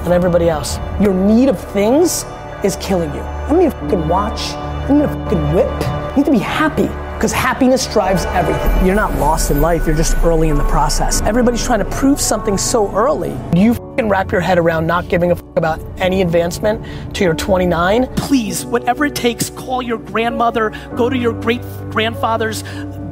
and 0.05 0.13
everybody 0.13 0.49
else. 0.49 0.79
Your 1.01 1.15
need 1.15 1.49
of 1.49 1.59
things 1.73 2.25
is 2.63 2.77
killing 2.77 3.13
you. 3.13 3.23
I 3.23 3.59
need 3.59 3.67
a 3.67 3.71
fucking 3.73 4.07
watch. 4.07 4.51
I 4.51 4.93
need 4.93 5.03
a 5.03 5.09
fucking 5.09 5.53
whip. 5.53 5.67
You 6.11 6.17
need 6.19 6.27
to 6.27 6.31
be 6.31 6.39
happy. 6.39 6.89
Because 7.19 7.33
happiness 7.33 7.93
drives 7.93 8.27
everything. 8.27 8.87
You're 8.87 8.95
not 8.95 9.13
lost 9.19 9.51
in 9.51 9.61
life, 9.61 9.89
you're 9.89 9.97
just 9.97 10.17
early 10.19 10.51
in 10.51 10.57
the 10.57 10.63
process. 10.69 11.21
Everybody's 11.23 11.65
trying 11.65 11.81
to 11.81 11.91
prove 11.91 12.21
something 12.21 12.57
so 12.57 12.95
early. 12.95 13.37
You 13.57 13.75
can 13.97 14.09
wrap 14.09 14.31
your 14.31 14.41
head 14.41 14.57
around 14.57 14.87
not 14.87 15.09
giving 15.09 15.33
a 15.33 15.35
fuck 15.35 15.57
about 15.57 15.81
any 15.99 16.23
advancement 16.23 17.17
to 17.17 17.25
your 17.25 17.35
29. 17.35 18.07
Please, 18.15 18.65
whatever 18.65 19.05
it 19.05 19.17
takes, 19.17 19.51
call 19.51 19.83
your 19.83 19.99
grandmother, 19.99 20.71
go 20.95 21.11
to 21.11 21.19
your 21.19 21.33
great 21.33 21.61
grandfather's 21.91 22.63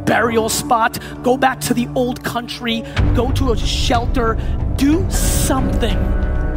burial 0.06 0.48
spot, 0.48 1.00
go 1.24 1.36
back 1.36 1.60
to 1.62 1.74
the 1.74 1.88
old 1.96 2.22
country, 2.22 2.82
go 3.16 3.32
to 3.32 3.50
a 3.50 3.56
shelter, 3.56 4.38
do 4.76 5.04
something. 5.10 5.98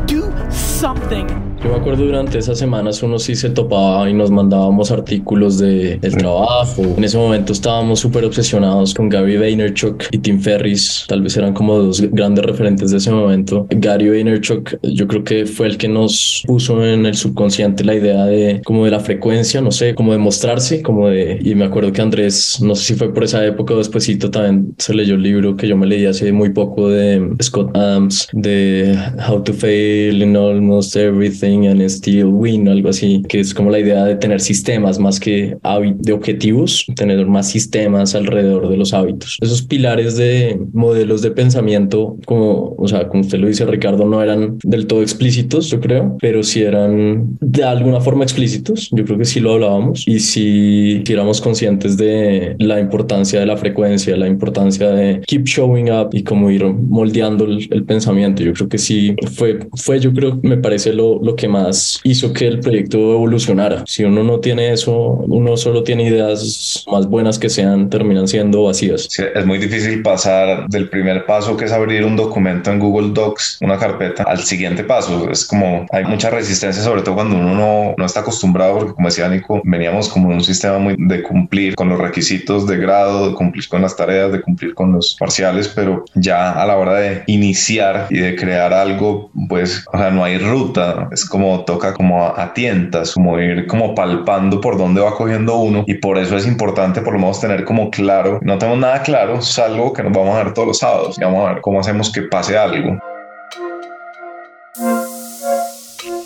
Do 0.05 0.31
something. 0.51 1.48
Yo 1.61 1.71
me 1.71 1.75
acuerdo 1.75 2.05
durante 2.05 2.37
esas 2.37 2.57
semanas 2.57 3.03
uno 3.03 3.19
sí 3.19 3.35
se 3.35 3.49
topaba 3.49 4.09
y 4.09 4.13
nos 4.13 4.31
mandábamos 4.31 4.91
artículos 4.91 5.57
de, 5.57 5.97
del 5.97 6.15
trabajo. 6.15 6.83
En 6.95 7.03
ese 7.03 7.17
momento 7.17 7.51
estábamos 7.51 7.99
súper 7.99 8.23
obsesionados 8.23 8.93
con 8.93 9.09
Gary 9.09 9.35
Vaynerchuk 9.35 10.05
y 10.11 10.19
Tim 10.19 10.39
Ferris. 10.39 11.03
Tal 11.09 11.21
vez 11.21 11.35
eran 11.35 11.53
como 11.53 11.77
dos 11.77 11.99
grandes 12.11 12.45
referentes 12.45 12.91
de 12.91 12.97
ese 12.97 13.11
momento. 13.11 13.67
Gary 13.71 14.09
Vaynerchuk 14.09 14.77
yo 14.83 15.05
creo 15.07 15.25
que 15.25 15.45
fue 15.45 15.67
el 15.67 15.77
que 15.77 15.89
nos 15.89 16.43
puso 16.47 16.85
en 16.85 17.05
el 17.05 17.15
subconsciente 17.15 17.83
la 17.83 17.95
idea 17.95 18.23
de 18.23 18.61
como 18.63 18.85
de 18.85 18.91
la 18.91 19.01
frecuencia, 19.01 19.59
no 19.59 19.71
sé, 19.71 19.95
como 19.95 20.13
de 20.13 20.17
mostrarse, 20.17 20.81
como 20.81 21.09
de... 21.09 21.39
Y 21.43 21.55
me 21.55 21.65
acuerdo 21.65 21.91
que 21.91 22.01
Andrés, 22.01 22.61
no 22.61 22.73
sé 22.73 22.85
si 22.85 22.95
fue 22.95 23.13
por 23.13 23.25
esa 23.25 23.45
época 23.45 23.73
o 23.73 23.77
despuesito 23.79 24.31
también 24.31 24.75
se 24.77 24.93
leyó 24.93 25.15
el 25.15 25.23
libro 25.23 25.57
que 25.57 25.67
yo 25.67 25.75
me 25.75 25.87
leí 25.87 26.05
hace 26.05 26.31
muy 26.31 26.51
poco 26.51 26.87
de 26.87 27.35
Scott 27.43 27.75
Adams, 27.75 28.29
de 28.31 28.97
How 29.27 29.43
to 29.43 29.53
Fail 29.53 30.21
in 30.21 30.37
Almost 30.37 30.95
Everything 30.95 31.48
and 31.49 31.81
Still 31.89 32.25
Win, 32.25 32.67
algo 32.67 32.89
así, 32.89 33.23
que 33.27 33.39
es 33.39 33.53
como 33.53 33.69
la 33.69 33.79
idea 33.79 34.05
de 34.05 34.15
tener 34.15 34.39
sistemas 34.41 34.99
más 34.99 35.19
que 35.19 35.57
de 35.97 36.13
objetivos, 36.13 36.85
tener 36.95 37.25
más 37.25 37.49
sistemas 37.49 38.15
alrededor 38.15 38.69
de 38.69 38.77
los 38.77 38.93
hábitos. 38.93 39.37
Esos 39.41 39.61
pilares 39.61 40.17
de 40.17 40.59
modelos 40.73 41.21
de 41.21 41.31
pensamiento, 41.31 42.17
como, 42.25 42.75
o 42.77 42.87
sea, 42.87 43.07
como 43.07 43.21
usted 43.21 43.39
lo 43.39 43.47
dice, 43.47 43.65
Ricardo, 43.65 44.05
no 44.05 44.21
eran 44.21 44.57
del 44.63 44.87
todo 44.87 45.01
explícitos, 45.01 45.69
yo 45.69 45.79
creo, 45.79 46.17
pero 46.21 46.43
sí 46.43 46.61
eran 46.61 47.37
de 47.41 47.63
alguna 47.63 48.01
forma 48.01 48.23
explícitos. 48.23 48.89
Yo 48.91 49.05
creo 49.05 49.17
que 49.17 49.25
sí 49.25 49.39
lo 49.39 49.53
hablábamos 49.53 50.07
y 50.07 50.19
sí, 50.19 51.03
sí 51.05 51.13
éramos 51.13 51.41
conscientes 51.41 51.97
de 51.97 52.55
la 52.59 52.79
importancia 52.79 53.39
de 53.39 53.45
la 53.45 53.57
frecuencia, 53.57 54.15
la 54.17 54.27
importancia 54.27 54.89
de 54.89 55.21
keep 55.25 55.45
showing 55.45 55.91
up 55.91 56.09
y 56.11 56.23
como 56.23 56.49
ir 56.51 56.65
moldeando 56.65 57.45
el, 57.45 57.67
el 57.71 57.83
pensamiento. 57.83 58.43
Yo 58.43 58.53
creo 58.53 58.69
que 58.69 58.77
sí 58.77 59.15
fue, 59.33 59.59
fue 59.75 59.99
yo 59.99 60.13
creo, 60.13 60.39
me 60.43 60.57
parece 60.57 60.93
lo, 60.93 61.21
lo 61.21 61.35
que 61.39 61.47
más 61.47 62.01
hizo 62.03 62.33
que 62.33 62.47
el 62.47 62.59
proyecto 62.59 62.97
evolucionara. 62.97 63.83
Si 63.87 64.03
uno 64.03 64.23
no 64.23 64.39
tiene 64.39 64.73
eso, 64.73 64.93
uno 64.93 65.55
solo 65.55 65.83
tiene 65.83 66.03
ideas 66.03 66.83
más 66.91 67.07
buenas 67.07 67.39
que 67.39 67.49
sean, 67.49 67.89
terminan 67.89 68.27
siendo 68.27 68.63
vacías. 68.65 69.07
Sí, 69.09 69.23
es 69.33 69.45
muy 69.45 69.57
difícil 69.57 70.01
pasar 70.01 70.67
del 70.67 70.89
primer 70.89 71.25
paso 71.25 71.55
que 71.55 71.65
es 71.65 71.71
abrir 71.71 72.03
un 72.03 72.17
documento 72.17 72.71
en 72.71 72.79
Google 72.79 73.13
Docs, 73.13 73.59
una 73.61 73.77
carpeta, 73.77 74.23
al 74.23 74.39
siguiente 74.39 74.83
paso. 74.83 75.29
Es 75.31 75.45
como 75.45 75.85
hay 75.91 76.03
mucha 76.03 76.29
resistencia, 76.29 76.83
sobre 76.83 77.01
todo 77.01 77.15
cuando 77.15 77.37
uno 77.37 77.55
no, 77.55 77.93
no 77.97 78.05
está 78.05 78.19
acostumbrado, 78.19 78.79
porque 78.79 78.93
como 78.93 79.07
decía 79.07 79.29
Nico, 79.29 79.61
veníamos 79.63 80.09
como 80.09 80.29
en 80.29 80.37
un 80.37 80.43
sistema 80.43 80.77
muy 80.77 80.95
de 80.97 81.23
cumplir 81.23 81.75
con 81.75 81.87
los 81.87 81.99
requisitos 81.99 82.67
de 82.67 82.77
grado, 82.77 83.29
de 83.29 83.35
cumplir 83.35 83.67
con 83.69 83.81
las 83.81 83.95
tareas, 83.95 84.31
de 84.31 84.41
cumplir 84.41 84.73
con 84.73 84.91
los 84.91 85.15
parciales, 85.17 85.69
pero 85.69 86.03
ya 86.15 86.51
a 86.51 86.65
la 86.65 86.77
hora 86.77 86.95
de 86.95 87.23
iniciar 87.27 88.07
y 88.09 88.19
de 88.19 88.35
crear 88.35 88.73
algo, 88.73 89.31
pues, 89.47 89.85
o 89.93 89.97
sea, 89.97 90.09
no 90.09 90.23
hay 90.23 90.37
ruta. 90.37 91.07
Es 91.11 91.28
como 91.29 91.63
toca 91.63 91.93
como 91.93 92.25
a, 92.25 92.53
tientas, 92.53 93.13
como 93.13 93.39
ir 93.39 93.67
como 93.67 93.95
palpando 93.95 94.59
por 94.59 94.77
dónde 94.77 95.01
va 95.01 95.15
cogiendo 95.15 95.57
uno 95.57 95.83
y 95.87 95.95
por 95.95 96.17
eso 96.17 96.35
es 96.35 96.47
importante 96.47 97.01
por 97.01 97.13
lo 97.13 97.19
menos 97.19 97.39
tener 97.39 97.63
como 97.63 97.89
claro, 97.89 98.39
no 98.41 98.57
tenemos 98.57 98.79
nada 98.79 99.01
claro, 99.03 99.41
salvo 99.41 99.93
que 99.93 100.03
nos 100.03 100.11
vamos 100.11 100.35
a 100.35 100.43
ver 100.43 100.53
todos 100.53 100.67
los 100.67 100.79
sábados 100.79 101.17
y 101.17 101.23
vamos 101.23 101.47
a 101.47 101.53
ver 101.53 101.61
cómo 101.61 101.79
hacemos 101.79 102.11
que 102.11 102.23
pase 102.23 102.57
algo. 102.57 102.99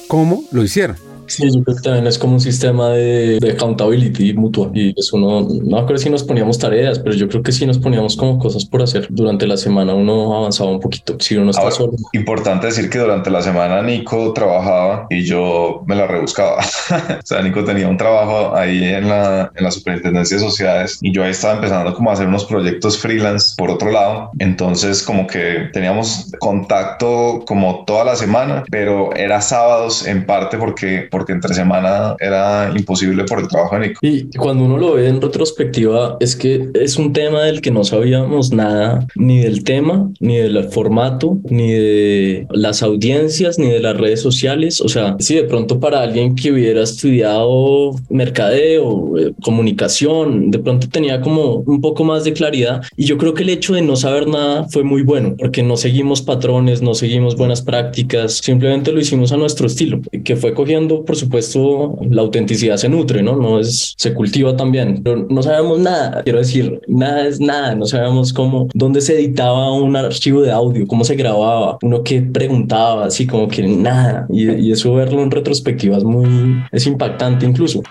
¿Cómo 0.08 0.44
lo 0.52 0.64
hicieron? 0.64 1.13
Sí, 1.28 1.44
yo 1.52 1.64
creo 1.64 1.76
que 1.76 1.82
también 1.82 2.08
es 2.08 2.18
como 2.18 2.34
un 2.34 2.42
sistema 2.42 2.90
de, 2.90 3.40
de 3.40 3.52
accountability 3.52 4.34
mutua 4.34 4.70
y 4.74 4.94
eso 4.98 5.18
no, 5.18 5.42
no 5.42 5.86
creo 5.86 5.98
si 5.98 6.10
nos 6.10 6.24
poníamos 6.24 6.60
tareas, 6.60 7.00
pero 7.00 7.16
yo 7.16 7.28
creo 7.28 7.42
que 7.42 7.52
sí 7.52 7.66
nos 7.66 7.78
poníamos 7.78 8.16
como 8.16 8.40
cosas 8.40 8.66
por 8.66 8.82
hacer 8.82 9.08
durante 9.10 9.48
la 9.48 9.58
semana, 9.58 9.94
uno 9.94 10.36
avanzaba 10.36 10.72
un 10.72 10.80
poquito, 10.80 11.18
si 11.20 11.36
uno 11.36 11.52
está 11.52 11.64
Ahora, 11.64 11.76
solo. 11.76 11.94
Importante 12.14 12.68
decir 12.68 12.90
que 12.90 13.00
durante 13.00 13.30
la 13.30 13.42
semana 13.42 13.82
Nico 13.82 14.34
trabajaba 14.34 15.08
y 15.10 15.24
yo 15.24 15.84
me 15.88 15.96
la 15.96 16.08
rebuscaba. 16.08 16.60
o 16.90 17.26
sea, 17.26 17.42
Nico 17.42 17.64
tenía 17.64 17.88
un 17.88 17.98
trabajo 17.98 18.56
ahí 18.56 18.84
en 18.84 19.10
la, 19.10 19.52
en 19.56 19.64
la 19.64 19.72
Superintendencia 19.72 20.38
de 20.38 20.44
Sociedades 20.44 21.00
y 21.02 21.14
yo 21.14 21.24
ahí 21.24 21.32
estaba 21.32 21.56
empezando 21.56 21.94
como 21.94 22.10
a 22.10 22.14
hacer 22.14 22.28
unos 22.28 22.46
proyectos 22.46 22.98
freelance 22.98 23.56
por 23.58 23.70
otro 23.70 23.92
lado. 23.92 24.32
Entonces 24.40 25.04
como 25.04 25.28
que 25.28 25.70
teníamos 25.72 26.32
contacto 26.40 27.44
como 27.46 27.84
toda 27.86 28.04
la 28.04 28.16
semana, 28.16 28.64
pero 28.70 29.16
era 29.16 29.42
sábados 29.42 30.06
en 30.06 30.26
parte 30.26 30.58
porque, 30.58 31.08
porque 31.14 31.32
entre 31.32 31.54
semana 31.54 32.16
era 32.20 32.74
imposible 32.76 33.24
por 33.26 33.40
el 33.40 33.48
trabajo 33.48 33.78
de 33.78 33.88
Nico. 33.88 34.00
Y 34.02 34.28
cuando 34.36 34.66
uno 34.66 34.80
lo 34.80 34.96
ve 34.96 35.08
en 35.08 35.22
retrospectiva, 35.22 36.18
es 36.20 36.36
que 36.36 36.70
es 36.74 36.98
un 36.98 37.14
tema 37.14 37.44
del 37.44 37.62
que 37.62 37.70
no 37.70 37.84
sabíamos 37.84 38.52
nada, 38.52 39.06
ni 39.16 39.40
del 39.42 39.64
tema, 39.64 40.10
ni 40.20 40.38
del 40.38 40.64
formato, 40.70 41.38
ni 41.44 41.72
de 41.72 42.48
las 42.50 42.82
audiencias, 42.82 43.60
ni 43.60 43.70
de 43.70 43.80
las 43.80 43.96
redes 43.96 44.22
sociales. 44.22 44.82
O 44.82 44.90
sea, 44.90 45.16
si 45.20 45.36
de 45.36 45.44
pronto 45.44 45.80
para 45.80 46.02
alguien 46.02 46.34
que 46.34 46.52
hubiera 46.52 46.82
estudiado 46.82 47.92
mercadeo, 48.10 49.16
eh, 49.20 49.34
comunicación, 49.44 50.50
de 50.50 50.58
pronto 50.58 50.90
tenía 50.90 51.22
como 51.22 51.58
un 51.58 51.80
poco 51.80 52.04
más 52.04 52.24
de 52.24 52.34
claridad. 52.34 52.82
Y 52.98 53.06
yo 53.06 53.20
creo 53.20 53.36
que 53.36 53.44
el 53.44 53.50
hecho 53.50 53.76
de 53.76 53.84
no 53.84 53.96
saber 53.96 54.28
nada 54.28 54.66
fue 54.70 54.84
muy 54.84 55.04
bueno, 55.04 55.36
porque 55.38 55.62
no 55.62 55.78
seguimos 55.78 56.24
patrones, 56.24 56.82
no 56.82 56.96
seguimos 56.96 57.36
buenas 57.36 57.62
prácticas, 57.62 58.38
simplemente 58.38 58.92
lo 58.92 59.00
hicimos 59.00 59.32
a 59.32 59.38
nuestro 59.38 59.68
estilo, 59.68 60.02
que 60.24 60.36
fue 60.36 60.56
cogiendo, 60.56 61.03
por 61.06 61.16
supuesto, 61.16 61.98
la 62.10 62.22
autenticidad 62.22 62.78
se 62.78 62.90
nutre, 62.90 63.22
¿no? 63.22 63.36
No 63.36 63.60
es, 63.60 63.94
se 63.98 64.14
cultiva 64.14 64.56
también, 64.56 65.04
no 65.30 65.44
sabemos 65.44 65.80
nada, 65.80 66.24
quiero 66.24 66.40
decir, 66.40 66.82
nada 66.88 67.28
es 67.28 67.40
nada, 67.40 67.76
no 67.76 67.86
sabemos 67.86 68.34
cómo, 68.34 68.68
dónde 68.74 69.02
se 69.02 69.16
editaba 69.16 69.74
un 69.74 69.96
archivo 69.96 70.42
de 70.42 70.52
audio, 70.52 70.88
cómo 70.88 71.04
se 71.04 71.16
grababa, 71.16 71.78
uno 71.82 72.04
que 72.04 72.22
preguntaba, 72.22 73.06
así 73.06 73.28
como 73.28 73.48
que 73.48 73.64
nada, 73.64 74.26
y, 74.30 74.50
y 74.50 74.72
eso 74.72 74.94
verlo 74.94 75.22
en 75.24 75.32
retrospectiva 75.32 75.98
es 75.98 76.04
muy, 76.04 76.64
es 76.72 76.88
impactante 76.88 77.46
incluso. 77.46 77.82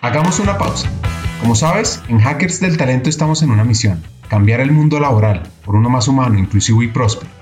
Hagamos 0.00 0.40
una 0.40 0.58
pausa. 0.58 0.90
Como 1.40 1.54
sabes, 1.56 2.00
en 2.08 2.20
Hackers 2.20 2.60
del 2.60 2.76
Talento 2.76 3.10
estamos 3.10 3.42
en 3.42 3.50
una 3.50 3.64
misión, 3.64 4.00
cambiar 4.28 4.60
el 4.60 4.70
mundo 4.70 5.00
laboral 5.00 5.42
por 5.64 5.74
uno 5.74 5.90
más 5.90 6.06
humano, 6.06 6.38
inclusivo 6.38 6.82
y 6.82 6.88
próspero. 6.88 7.41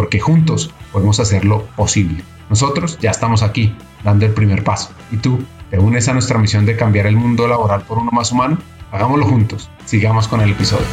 porque 0.00 0.18
juntos 0.18 0.72
podemos 0.92 1.20
hacerlo 1.20 1.66
posible. 1.76 2.24
Nosotros 2.48 2.98
ya 3.02 3.10
estamos 3.10 3.42
aquí, 3.42 3.76
dando 4.02 4.24
el 4.24 4.32
primer 4.32 4.64
paso. 4.64 4.92
¿Y 5.12 5.18
tú? 5.18 5.44
¿Te 5.68 5.78
unes 5.78 6.08
a 6.08 6.14
nuestra 6.14 6.38
misión 6.38 6.64
de 6.64 6.74
cambiar 6.74 7.06
el 7.06 7.16
mundo 7.16 7.46
laboral 7.46 7.82
por 7.82 7.98
uno 7.98 8.10
más 8.10 8.32
humano? 8.32 8.56
Hagámoslo 8.92 9.26
juntos. 9.26 9.68
Sigamos 9.84 10.26
con 10.26 10.40
el 10.40 10.52
episodio. 10.52 10.86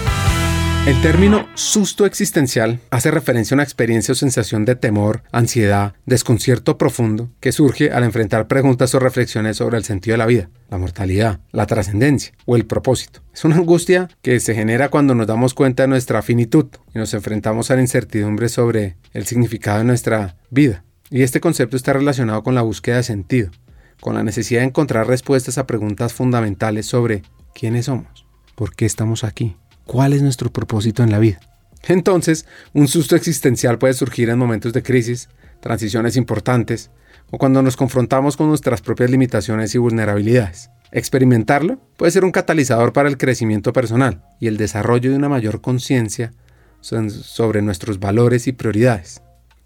El 0.87 1.01
término 1.01 1.49
susto 1.53 2.05
existencial 2.05 2.79
hace 2.91 3.11
referencia 3.11 3.53
a 3.53 3.57
una 3.57 3.63
experiencia 3.63 4.13
o 4.13 4.15
sensación 4.15 4.63
de 4.63 4.77
temor, 4.77 5.21
ansiedad, 5.33 5.95
desconcierto 6.05 6.77
profundo 6.77 7.29
que 7.41 7.51
surge 7.51 7.91
al 7.91 8.05
enfrentar 8.05 8.47
preguntas 8.47 8.95
o 8.95 8.99
reflexiones 8.99 9.57
sobre 9.57 9.75
el 9.75 9.83
sentido 9.83 10.13
de 10.13 10.19
la 10.19 10.25
vida, 10.25 10.49
la 10.69 10.77
mortalidad, 10.77 11.41
la 11.51 11.65
trascendencia 11.65 12.31
o 12.45 12.55
el 12.55 12.65
propósito. 12.65 13.19
Es 13.33 13.43
una 13.43 13.57
angustia 13.57 14.07
que 14.21 14.39
se 14.39 14.55
genera 14.55 14.87
cuando 14.87 15.13
nos 15.13 15.27
damos 15.27 15.53
cuenta 15.53 15.83
de 15.83 15.89
nuestra 15.89 16.21
finitud 16.21 16.67
y 16.95 16.99
nos 16.99 17.13
enfrentamos 17.13 17.69
a 17.69 17.75
la 17.75 17.81
incertidumbre 17.81 18.47
sobre 18.47 18.95
el 19.11 19.25
significado 19.25 19.79
de 19.79 19.83
nuestra 19.83 20.37
vida. 20.51 20.85
Y 21.09 21.23
este 21.23 21.41
concepto 21.41 21.75
está 21.75 21.91
relacionado 21.91 22.43
con 22.43 22.55
la 22.55 22.61
búsqueda 22.61 22.95
de 22.95 23.03
sentido, 23.03 23.51
con 23.99 24.15
la 24.15 24.23
necesidad 24.23 24.61
de 24.61 24.67
encontrar 24.67 25.05
respuestas 25.05 25.57
a 25.57 25.67
preguntas 25.67 26.13
fundamentales 26.13 26.85
sobre 26.85 27.23
quiénes 27.53 27.87
somos, 27.87 28.25
por 28.55 28.73
qué 28.73 28.85
estamos 28.85 29.25
aquí 29.25 29.57
¿Cuál 29.87 30.11
es 30.11 30.21
nuestro 30.21 30.51
propósito 30.51 31.01
en 31.01 31.11
la 31.11 31.19
vida? 31.19 31.39
Entonces, 31.87 32.45
un 32.73 32.89
susto 32.89 33.15
existencial 33.15 33.77
puede 33.77 33.93
surgir 33.93 34.29
en 34.29 34.37
momentos 34.37 34.73
de 34.73 34.83
crisis, 34.83 35.29
transiciones 35.61 36.17
importantes 36.17 36.91
o 37.31 37.37
cuando 37.37 37.61
nos 37.61 37.77
confrontamos 37.77 38.35
con 38.35 38.49
nuestras 38.49 38.81
propias 38.81 39.09
limitaciones 39.09 39.73
y 39.73 39.77
vulnerabilidades. 39.77 40.69
Experimentarlo 40.91 41.79
puede 41.95 42.11
ser 42.11 42.25
un 42.25 42.31
catalizador 42.31 42.91
para 42.91 43.07
el 43.07 43.17
crecimiento 43.17 43.71
personal 43.71 44.25
y 44.41 44.47
el 44.47 44.57
desarrollo 44.57 45.09
de 45.09 45.15
una 45.15 45.29
mayor 45.29 45.61
conciencia 45.61 46.33
sobre 46.81 47.61
nuestros 47.61 47.99
valores 47.99 48.47
y 48.47 48.51
prioridades. 48.51 49.21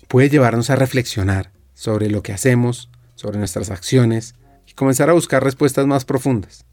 Puede 0.08 0.30
llevarnos 0.30 0.70
a 0.70 0.76
reflexionar 0.76 1.52
sobre 1.74 2.10
lo 2.10 2.22
que 2.22 2.34
hacemos, 2.34 2.92
sobre 3.16 3.40
nuestras 3.40 3.72
acciones 3.72 4.36
y 4.68 4.74
comenzar 4.74 5.10
a 5.10 5.14
buscar 5.14 5.44
respuestas 5.44 5.88
más 5.88 6.06
profundas. 6.06 6.66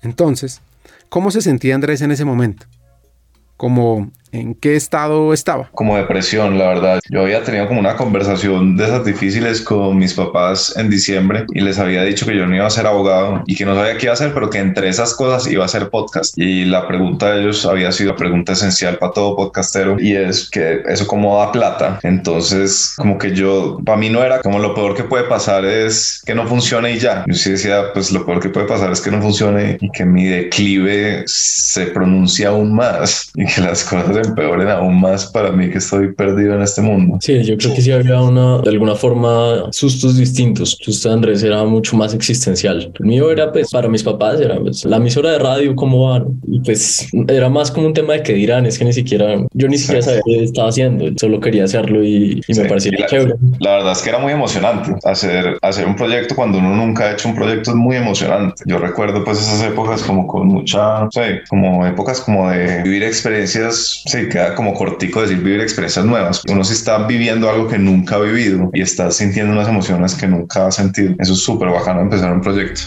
Entonces, 0.00 0.62
¿cómo 1.10 1.30
se 1.30 1.42
sentía 1.42 1.74
Andrés 1.74 2.00
en 2.00 2.10
ese 2.10 2.24
momento? 2.24 2.66
Como 3.56 4.10
en 4.34 4.54
qué 4.54 4.76
estado 4.76 5.32
estaba. 5.32 5.70
Como 5.72 5.96
depresión, 5.96 6.58
la 6.58 6.68
verdad. 6.68 7.00
Yo 7.08 7.22
había 7.22 7.42
tenido 7.42 7.68
como 7.68 7.80
una 7.80 7.96
conversación 7.96 8.76
de 8.76 8.84
esas 8.84 9.04
difíciles 9.04 9.60
con 9.60 9.96
mis 9.96 10.14
papás 10.14 10.74
en 10.76 10.90
diciembre 10.90 11.46
y 11.52 11.60
les 11.60 11.78
había 11.78 12.02
dicho 12.02 12.26
que 12.26 12.36
yo 12.36 12.46
no 12.46 12.54
iba 12.56 12.66
a 12.66 12.70
ser 12.70 12.86
abogado 12.86 13.42
y 13.46 13.54
que 13.54 13.64
no 13.64 13.74
sabía 13.74 13.96
qué 13.96 14.06
iba 14.06 14.12
a 14.12 14.14
hacer, 14.14 14.34
pero 14.34 14.50
que 14.50 14.58
entre 14.58 14.88
esas 14.88 15.14
cosas 15.14 15.50
iba 15.50 15.64
a 15.64 15.68
ser 15.68 15.88
podcast. 15.88 16.36
Y 16.36 16.64
la 16.64 16.88
pregunta 16.88 17.32
de 17.32 17.42
ellos 17.42 17.64
había 17.64 17.92
sido 17.92 18.12
la 18.12 18.16
pregunta 18.16 18.52
esencial 18.52 18.98
para 18.98 19.12
todo 19.12 19.36
podcastero 19.36 20.00
y 20.00 20.16
es 20.16 20.50
que 20.50 20.82
eso 20.88 21.06
como 21.06 21.38
da 21.38 21.52
plata. 21.52 22.00
Entonces, 22.02 22.94
como 22.96 23.18
que 23.18 23.34
yo, 23.34 23.78
para 23.84 23.98
mí 23.98 24.10
no 24.10 24.22
era 24.22 24.40
como 24.40 24.58
lo 24.58 24.74
peor 24.74 24.94
que 24.96 25.04
puede 25.04 25.24
pasar 25.24 25.64
es 25.64 26.22
que 26.26 26.34
no 26.34 26.46
funcione 26.46 26.92
y 26.92 26.98
ya. 26.98 27.24
Yo 27.26 27.34
sí 27.34 27.52
decía, 27.52 27.92
pues 27.92 28.10
lo 28.10 28.26
peor 28.26 28.40
que 28.40 28.48
puede 28.48 28.66
pasar 28.66 28.90
es 28.90 29.00
que 29.00 29.10
no 29.10 29.22
funcione 29.22 29.78
y 29.80 29.90
que 29.90 30.04
mi 30.04 30.24
declive 30.24 31.22
se 31.26 31.86
pronuncie 31.86 32.46
aún 32.46 32.74
más 32.74 33.30
y 33.34 33.46
que 33.46 33.60
las 33.60 33.84
cosas 33.84 34.23
empeoren 34.24 34.68
aún 34.68 35.00
más 35.00 35.26
para 35.26 35.50
mí 35.50 35.70
que 35.70 35.78
estoy 35.78 36.12
perdido 36.12 36.54
en 36.54 36.62
este 36.62 36.80
mundo. 36.82 37.18
Sí, 37.20 37.42
yo 37.42 37.56
creo 37.56 37.74
que 37.74 37.82
sí 37.82 37.92
había 37.92 38.20
una, 38.20 38.58
de 38.58 38.70
alguna 38.70 38.94
forma, 38.94 39.68
sustos 39.70 40.16
distintos. 40.16 40.78
Justo 40.84 41.10
Andrés 41.10 41.42
era 41.42 41.64
mucho 41.64 41.96
más 41.96 42.14
existencial. 42.14 42.92
El 42.98 43.06
mío 43.06 43.30
era, 43.30 43.52
pues, 43.52 43.70
para 43.70 43.88
mis 43.88 44.02
papás, 44.02 44.40
era 44.40 44.58
pues, 44.58 44.84
la 44.84 44.96
emisora 44.96 45.32
de 45.32 45.38
radio, 45.38 45.74
cómo 45.74 46.10
van. 46.10 46.40
Y 46.46 46.60
pues 46.60 47.08
era 47.28 47.48
más 47.48 47.70
como 47.70 47.86
un 47.86 47.94
tema 47.94 48.14
de 48.14 48.22
que 48.22 48.32
dirán, 48.32 48.66
es 48.66 48.78
que 48.78 48.84
ni 48.84 48.92
siquiera, 48.92 49.36
yo 49.52 49.68
ni 49.68 49.78
siquiera 49.78 50.02
sabía 50.02 50.20
qué 50.24 50.44
estaba 50.44 50.68
haciendo, 50.68 51.06
solo 51.16 51.40
quería 51.40 51.64
hacerlo 51.64 52.02
y, 52.02 52.40
me 52.48 52.64
parecía 52.66 52.92
la, 52.98 53.06
chévere. 53.06 53.34
La 53.60 53.76
verdad 53.76 53.92
es 53.92 54.02
que 54.02 54.10
era 54.10 54.18
muy 54.18 54.32
emocionante 54.32 54.94
hacer, 55.04 55.58
hacer 55.62 55.86
un 55.86 55.96
proyecto 55.96 56.34
cuando 56.34 56.58
uno 56.58 56.74
nunca 56.74 57.04
ha 57.04 57.12
hecho 57.12 57.28
un 57.28 57.34
proyecto 57.34 57.70
es 57.70 57.76
muy 57.76 57.96
emocionante. 57.96 58.62
Yo 58.66 58.78
recuerdo 58.78 59.24
pues 59.24 59.40
esas 59.40 59.62
épocas 59.62 60.02
como 60.02 60.26
con 60.26 60.48
mucha, 60.48 61.08
sí, 61.10 61.20
como 61.48 61.86
épocas 61.86 62.20
como 62.20 62.50
de 62.50 62.82
vivir 62.82 63.02
experiencias, 63.02 64.03
sí, 64.06 64.28
queda 64.28 64.54
como 64.54 64.74
cortico 64.74 65.22
decir 65.22 65.38
vivir 65.38 65.60
experiencias 65.60 66.04
nuevas. 66.04 66.42
Uno 66.48 66.64
sí 66.64 66.74
está 66.74 67.06
viviendo 67.06 67.48
algo 67.48 67.68
que 67.68 67.78
nunca 67.78 68.16
ha 68.16 68.20
vivido 68.20 68.70
y 68.72 68.82
está 68.82 69.10
sintiendo 69.10 69.52
unas 69.52 69.68
emociones 69.68 70.14
que 70.14 70.26
nunca 70.26 70.66
ha 70.66 70.70
sentido. 70.70 71.14
Eso 71.18 71.32
es 71.32 71.40
súper 71.40 71.70
bacano 71.70 72.00
empezar 72.00 72.32
un 72.32 72.40
proyecto. 72.40 72.82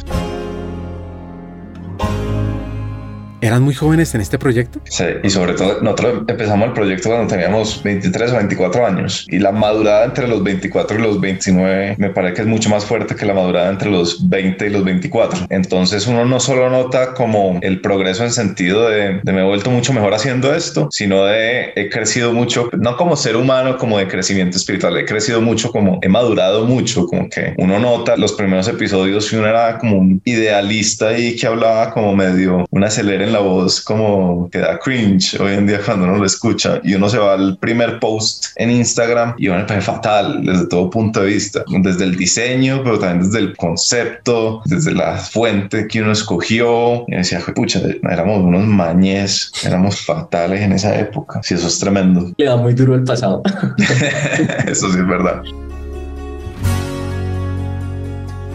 ¿Eran 3.40 3.62
muy 3.62 3.76
jóvenes 3.76 4.16
en 4.16 4.22
este 4.22 4.40
proyecto? 4.40 4.82
Sí, 4.86 5.06
y 5.24 5.30
sobre 5.30 5.54
todo 5.54 5.80
nosotros 5.82 6.24
empezamos 6.28 6.70
el 6.70 6.74
proyecto 6.74 7.10
cuando 7.10 7.28
teníamos 7.28 7.84
23 7.84 8.32
o 8.32 8.36
24 8.38 8.88
años 8.88 9.28
y 9.30 9.38
la 9.38 9.52
madurada 9.52 10.06
entre 10.06 10.28
los 10.28 10.44
24 10.44 10.98
y 10.98 11.02
los 11.02 11.22
29 11.22 11.96
me 12.00 12.10
parece 12.10 12.34
que 12.34 12.42
es 12.42 12.48
mucho 12.48 12.70
más 12.70 12.84
fuerte 12.84 13.16
que 13.16 13.28
la 13.28 13.36
madurada 13.36 13.70
entre 13.70 13.92
los 13.92 14.28
20 14.28 14.66
y 14.66 14.70
los 14.72 14.84
24. 14.84 15.46
Entonces 15.50 16.08
uno 16.08 16.26
no 16.26 16.40
solo 16.40 16.72
nota 16.72 17.14
como 17.14 17.60
el 17.62 17.80
progreso 17.80 18.24
en 18.24 18.32
sentido 18.32 18.90
de, 18.90 19.20
de 19.22 19.32
me 19.32 19.42
he 19.42 19.46
vuelto 19.46 19.70
mucho 19.70 19.94
mejor 19.94 20.16
haciendo 20.16 20.56
esto, 20.56 20.88
sino 20.90 21.26
de 21.26 21.74
he 21.76 21.90
crecido 21.90 22.34
mucho, 22.34 22.70
no 22.74 22.98
como 22.98 23.16
ser 23.16 23.36
humano, 23.36 23.78
como 23.78 24.00
de 24.00 24.08
crecimiento 24.08 24.58
espiritual, 24.58 24.98
he 24.98 25.06
crecido 25.06 25.42
mucho 25.42 25.72
como 25.72 26.00
he 26.02 26.10
madurado 26.10 26.66
mucho, 26.66 27.06
como 27.06 27.30
que 27.30 27.54
uno 27.58 27.78
nota 27.78 28.18
los 28.18 28.34
primeros 28.34 28.68
episodios 28.68 29.32
y 29.32 29.36
uno 29.36 29.48
era 29.48 29.78
como 29.78 29.98
un 29.98 30.22
idealista 30.26 31.16
y 31.16 31.36
que 31.36 31.46
hablaba 31.46 31.94
como 31.94 32.16
medio 32.16 32.66
una 32.72 32.88
acelera 32.88 33.27
la 33.32 33.40
voz 33.40 33.82
como 33.82 34.50
que 34.50 34.60
da 34.60 34.80
cringe 34.80 35.40
hoy 35.40 35.54
en 35.54 35.68
día 35.68 35.80
cuando 35.86 36.06
uno 36.06 36.18
lo 36.18 36.26
escucha 36.26 36.80
y 36.84 36.96
uno 36.96 37.10
se 37.10 37.18
va 37.18 37.34
al 37.34 37.58
primer 37.58 38.00
post 38.00 38.48
en 38.56 38.72
Instagram 38.72 39.36
y 39.38 39.48
uno 39.48 39.66
parece 39.66 39.86
fatal 39.86 40.44
desde 40.44 40.68
todo 40.68 40.90
punto 40.90 41.22
de 41.22 41.28
vista, 41.28 41.64
desde 41.68 42.04
el 42.04 42.16
diseño, 42.16 42.82
pero 42.84 43.00
también 43.00 43.26
desde 43.26 43.40
el 43.40 43.56
concepto, 43.56 44.62
desde 44.66 44.94
la 44.94 45.18
fuente 45.18 45.88
que 45.88 46.02
uno 46.02 46.12
escogió. 46.12 47.06
Y 47.08 47.16
decía, 47.16 47.42
pucha, 47.56 47.82
éramos 48.10 48.44
unos 48.44 48.66
mañez, 48.66 49.52
éramos 49.64 50.02
fatales 50.02 50.62
en 50.62 50.74
esa 50.74 50.98
época. 51.00 51.42
Sí, 51.44 51.54
eso 51.54 51.68
es 51.68 51.80
tremendo. 51.80 52.32
Le 52.38 52.46
da 52.46 52.56
muy 52.58 52.74
duro 52.74 52.96
el 52.96 53.04
pasado. 53.04 53.42
eso 54.68 54.92
sí 54.92 54.98
es 55.00 55.08
verdad. 55.08 55.42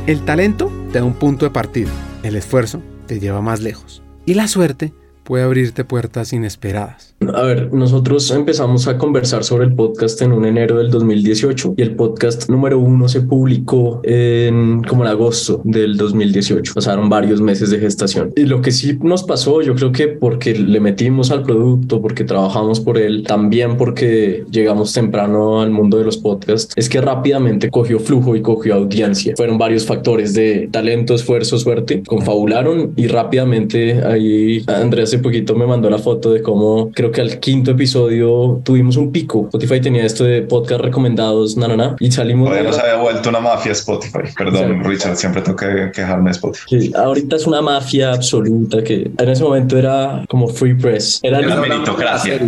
El 0.06 0.24
talento 0.24 0.70
te 0.92 0.98
da 0.98 1.04
un 1.04 1.14
punto 1.14 1.44
de 1.44 1.52
partida, 1.52 1.90
el 2.24 2.34
esfuerzo 2.34 2.82
te 3.06 3.20
lleva 3.20 3.40
más 3.40 3.60
lejos. 3.60 4.01
Y 4.24 4.34
la 4.34 4.48
suerte 4.48 4.94
puede 5.22 5.44
abrirte 5.44 5.84
puertas 5.84 6.32
inesperadas. 6.32 7.14
A 7.34 7.42
ver, 7.42 7.72
nosotros 7.72 8.30
empezamos 8.30 8.88
a 8.88 8.98
conversar 8.98 9.44
sobre 9.44 9.64
el 9.64 9.74
podcast 9.74 10.20
en 10.22 10.32
un 10.32 10.44
enero 10.44 10.78
del 10.78 10.90
2018 10.90 11.74
y 11.76 11.82
el 11.82 11.94
podcast 11.94 12.50
número 12.50 12.78
uno 12.78 13.08
se 13.08 13.20
publicó 13.20 14.00
en 14.02 14.82
como 14.82 15.04
en 15.04 15.10
agosto 15.10 15.60
del 15.64 15.96
2018. 15.96 16.74
Pasaron 16.74 17.08
varios 17.08 17.40
meses 17.40 17.70
de 17.70 17.78
gestación. 17.78 18.32
Y 18.36 18.42
lo 18.42 18.60
que 18.60 18.72
sí 18.72 18.98
nos 19.02 19.22
pasó, 19.22 19.62
yo 19.62 19.74
creo 19.74 19.92
que 19.92 20.08
porque 20.08 20.54
le 20.54 20.80
metimos 20.80 21.30
al 21.30 21.42
producto, 21.42 22.02
porque 22.02 22.24
trabajamos 22.24 22.80
por 22.80 22.98
él, 22.98 23.24
también 23.24 23.76
porque 23.76 24.44
llegamos 24.50 24.92
temprano 24.92 25.60
al 25.60 25.70
mundo 25.70 25.98
de 25.98 26.04
los 26.04 26.16
podcasts, 26.16 26.72
es 26.76 26.88
que 26.88 27.00
rápidamente 27.00 27.70
cogió 27.70 28.00
flujo 28.00 28.34
y 28.34 28.42
cogió 28.42 28.74
audiencia. 28.74 29.34
Fueron 29.36 29.58
varios 29.58 29.86
factores 29.86 30.34
de 30.34 30.68
talento, 30.70 31.14
esfuerzo, 31.14 31.58
suerte, 31.58 32.02
confabularon 32.06 32.92
y 32.96 33.06
rápidamente 33.06 34.02
ahí 34.02 34.64
Andrés 34.66 35.11
hace 35.12 35.22
poquito 35.22 35.54
me 35.54 35.66
mandó 35.66 35.90
la 35.90 35.98
foto 35.98 36.32
de 36.32 36.40
cómo 36.40 36.90
creo 36.94 37.10
que 37.10 37.20
al 37.20 37.38
quinto 37.38 37.72
episodio 37.72 38.62
tuvimos 38.64 38.96
un 38.96 39.12
pico. 39.12 39.42
Spotify 39.44 39.78
tenía 39.78 40.06
esto 40.06 40.24
de 40.24 40.40
podcast 40.40 40.80
recomendados, 40.80 41.54
na, 41.58 41.68
na, 41.68 41.96
y 42.00 42.10
salimos. 42.10 42.48
Todavía 42.48 42.70
no 42.70 42.74
se 42.74 42.80
había 42.80 42.96
vuelto 42.96 43.28
una 43.28 43.40
mafia 43.40 43.72
Spotify. 43.72 44.20
Perdón, 44.36 44.82
Richard, 44.84 45.16
siempre 45.16 45.42
tengo 45.42 45.56
que 45.56 45.90
quejarme 45.92 46.30
de 46.30 46.32
Spotify. 46.32 46.80
Sí, 46.80 46.92
ahorita 46.96 47.36
es 47.36 47.46
una 47.46 47.60
mafia 47.60 48.12
absoluta 48.12 48.82
que 48.82 49.10
en 49.18 49.28
ese 49.28 49.42
momento 49.42 49.76
era 49.76 50.24
como 50.28 50.48
free 50.48 50.74
press. 50.74 51.20
Era, 51.22 51.40
era 51.40 51.56
meritocracia. 51.56 52.40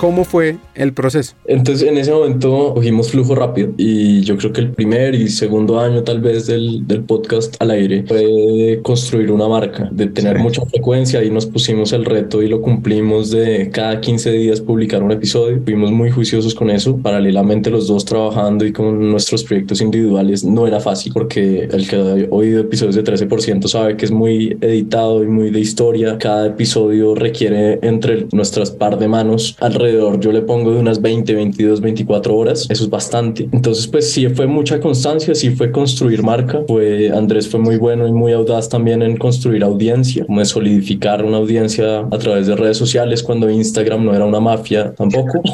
¿Cómo 0.00 0.24
fue 0.24 0.56
el 0.74 0.94
proceso? 0.94 1.34
Entonces, 1.44 1.86
en 1.86 1.98
ese 1.98 2.10
momento 2.10 2.72
cogimos 2.72 3.10
flujo 3.10 3.34
rápido 3.34 3.74
y 3.76 4.22
yo 4.22 4.38
creo 4.38 4.50
que 4.50 4.62
el 4.62 4.70
primer 4.70 5.14
y 5.14 5.28
segundo 5.28 5.78
año 5.78 6.02
tal 6.04 6.22
vez 6.22 6.46
del, 6.46 6.86
del 6.86 7.02
podcast 7.02 7.54
al 7.60 7.70
aire 7.70 8.04
fue 8.08 8.80
construir 8.82 9.30
una 9.30 9.46
marca, 9.46 9.90
de 9.92 10.06
tener 10.06 10.38
mucha 10.38 10.64
frecuencia 10.64 11.22
y 11.22 11.28
nos 11.28 11.44
pusimos 11.44 11.92
el 11.92 12.06
reto 12.06 12.40
y 12.40 12.48
lo 12.48 12.62
cumplimos 12.62 13.30
de 13.30 13.68
cada 13.70 14.00
15 14.00 14.32
días 14.32 14.62
publicar 14.62 15.02
un 15.02 15.12
episodio. 15.12 15.60
Fuimos 15.66 15.92
muy 15.92 16.10
juiciosos 16.10 16.54
con 16.54 16.70
eso, 16.70 16.96
paralelamente 16.96 17.68
los 17.68 17.86
dos 17.86 18.06
trabajando 18.06 18.64
y 18.64 18.72
con 18.72 19.10
nuestros 19.10 19.44
proyectos 19.44 19.82
individuales 19.82 20.44
no 20.44 20.66
era 20.66 20.80
fácil 20.80 21.12
porque 21.12 21.68
el 21.70 21.86
que 21.86 21.96
ha 21.96 22.34
oído 22.34 22.62
episodios 22.62 22.94
de 22.94 23.04
13% 23.04 23.68
sabe 23.68 23.98
que 23.98 24.06
es 24.06 24.10
muy 24.10 24.56
editado 24.62 25.22
y 25.22 25.26
muy 25.26 25.50
de 25.50 25.60
historia. 25.60 26.16
Cada 26.16 26.46
episodio 26.46 27.14
requiere 27.14 27.78
entre 27.82 28.26
nuestras 28.32 28.70
par 28.70 28.98
de 28.98 29.06
manos 29.06 29.58
alrededor 29.60 29.89
yo 29.90 30.32
le 30.32 30.42
pongo 30.42 30.72
de 30.72 30.80
unas 30.80 31.00
20, 31.00 31.34
22, 31.34 31.80
24 31.80 32.36
horas. 32.36 32.66
Eso 32.70 32.84
es 32.84 32.90
bastante. 32.90 33.48
Entonces, 33.52 33.86
pues 33.86 34.12
sí 34.12 34.28
fue 34.28 34.46
mucha 34.46 34.80
constancia, 34.80 35.34
sí 35.34 35.50
fue 35.50 35.70
construir 35.70 36.22
marca. 36.22 36.60
Fue, 36.66 37.10
Andrés 37.10 37.48
fue 37.48 37.60
muy 37.60 37.76
bueno 37.76 38.06
y 38.06 38.12
muy 38.12 38.32
audaz 38.32 38.68
también 38.68 39.02
en 39.02 39.16
construir 39.16 39.62
audiencia, 39.64 40.24
como 40.26 40.40
de 40.40 40.46
solidificar 40.46 41.24
una 41.24 41.38
audiencia 41.38 42.00
a 42.00 42.18
través 42.18 42.46
de 42.46 42.56
redes 42.56 42.76
sociales 42.76 43.22
cuando 43.22 43.48
Instagram 43.50 44.04
no 44.04 44.14
era 44.14 44.24
una 44.24 44.40
mafia 44.40 44.92
tampoco. 44.94 45.42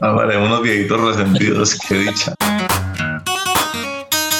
Ah, 0.00 0.12
vale, 0.12 0.36
unos 0.36 0.62
viejitos 0.62 1.00
resentidos, 1.00 1.78
qué 1.88 1.94
dicha. 1.94 2.34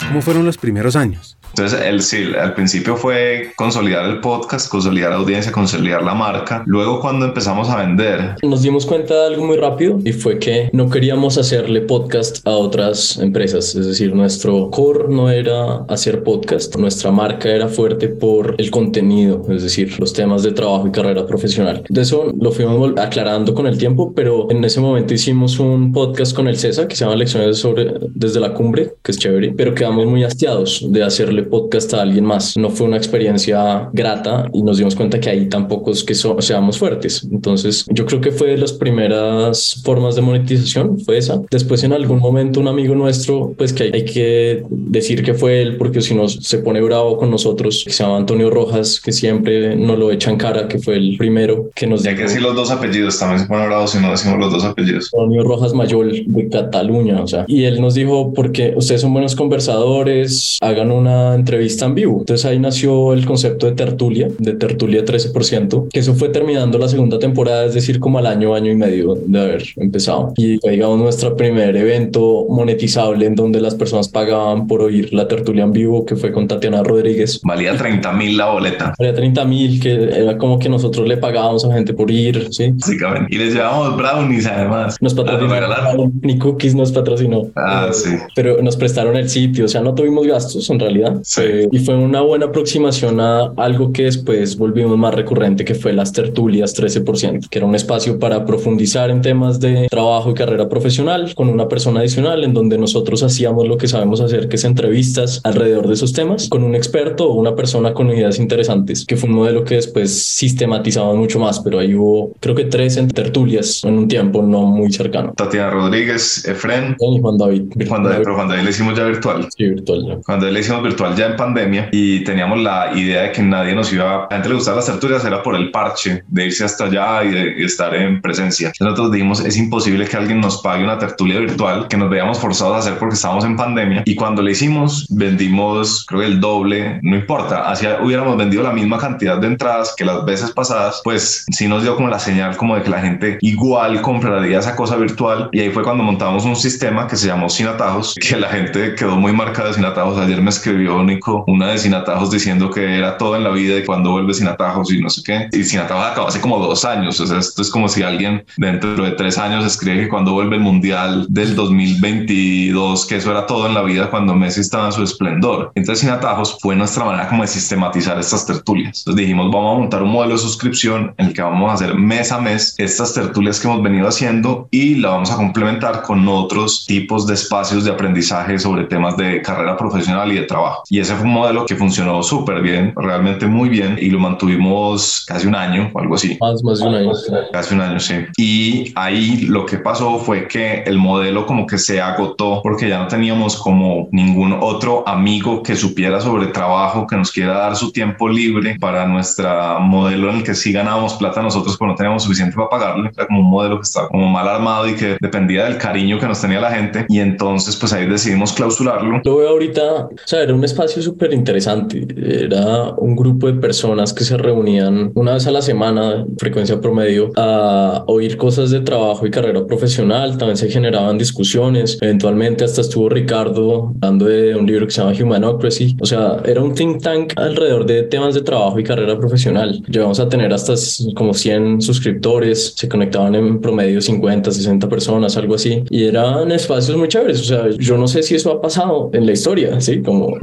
¿Cómo 0.08 0.20
fueron 0.20 0.44
los 0.44 0.58
primeros 0.58 0.94
años? 0.94 1.38
Entonces, 1.56 1.80
el, 1.86 2.02
sí, 2.02 2.32
al 2.36 2.52
principio 2.54 2.96
fue 2.96 3.52
consolidar 3.54 4.10
el 4.10 4.20
podcast, 4.20 4.68
consolidar 4.68 5.10
la 5.10 5.18
audiencia, 5.18 5.52
consolidar 5.52 6.02
la 6.02 6.12
marca. 6.12 6.64
Luego, 6.66 6.98
cuando 7.00 7.26
empezamos 7.26 7.70
a 7.70 7.76
vender, 7.76 8.34
nos 8.42 8.62
dimos 8.62 8.84
cuenta 8.84 9.14
de 9.14 9.26
algo 9.28 9.46
muy 9.46 9.56
rápido 9.56 10.00
y 10.04 10.12
fue 10.12 10.40
que 10.40 10.68
no 10.72 10.90
queríamos 10.90 11.38
hacerle 11.38 11.82
podcast 11.82 12.44
a 12.44 12.50
otras 12.50 13.18
empresas. 13.18 13.72
Es 13.76 13.86
decir, 13.86 14.12
nuestro 14.16 14.68
core 14.70 15.04
no 15.08 15.30
era 15.30 15.84
hacer 15.88 16.24
podcast. 16.24 16.74
Nuestra 16.74 17.12
marca 17.12 17.48
era 17.48 17.68
fuerte 17.68 18.08
por 18.08 18.56
el 18.58 18.72
contenido, 18.72 19.46
es 19.48 19.62
decir, 19.62 20.00
los 20.00 20.12
temas 20.12 20.42
de 20.42 20.50
trabajo 20.50 20.88
y 20.88 20.90
carrera 20.90 21.24
profesional. 21.24 21.84
De 21.88 22.00
eso 22.00 22.32
lo 22.36 22.50
fuimos 22.50 22.98
aclarando 22.98 23.54
con 23.54 23.68
el 23.68 23.78
tiempo, 23.78 24.12
pero 24.12 24.50
en 24.50 24.64
ese 24.64 24.80
momento 24.80 25.14
hicimos 25.14 25.60
un 25.60 25.92
podcast 25.92 26.34
con 26.34 26.48
el 26.48 26.56
César 26.56 26.88
que 26.88 26.96
se 26.96 27.04
llama 27.04 27.14
Lecciones 27.14 27.58
sobre 27.58 27.94
desde 28.12 28.40
la 28.40 28.54
cumbre, 28.54 28.94
que 29.04 29.12
es 29.12 29.18
chévere, 29.18 29.54
pero 29.56 29.72
quedamos 29.72 30.06
muy 30.06 30.24
hastiados 30.24 30.84
de 30.90 31.04
hacerle 31.04 31.43
podcast 31.44 31.94
a 31.94 32.02
alguien 32.02 32.24
más. 32.24 32.56
No 32.56 32.70
fue 32.70 32.86
una 32.86 32.96
experiencia 32.96 33.88
grata 33.92 34.48
y 34.52 34.62
nos 34.62 34.78
dimos 34.78 34.94
cuenta 34.94 35.20
que 35.20 35.30
ahí 35.30 35.48
tampoco 35.48 35.90
es 35.90 36.04
que 36.04 36.14
seamos 36.14 36.78
fuertes. 36.78 37.26
Entonces, 37.30 37.86
yo 37.90 38.06
creo 38.06 38.20
que 38.20 38.32
fue 38.32 38.48
de 38.48 38.58
las 38.58 38.72
primeras 38.72 39.80
formas 39.84 40.14
de 40.16 40.22
monetización, 40.22 40.98
fue 41.00 41.18
esa. 41.18 41.40
Después, 41.50 41.84
en 41.84 41.92
algún 41.92 42.18
momento, 42.18 42.60
un 42.60 42.68
amigo 42.68 42.94
nuestro, 42.94 43.54
pues 43.56 43.72
que 43.72 43.84
hay, 43.84 44.04
que 44.04 44.62
decir 44.70 45.22
que 45.22 45.34
fue 45.34 45.62
él, 45.62 45.76
porque 45.76 46.00
si 46.00 46.14
no 46.14 46.28
se 46.28 46.58
pone 46.58 46.80
bravo 46.80 47.16
con 47.16 47.30
nosotros, 47.30 47.82
que 47.84 47.92
se 47.92 48.02
llama 48.02 48.18
Antonio 48.18 48.50
Rojas, 48.50 49.00
que 49.00 49.12
siempre 49.12 49.76
nos 49.76 49.98
lo 49.98 50.10
echan 50.10 50.36
cara, 50.36 50.68
que 50.68 50.78
fue 50.78 50.96
el 50.96 51.16
primero 51.16 51.70
que 51.74 51.86
nos... 51.86 52.02
Ya 52.02 52.14
que 52.14 52.22
decir 52.22 52.42
los 52.42 52.54
dos 52.54 52.70
apellidos, 52.70 53.18
también 53.18 53.40
se 53.40 53.46
pone 53.46 53.66
bravo 53.66 53.86
si 53.86 53.98
no 53.98 54.10
decimos 54.10 54.38
los 54.38 54.52
dos 54.52 54.64
apellidos. 54.64 55.10
Antonio 55.12 55.42
Rojas 55.44 55.74
Mayol 55.74 56.24
de 56.26 56.48
Cataluña, 56.48 57.20
o 57.22 57.26
sea, 57.26 57.44
y 57.48 57.64
él 57.64 57.80
nos 57.80 57.94
dijo, 57.94 58.32
porque 58.34 58.74
ustedes 58.76 59.00
son 59.00 59.12
buenos 59.12 59.34
conversadores, 59.34 60.58
hagan 60.60 60.90
una 60.90 61.33
entrevista 61.36 61.86
en 61.86 61.94
vivo. 61.94 62.18
Entonces 62.20 62.44
ahí 62.46 62.58
nació 62.58 63.12
el 63.12 63.26
concepto 63.26 63.66
de 63.66 63.72
tertulia, 63.72 64.28
de 64.38 64.54
tertulia 64.54 65.04
13%, 65.04 65.88
que 65.92 66.00
eso 66.00 66.14
fue 66.14 66.28
terminando 66.28 66.78
la 66.78 66.88
segunda 66.88 67.18
temporada, 67.18 67.66
es 67.66 67.74
decir, 67.74 68.00
como 68.00 68.18
al 68.18 68.26
año, 68.26 68.54
año 68.54 68.72
y 68.72 68.76
medio 68.76 69.14
de 69.14 69.40
haber 69.40 69.64
empezado. 69.76 70.32
Y 70.36 70.58
digamos 70.68 70.98
nuestro 70.98 71.36
primer 71.36 71.76
evento 71.76 72.46
monetizable 72.48 73.26
en 73.26 73.34
donde 73.34 73.60
las 73.60 73.74
personas 73.74 74.08
pagaban 74.08 74.66
por 74.66 74.82
oír 74.82 75.12
la 75.12 75.28
tertulia 75.28 75.64
en 75.64 75.72
vivo, 75.72 76.04
que 76.04 76.16
fue 76.16 76.32
con 76.32 76.48
Tatiana 76.48 76.82
Rodríguez. 76.82 77.40
Valía 77.42 77.76
30 77.76 78.12
mil 78.12 78.36
la 78.36 78.50
boleta. 78.50 78.94
Valía 78.98 79.14
30 79.14 79.44
mil, 79.44 79.80
que 79.80 79.92
era 79.92 80.38
como 80.38 80.58
que 80.58 80.68
nosotros 80.68 81.06
le 81.06 81.16
pagábamos 81.16 81.64
a 81.64 81.72
gente 81.72 81.92
por 81.94 82.10
ir, 82.10 82.48
¿sí? 82.50 82.70
Básicamente. 82.72 83.34
Y 83.34 83.38
les 83.38 83.54
llevábamos 83.54 83.96
brownies 83.96 84.46
además. 84.46 84.96
Nos 85.00 85.14
patrocinaron, 85.14 86.12
ni 86.22 86.38
cookies 86.38 86.74
nos 86.74 86.92
patrocinó. 86.92 87.50
Ah, 87.56 87.90
sí. 87.92 88.10
Pero 88.34 88.62
nos 88.62 88.76
prestaron 88.76 89.16
el 89.16 89.28
sitio, 89.28 89.64
o 89.64 89.68
sea, 89.68 89.80
no 89.80 89.94
tuvimos 89.94 90.26
gastos 90.26 90.68
en 90.70 90.80
realidad. 90.80 91.13
Sí. 91.22 91.68
y 91.70 91.78
fue 91.78 91.96
una 91.96 92.20
buena 92.20 92.46
aproximación 92.46 93.20
a 93.20 93.52
algo 93.56 93.92
que 93.92 94.04
después 94.04 94.56
volvimos 94.56 94.96
más 94.98 95.14
recurrente, 95.14 95.64
que 95.64 95.74
fue 95.74 95.92
las 95.92 96.12
tertulias 96.12 96.74
13%, 96.76 97.48
que 97.48 97.58
era 97.58 97.66
un 97.66 97.74
espacio 97.74 98.18
para 98.18 98.44
profundizar 98.44 99.10
en 99.10 99.22
temas 99.22 99.60
de 99.60 99.88
trabajo 99.90 100.30
y 100.30 100.34
carrera 100.34 100.68
profesional 100.68 101.34
con 101.34 101.48
una 101.48 101.68
persona 101.68 102.00
adicional 102.00 102.44
en 102.44 102.54
donde 102.54 102.78
nosotros 102.78 103.22
hacíamos 103.22 103.66
lo 103.66 103.76
que 103.76 103.88
sabemos 103.88 104.20
hacer, 104.20 104.48
que 104.48 104.56
es 104.56 104.64
entrevistas 104.64 105.40
alrededor 105.44 105.86
de 105.88 105.94
esos 105.94 106.12
temas 106.12 106.48
con 106.48 106.64
un 106.64 106.74
experto 106.74 107.28
o 107.30 107.34
una 107.34 107.54
persona 107.54 107.94
con 107.94 108.10
ideas 108.10 108.38
interesantes, 108.38 109.04
que 109.04 109.16
fue 109.16 109.28
un 109.28 109.36
modelo 109.36 109.64
que 109.64 109.76
después 109.76 110.12
sistematizamos 110.24 111.16
mucho 111.16 111.38
más, 111.38 111.60
pero 111.60 111.78
ahí 111.78 111.94
hubo 111.94 112.32
creo 112.40 112.54
que 112.54 112.64
tres 112.64 112.96
en 112.96 113.08
tertulias 113.08 113.84
en 113.84 113.98
un 113.98 114.08
tiempo 114.08 114.42
no 114.42 114.62
muy 114.62 114.92
cercano. 114.92 115.32
Tatiana 115.36 115.70
Rodríguez, 115.70 116.46
Efren 116.46 116.96
y 116.98 117.20
Juan 117.20 117.38
David. 117.38 117.62
Juan 117.88 118.02
David, 118.02 118.18
pero 118.18 118.34
Juan 118.34 118.48
David 118.48 118.64
le 118.64 118.70
hicimos 118.70 118.96
ya 118.96 119.04
virtual. 119.04 119.48
Sí, 119.56 119.64
virtual. 119.64 120.20
Juan 120.24 120.40
David 120.40 120.52
le 120.54 120.60
hicimos 120.60 120.82
virtual 120.82 121.03
ya 121.14 121.26
en 121.26 121.36
pandemia 121.36 121.88
y 121.92 122.24
teníamos 122.24 122.60
la 122.60 122.92
idea 122.94 123.22
de 123.22 123.32
que 123.32 123.42
nadie 123.42 123.74
nos 123.74 123.92
iba, 123.92 124.24
a 124.24 124.38
la 124.38 124.44
le 124.44 124.54
gustaba 124.54 124.76
las 124.76 124.86
tertulias, 124.86 125.24
era 125.24 125.42
por 125.42 125.56
el 125.56 125.70
parche 125.70 126.22
de 126.28 126.46
irse 126.46 126.64
hasta 126.64 126.84
allá 126.84 127.24
y 127.24 127.30
de 127.30 127.64
estar 127.64 127.94
en 127.94 128.20
presencia. 128.20 128.72
Nosotros 128.80 129.12
dijimos, 129.12 129.40
es 129.40 129.56
imposible 129.56 130.06
que 130.06 130.16
alguien 130.16 130.40
nos 130.40 130.62
pague 130.62 130.84
una 130.84 130.98
tertulia 130.98 131.38
virtual 131.38 131.88
que 131.88 131.96
nos 131.96 132.10
veíamos 132.10 132.38
forzados 132.38 132.76
a 132.76 132.78
hacer 132.78 132.98
porque 132.98 133.14
estábamos 133.14 133.44
en 133.44 133.56
pandemia 133.56 134.02
y 134.04 134.14
cuando 134.14 134.42
le 134.42 134.52
hicimos 134.52 135.06
vendimos 135.10 136.04
creo 136.06 136.20
que 136.20 136.26
el 136.26 136.40
doble, 136.40 137.00
no 137.02 137.16
importa, 137.16 137.70
así 137.70 137.86
hubiéramos 138.02 138.36
vendido 138.36 138.62
la 138.62 138.72
misma 138.72 138.98
cantidad 138.98 139.38
de 139.38 139.46
entradas 139.46 139.94
que 139.96 140.04
las 140.04 140.24
veces 140.24 140.50
pasadas, 140.52 141.00
pues 141.04 141.44
sí 141.50 141.68
nos 141.68 141.82
dio 141.82 141.96
como 141.96 142.08
la 142.08 142.18
señal 142.18 142.56
como 142.56 142.76
de 142.76 142.82
que 142.82 142.90
la 142.90 143.00
gente 143.00 143.38
igual 143.40 144.00
compraría 144.02 144.58
esa 144.58 144.76
cosa 144.76 144.96
virtual 144.96 145.48
y 145.52 145.60
ahí 145.60 145.70
fue 145.70 145.82
cuando 145.82 146.04
montamos 146.04 146.44
un 146.44 146.56
sistema 146.56 147.06
que 147.06 147.16
se 147.16 147.26
llamó 147.26 147.48
Sin 147.48 147.66
Atajos, 147.66 148.14
que 148.20 148.36
la 148.36 148.48
gente 148.48 148.94
quedó 148.94 149.16
muy 149.16 149.32
marcada 149.32 149.68
de 149.68 149.74
Sin 149.74 149.84
Atajos. 149.84 150.18
Ayer 150.18 150.40
me 150.40 150.50
escribió 150.50 150.93
Nico 151.02 151.44
una 151.46 151.68
de 151.68 151.78
Sin 151.78 151.94
Atajos 151.94 152.30
diciendo 152.30 152.70
que 152.70 152.98
era 152.98 153.16
todo 153.18 153.36
en 153.36 153.44
la 153.44 153.50
vida 153.50 153.76
y 153.76 153.84
cuando 153.84 154.12
vuelve 154.12 154.34
Sin 154.34 154.48
Atajos 154.48 154.92
y 154.92 155.00
no 155.00 155.10
sé 155.10 155.22
qué. 155.24 155.48
Y 155.52 155.64
Sin 155.64 155.80
Atajos 155.80 156.04
acabó 156.04 156.28
hace 156.28 156.40
como 156.40 156.58
dos 156.58 156.84
años, 156.84 157.20
o 157.20 157.26
sea, 157.26 157.38
esto 157.38 157.62
es 157.62 157.70
como 157.70 157.88
si 157.88 158.02
alguien 158.02 158.44
dentro 158.56 159.04
de 159.04 159.12
tres 159.12 159.38
años 159.38 159.64
escribe 159.64 160.02
que 160.02 160.08
cuando 160.08 160.32
vuelve 160.32 160.56
el 160.56 160.62
Mundial 160.62 161.26
del 161.28 161.54
2022, 161.54 163.06
que 163.06 163.16
eso 163.16 163.30
era 163.30 163.46
todo 163.46 163.66
en 163.66 163.74
la 163.74 163.82
vida 163.82 164.10
cuando 164.10 164.34
Messi 164.34 164.60
estaba 164.60 164.86
en 164.86 164.92
su 164.92 165.02
esplendor. 165.02 165.72
Entonces 165.74 166.00
Sin 166.00 166.10
Atajos 166.10 166.58
fue 166.60 166.76
nuestra 166.76 167.04
manera 167.04 167.28
como 167.28 167.42
de 167.42 167.48
sistematizar 167.48 168.18
estas 168.18 168.46
tertulias. 168.46 169.00
Entonces 169.00 169.16
dijimos, 169.16 169.50
vamos 169.50 169.76
a 169.76 169.78
montar 169.80 170.02
un 170.02 170.10
modelo 170.10 170.34
de 170.34 170.38
suscripción 170.38 171.14
en 171.18 171.26
el 171.26 171.32
que 171.32 171.42
vamos 171.42 171.70
a 171.70 171.74
hacer 171.74 171.94
mes 171.94 172.32
a 172.32 172.40
mes 172.40 172.74
estas 172.78 173.14
tertulias 173.14 173.60
que 173.60 173.68
hemos 173.68 173.82
venido 173.82 174.08
haciendo 174.08 174.68
y 174.70 174.96
la 174.96 175.10
vamos 175.10 175.30
a 175.30 175.36
complementar 175.36 176.02
con 176.02 176.26
otros 176.28 176.84
tipos 176.86 177.26
de 177.26 177.34
espacios 177.34 177.84
de 177.84 177.90
aprendizaje 177.90 178.58
sobre 178.58 178.84
temas 178.84 179.16
de 179.16 179.42
carrera 179.42 179.76
profesional 179.76 180.30
y 180.32 180.36
de 180.36 180.42
trabajo. 180.42 180.82
Y 180.88 181.00
ese 181.00 181.14
fue 181.14 181.24
un 181.24 181.32
modelo 181.32 181.66
que 181.66 181.76
funcionó 181.76 182.22
súper 182.22 182.62
bien, 182.62 182.92
realmente 182.96 183.46
muy 183.46 183.68
bien 183.68 183.96
y 184.00 184.10
lo 184.10 184.18
mantuvimos 184.18 185.24
casi 185.26 185.46
un 185.46 185.54
año 185.54 185.90
o 185.92 185.98
algo 186.00 186.14
así. 186.14 186.36
Más, 186.40 186.62
más 186.62 186.80
de 186.80 186.86
un 186.86 186.94
año. 186.94 187.12
Casi 187.52 187.74
un 187.74 187.80
año, 187.80 188.00
sí. 188.00 188.14
Y 188.36 188.92
ahí 188.94 189.42
lo 189.42 189.66
que 189.66 189.78
pasó 189.78 190.18
fue 190.18 190.48
que 190.48 190.82
el 190.82 190.98
modelo 190.98 191.46
como 191.46 191.66
que 191.66 191.78
se 191.78 192.00
agotó 192.00 192.60
porque 192.62 192.88
ya 192.88 192.98
no 192.98 193.08
teníamos 193.08 193.56
como 193.56 194.08
ningún 194.12 194.56
otro 194.60 195.06
amigo 195.06 195.62
que 195.62 195.76
supiera 195.76 196.20
sobre 196.20 196.46
trabajo, 196.48 197.06
que 197.06 197.16
nos 197.16 197.30
quiera 197.30 197.54
dar 197.54 197.76
su 197.76 197.92
tiempo 197.92 198.28
libre 198.28 198.76
para 198.78 199.06
nuestra 199.06 199.78
modelo 199.78 200.30
en 200.30 200.36
el 200.36 200.42
que 200.44 200.54
sí 200.54 200.72
ganábamos 200.72 201.14
plata 201.14 201.42
nosotros, 201.42 201.76
pero 201.78 201.90
no 201.90 201.96
teníamos 201.96 202.22
suficiente 202.22 202.56
para 202.56 202.68
pagarle. 202.68 203.10
Era 203.14 203.26
como 203.26 203.40
un 203.40 203.50
modelo 203.50 203.76
que 203.76 203.82
estaba 203.82 204.08
como 204.08 204.28
mal 204.28 204.48
armado 204.48 204.88
y 204.88 204.94
que 204.94 205.16
dependía 205.20 205.64
del 205.64 205.78
cariño 205.78 206.18
que 206.18 206.26
nos 206.26 206.40
tenía 206.40 206.60
la 206.60 206.70
gente. 206.70 207.06
Y 207.08 207.20
entonces 207.20 207.76
pues 207.76 207.92
ahí 207.92 208.06
decidimos 208.06 208.52
clausurarlo. 208.52 209.20
Lo 209.24 209.36
veo 209.36 209.48
ahorita, 209.48 209.82
o 209.82 210.10
sea, 210.24 210.42
era 210.42 210.54
un 210.54 210.60
espacio 210.74 211.00
súper 211.02 211.32
interesante. 211.32 212.06
Era 212.16 212.92
un 212.98 213.14
grupo 213.14 213.46
de 213.46 213.54
personas 213.54 214.12
que 214.12 214.24
se 214.24 214.36
reunían 214.36 215.12
una 215.14 215.34
vez 215.34 215.46
a 215.46 215.52
la 215.52 215.62
semana, 215.62 216.26
frecuencia 216.36 216.80
promedio, 216.80 217.30
a 217.36 218.04
oír 218.08 218.36
cosas 218.36 218.70
de 218.70 218.80
trabajo 218.80 219.24
y 219.26 219.30
carrera 219.30 219.64
profesional. 219.66 220.36
También 220.36 220.56
se 220.56 220.68
generaban 220.68 221.16
discusiones. 221.16 221.98
Eventualmente 222.00 222.64
hasta 222.64 222.80
estuvo 222.80 223.08
Ricardo 223.08 223.92
dando 223.96 224.26
de 224.26 224.56
un 224.56 224.66
libro 224.66 224.86
que 224.86 224.92
se 224.92 225.00
llama 225.00 225.14
Humanocracy. 225.18 225.96
O 226.00 226.06
sea, 226.06 226.42
era 226.44 226.60
un 226.60 226.74
think 226.74 227.00
tank 227.00 227.32
alrededor 227.36 227.86
de 227.86 228.02
temas 228.02 228.34
de 228.34 228.42
trabajo 228.42 228.78
y 228.80 228.84
carrera 228.84 229.16
profesional. 229.16 229.80
Llegamos 229.88 230.18
a 230.18 230.28
tener 230.28 230.52
hasta 230.52 230.74
como 231.14 231.34
100 231.34 231.82
suscriptores. 231.82 232.74
Se 232.76 232.88
conectaban 232.88 233.36
en 233.36 233.60
promedio 233.60 234.00
50, 234.00 234.50
60 234.50 234.88
personas, 234.88 235.36
algo 235.36 235.54
así. 235.54 235.84
Y 235.90 236.04
eran 236.04 236.50
espacios 236.50 236.96
muy 236.96 237.06
chéveres. 237.08 237.40
O 237.40 237.44
sea, 237.44 237.70
yo 237.78 237.96
no 237.96 238.08
sé 238.08 238.24
si 238.24 238.34
eso 238.34 238.50
ha 238.50 238.60
pasado 238.60 239.10
en 239.12 239.24
la 239.24 239.32
historia, 239.32 239.80
¿sí? 239.80 240.02
Como 240.02 240.36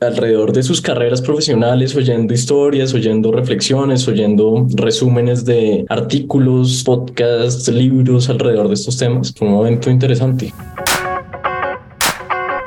alrededor 0.00 0.52
de 0.52 0.62
sus 0.62 0.80
carreras 0.80 1.22
profesionales, 1.22 1.94
oyendo 1.94 2.34
historias, 2.34 2.94
oyendo 2.94 3.32
reflexiones, 3.32 4.06
oyendo 4.08 4.66
resúmenes 4.74 5.44
de 5.44 5.84
artículos, 5.88 6.82
podcasts, 6.84 7.68
libros 7.68 8.28
alrededor 8.28 8.68
de 8.68 8.74
estos 8.74 8.96
temas. 8.96 9.32
Fue 9.36 9.46
un 9.48 9.54
momento 9.54 9.90
interesante. 9.90 10.52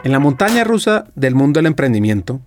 En 0.03 0.11
la 0.11 0.19
montaña 0.19 0.63
rusa 0.63 1.05
del 1.15 1.35
mundo 1.35 1.59
del 1.59 1.67
emprendimiento, 1.67 2.41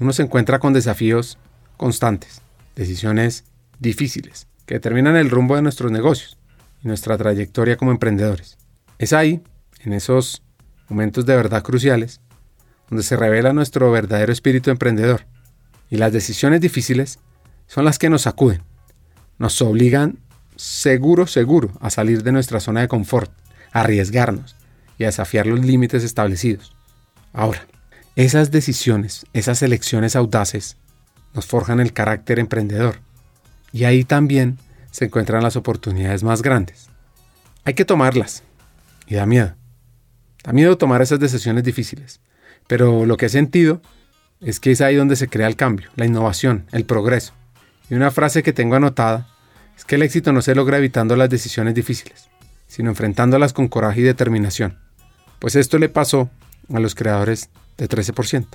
uno 0.00 0.12
se 0.12 0.22
encuentra 0.22 0.58
con 0.58 0.72
desafíos 0.72 1.38
constantes, 1.76 2.42
decisiones 2.74 3.44
difíciles, 3.78 4.48
que 4.66 4.74
determinan 4.74 5.16
el 5.16 5.30
rumbo 5.30 5.56
de 5.56 5.62
nuestros 5.62 5.92
negocios 5.92 6.38
y 6.82 6.88
nuestra 6.88 7.16
trayectoria 7.16 7.76
como 7.76 7.92
emprendedores. 7.92 8.58
Es 8.98 9.12
ahí, 9.12 9.40
en 9.84 9.92
esos 9.92 10.42
momentos 10.88 11.24
de 11.24 11.36
verdad 11.36 11.62
cruciales, 11.62 12.20
donde 12.90 13.02
se 13.02 13.16
revela 13.16 13.52
nuestro 13.52 13.90
verdadero 13.90 14.32
espíritu 14.32 14.70
emprendedor. 14.70 15.26
Y 15.90 15.96
las 15.96 16.12
decisiones 16.12 16.60
difíciles 16.60 17.18
son 17.66 17.84
las 17.84 17.98
que 17.98 18.10
nos 18.10 18.22
sacuden, 18.22 18.62
nos 19.38 19.60
obligan 19.62 20.18
seguro, 20.56 21.26
seguro 21.26 21.70
a 21.80 21.90
salir 21.90 22.22
de 22.22 22.32
nuestra 22.32 22.60
zona 22.60 22.80
de 22.80 22.88
confort, 22.88 23.30
a 23.72 23.80
arriesgarnos 23.80 24.56
y 24.98 25.04
a 25.04 25.08
desafiar 25.08 25.46
los 25.46 25.60
límites 25.60 26.02
establecidos. 26.04 26.74
Ahora, 27.32 27.66
esas 28.16 28.50
decisiones, 28.50 29.26
esas 29.32 29.62
elecciones 29.62 30.16
audaces, 30.16 30.76
nos 31.34 31.46
forjan 31.46 31.78
el 31.78 31.92
carácter 31.92 32.38
emprendedor. 32.38 33.00
Y 33.72 33.84
ahí 33.84 34.02
también 34.02 34.58
se 34.90 35.04
encuentran 35.04 35.42
las 35.42 35.56
oportunidades 35.56 36.24
más 36.24 36.42
grandes. 36.42 36.88
Hay 37.64 37.74
que 37.74 37.84
tomarlas. 37.84 38.42
Y 39.06 39.14
da 39.14 39.26
miedo. 39.26 39.54
Da 40.42 40.52
miedo 40.52 40.76
tomar 40.76 41.00
esas 41.02 41.20
decisiones 41.20 41.62
difíciles. 41.64 42.20
Pero 42.68 43.06
lo 43.06 43.16
que 43.16 43.26
he 43.26 43.30
sentido 43.30 43.82
es 44.40 44.60
que 44.60 44.70
es 44.70 44.80
ahí 44.80 44.94
donde 44.94 45.16
se 45.16 45.26
crea 45.26 45.48
el 45.48 45.56
cambio, 45.56 45.90
la 45.96 46.06
innovación, 46.06 46.66
el 46.70 46.84
progreso. 46.84 47.32
Y 47.90 47.94
una 47.94 48.12
frase 48.12 48.44
que 48.44 48.52
tengo 48.52 48.76
anotada 48.76 49.26
es 49.76 49.84
que 49.84 49.96
el 49.96 50.02
éxito 50.02 50.32
no 50.32 50.42
se 50.42 50.54
logra 50.54 50.78
evitando 50.78 51.16
las 51.16 51.30
decisiones 51.30 51.74
difíciles, 51.74 52.28
sino 52.68 52.90
enfrentándolas 52.90 53.52
con 53.52 53.66
coraje 53.66 54.00
y 54.00 54.04
determinación. 54.04 54.78
Pues 55.40 55.56
esto 55.56 55.78
le 55.78 55.88
pasó 55.88 56.30
a 56.72 56.78
los 56.78 56.94
creadores 56.94 57.48
de 57.76 57.88
13%. 57.88 58.46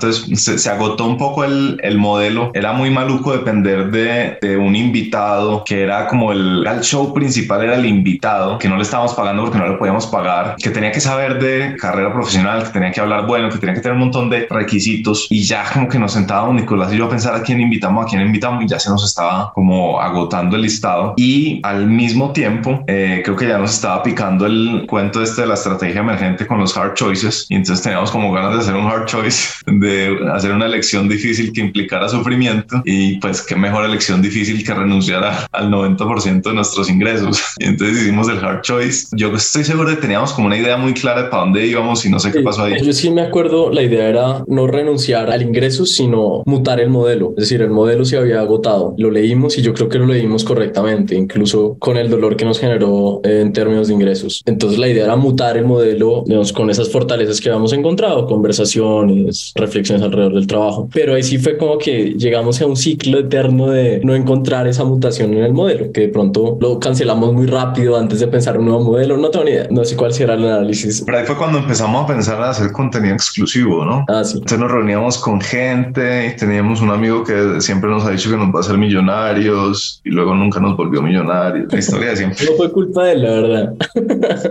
Entonces 0.00 0.60
se, 0.62 0.70
agotó 0.70 1.06
un 1.06 1.18
poco 1.18 1.44
el, 1.44 1.78
el, 1.82 1.98
modelo. 1.98 2.50
Era 2.54 2.72
muy 2.72 2.90
maluco 2.90 3.32
depender 3.32 3.90
de, 3.90 4.38
de, 4.40 4.56
un 4.56 4.74
invitado 4.74 5.62
que 5.64 5.82
era 5.82 6.06
como 6.08 6.32
el, 6.32 6.66
el 6.66 6.80
show 6.80 7.12
principal, 7.12 7.62
era 7.62 7.76
el 7.76 7.86
invitado, 7.86 8.58
que 8.58 8.68
no 8.68 8.76
le 8.76 8.82
estábamos 8.82 9.14
pagando 9.14 9.42
porque 9.42 9.58
no 9.58 9.68
le 9.68 9.76
podíamos 9.76 10.06
pagar, 10.06 10.56
que 10.56 10.70
tenía 10.70 10.92
que 10.92 11.00
saber 11.00 11.40
de 11.40 11.76
carrera 11.76 12.12
profesional, 12.12 12.64
que 12.64 12.70
tenía 12.70 12.90
que 12.90 13.00
hablar 13.00 13.26
bueno, 13.26 13.50
que 13.50 13.58
tenía 13.58 13.74
que 13.74 13.80
tener 13.80 13.94
un 13.94 14.00
montón 14.00 14.30
de 14.30 14.46
requisitos. 14.48 15.26
Y 15.30 15.42
ya 15.42 15.64
como 15.72 15.88
que 15.88 15.98
nos 15.98 16.12
sentábamos 16.12 16.54
Nicolás 16.54 16.92
y 16.92 16.96
yo 16.96 17.06
a 17.06 17.10
pensar 17.10 17.34
a 17.34 17.42
quién 17.42 17.60
invitamos, 17.60 18.06
a 18.06 18.08
quién 18.08 18.22
invitamos 18.22 18.64
y 18.64 18.68
ya 18.68 18.78
se 18.78 18.90
nos 18.90 19.04
estaba 19.04 19.52
como 19.52 20.00
agotando 20.00 20.56
el 20.56 20.62
listado. 20.62 21.14
Y 21.16 21.60
al 21.62 21.86
mismo 21.86 22.32
tiempo, 22.32 22.82
eh, 22.86 23.22
creo 23.24 23.36
que 23.36 23.48
ya 23.48 23.58
nos 23.58 23.74
estaba 23.74 24.02
picando 24.02 24.46
el 24.46 24.84
cuento 24.88 25.22
este 25.22 25.42
de 25.42 25.48
la 25.48 25.54
estrategia 25.54 26.00
emergente 26.00 26.46
con 26.46 26.58
los 26.58 26.76
hard 26.76 26.94
choices. 26.94 27.46
Y 27.48 27.56
entonces 27.56 27.82
teníamos 27.82 28.10
como 28.10 28.32
ganas 28.32 28.54
de 28.54 28.58
hacer 28.60 28.74
un 28.74 28.86
hard 28.86 29.06
choice 29.06 29.54
de 29.66 29.89
hacer 30.32 30.52
una 30.52 30.66
elección 30.66 31.08
difícil 31.08 31.52
que 31.52 31.60
implicara 31.60 32.08
sufrimiento 32.08 32.82
y 32.84 33.18
pues 33.18 33.42
qué 33.42 33.56
mejor 33.56 33.84
elección 33.84 34.22
difícil 34.22 34.64
que 34.64 34.74
renunciar 34.74 35.48
al 35.50 35.70
90% 35.70 36.42
de 36.42 36.54
nuestros 36.54 36.88
ingresos. 36.88 37.40
Y 37.60 37.64
entonces 37.64 38.02
hicimos 38.02 38.28
el 38.28 38.38
hard 38.38 38.62
choice. 38.62 39.08
Yo 39.12 39.34
estoy 39.34 39.64
seguro 39.64 39.90
de 39.90 39.96
que 39.96 40.02
teníamos 40.02 40.32
como 40.32 40.46
una 40.46 40.56
idea 40.56 40.76
muy 40.78 40.94
clara 40.94 41.24
de 41.24 41.28
para 41.28 41.42
dónde 41.42 41.66
íbamos 41.66 42.04
y 42.06 42.10
no 42.10 42.18
sé 42.18 42.32
qué 42.32 42.40
pasó 42.40 42.64
ahí. 42.64 42.74
Yo 42.82 42.92
sí 42.92 43.10
me 43.10 43.20
acuerdo, 43.20 43.70
la 43.70 43.82
idea 43.82 44.08
era 44.08 44.44
no 44.46 44.66
renunciar 44.66 45.30
al 45.30 45.42
ingreso, 45.42 45.84
sino 45.84 46.42
mutar 46.46 46.80
el 46.80 46.88
modelo. 46.88 47.30
Es 47.36 47.42
decir, 47.48 47.60
el 47.60 47.70
modelo 47.70 48.04
se 48.04 48.16
había 48.16 48.40
agotado. 48.40 48.94
Lo 48.96 49.10
leímos 49.10 49.58
y 49.58 49.62
yo 49.62 49.74
creo 49.74 49.88
que 49.88 49.98
lo 49.98 50.06
leímos 50.06 50.44
correctamente, 50.44 51.16
incluso 51.16 51.76
con 51.78 51.96
el 51.98 52.08
dolor 52.08 52.36
que 52.36 52.44
nos 52.46 52.58
generó 52.58 53.20
en 53.24 53.52
términos 53.52 53.88
de 53.88 53.94
ingresos. 53.94 54.42
Entonces 54.46 54.78
la 54.78 54.88
idea 54.88 55.04
era 55.04 55.16
mutar 55.16 55.56
el 55.58 55.66
modelo 55.66 56.24
digamos, 56.26 56.52
con 56.52 56.70
esas 56.70 56.90
fortalezas 56.90 57.40
que 57.40 57.48
habíamos 57.48 57.72
encontrado, 57.72 58.26
conversaciones, 58.26 59.52
reflexiones 59.54 59.79
alrededor 59.88 60.34
del 60.34 60.46
trabajo. 60.46 60.88
Pero 60.92 61.14
ahí 61.14 61.22
sí 61.22 61.38
fue 61.38 61.56
como 61.56 61.78
que 61.78 62.14
llegamos 62.16 62.60
a 62.60 62.66
un 62.66 62.76
ciclo 62.76 63.18
eterno 63.18 63.70
de 63.70 64.00
no 64.04 64.14
encontrar 64.14 64.66
esa 64.66 64.84
mutación 64.84 65.34
en 65.34 65.44
el 65.44 65.52
modelo, 65.52 65.92
que 65.92 66.02
de 66.02 66.08
pronto 66.08 66.58
lo 66.60 66.78
cancelamos 66.78 67.32
muy 67.32 67.46
rápido 67.46 67.96
antes 67.96 68.20
de 68.20 68.26
pensar 68.28 68.58
un 68.58 68.66
nuevo 68.66 68.84
modelo. 68.84 69.16
No 69.16 69.30
tengo 69.30 69.44
ni 69.44 69.52
idea, 69.52 69.66
no 69.70 69.84
sé 69.84 69.96
cuál 69.96 70.12
será 70.12 70.34
el 70.34 70.44
análisis. 70.44 71.02
Pero 71.04 71.18
ahí 71.18 71.24
fue 71.24 71.36
cuando 71.36 71.58
empezamos 71.58 72.04
a 72.04 72.06
pensar 72.06 72.38
en 72.38 72.44
hacer 72.44 72.72
contenido 72.72 73.14
exclusivo, 73.14 73.84
¿no? 73.84 74.04
Ah, 74.08 74.24
sí. 74.24 74.34
Entonces 74.34 74.58
nos 74.58 74.70
reuníamos 74.70 75.18
con 75.18 75.40
gente 75.40 76.28
y 76.28 76.36
teníamos 76.36 76.80
un 76.80 76.90
amigo 76.90 77.24
que 77.24 77.60
siempre 77.60 77.90
nos 77.90 78.04
ha 78.04 78.10
dicho 78.10 78.30
que 78.30 78.36
nos 78.36 78.48
va 78.48 78.58
a 78.58 78.60
hacer 78.60 78.78
millonarios 78.78 80.00
y 80.04 80.10
luego 80.10 80.34
nunca 80.34 80.60
nos 80.60 80.76
volvió 80.76 81.02
millonarios. 81.02 81.72
La 81.72 81.78
historia 81.78 82.10
de 82.10 82.16
siempre. 82.16 82.46
No 82.50 82.56
fue 82.56 82.72
culpa 82.72 83.04
de 83.04 83.12
él, 83.12 83.22
la 83.22 83.30
verdad. 83.30 83.74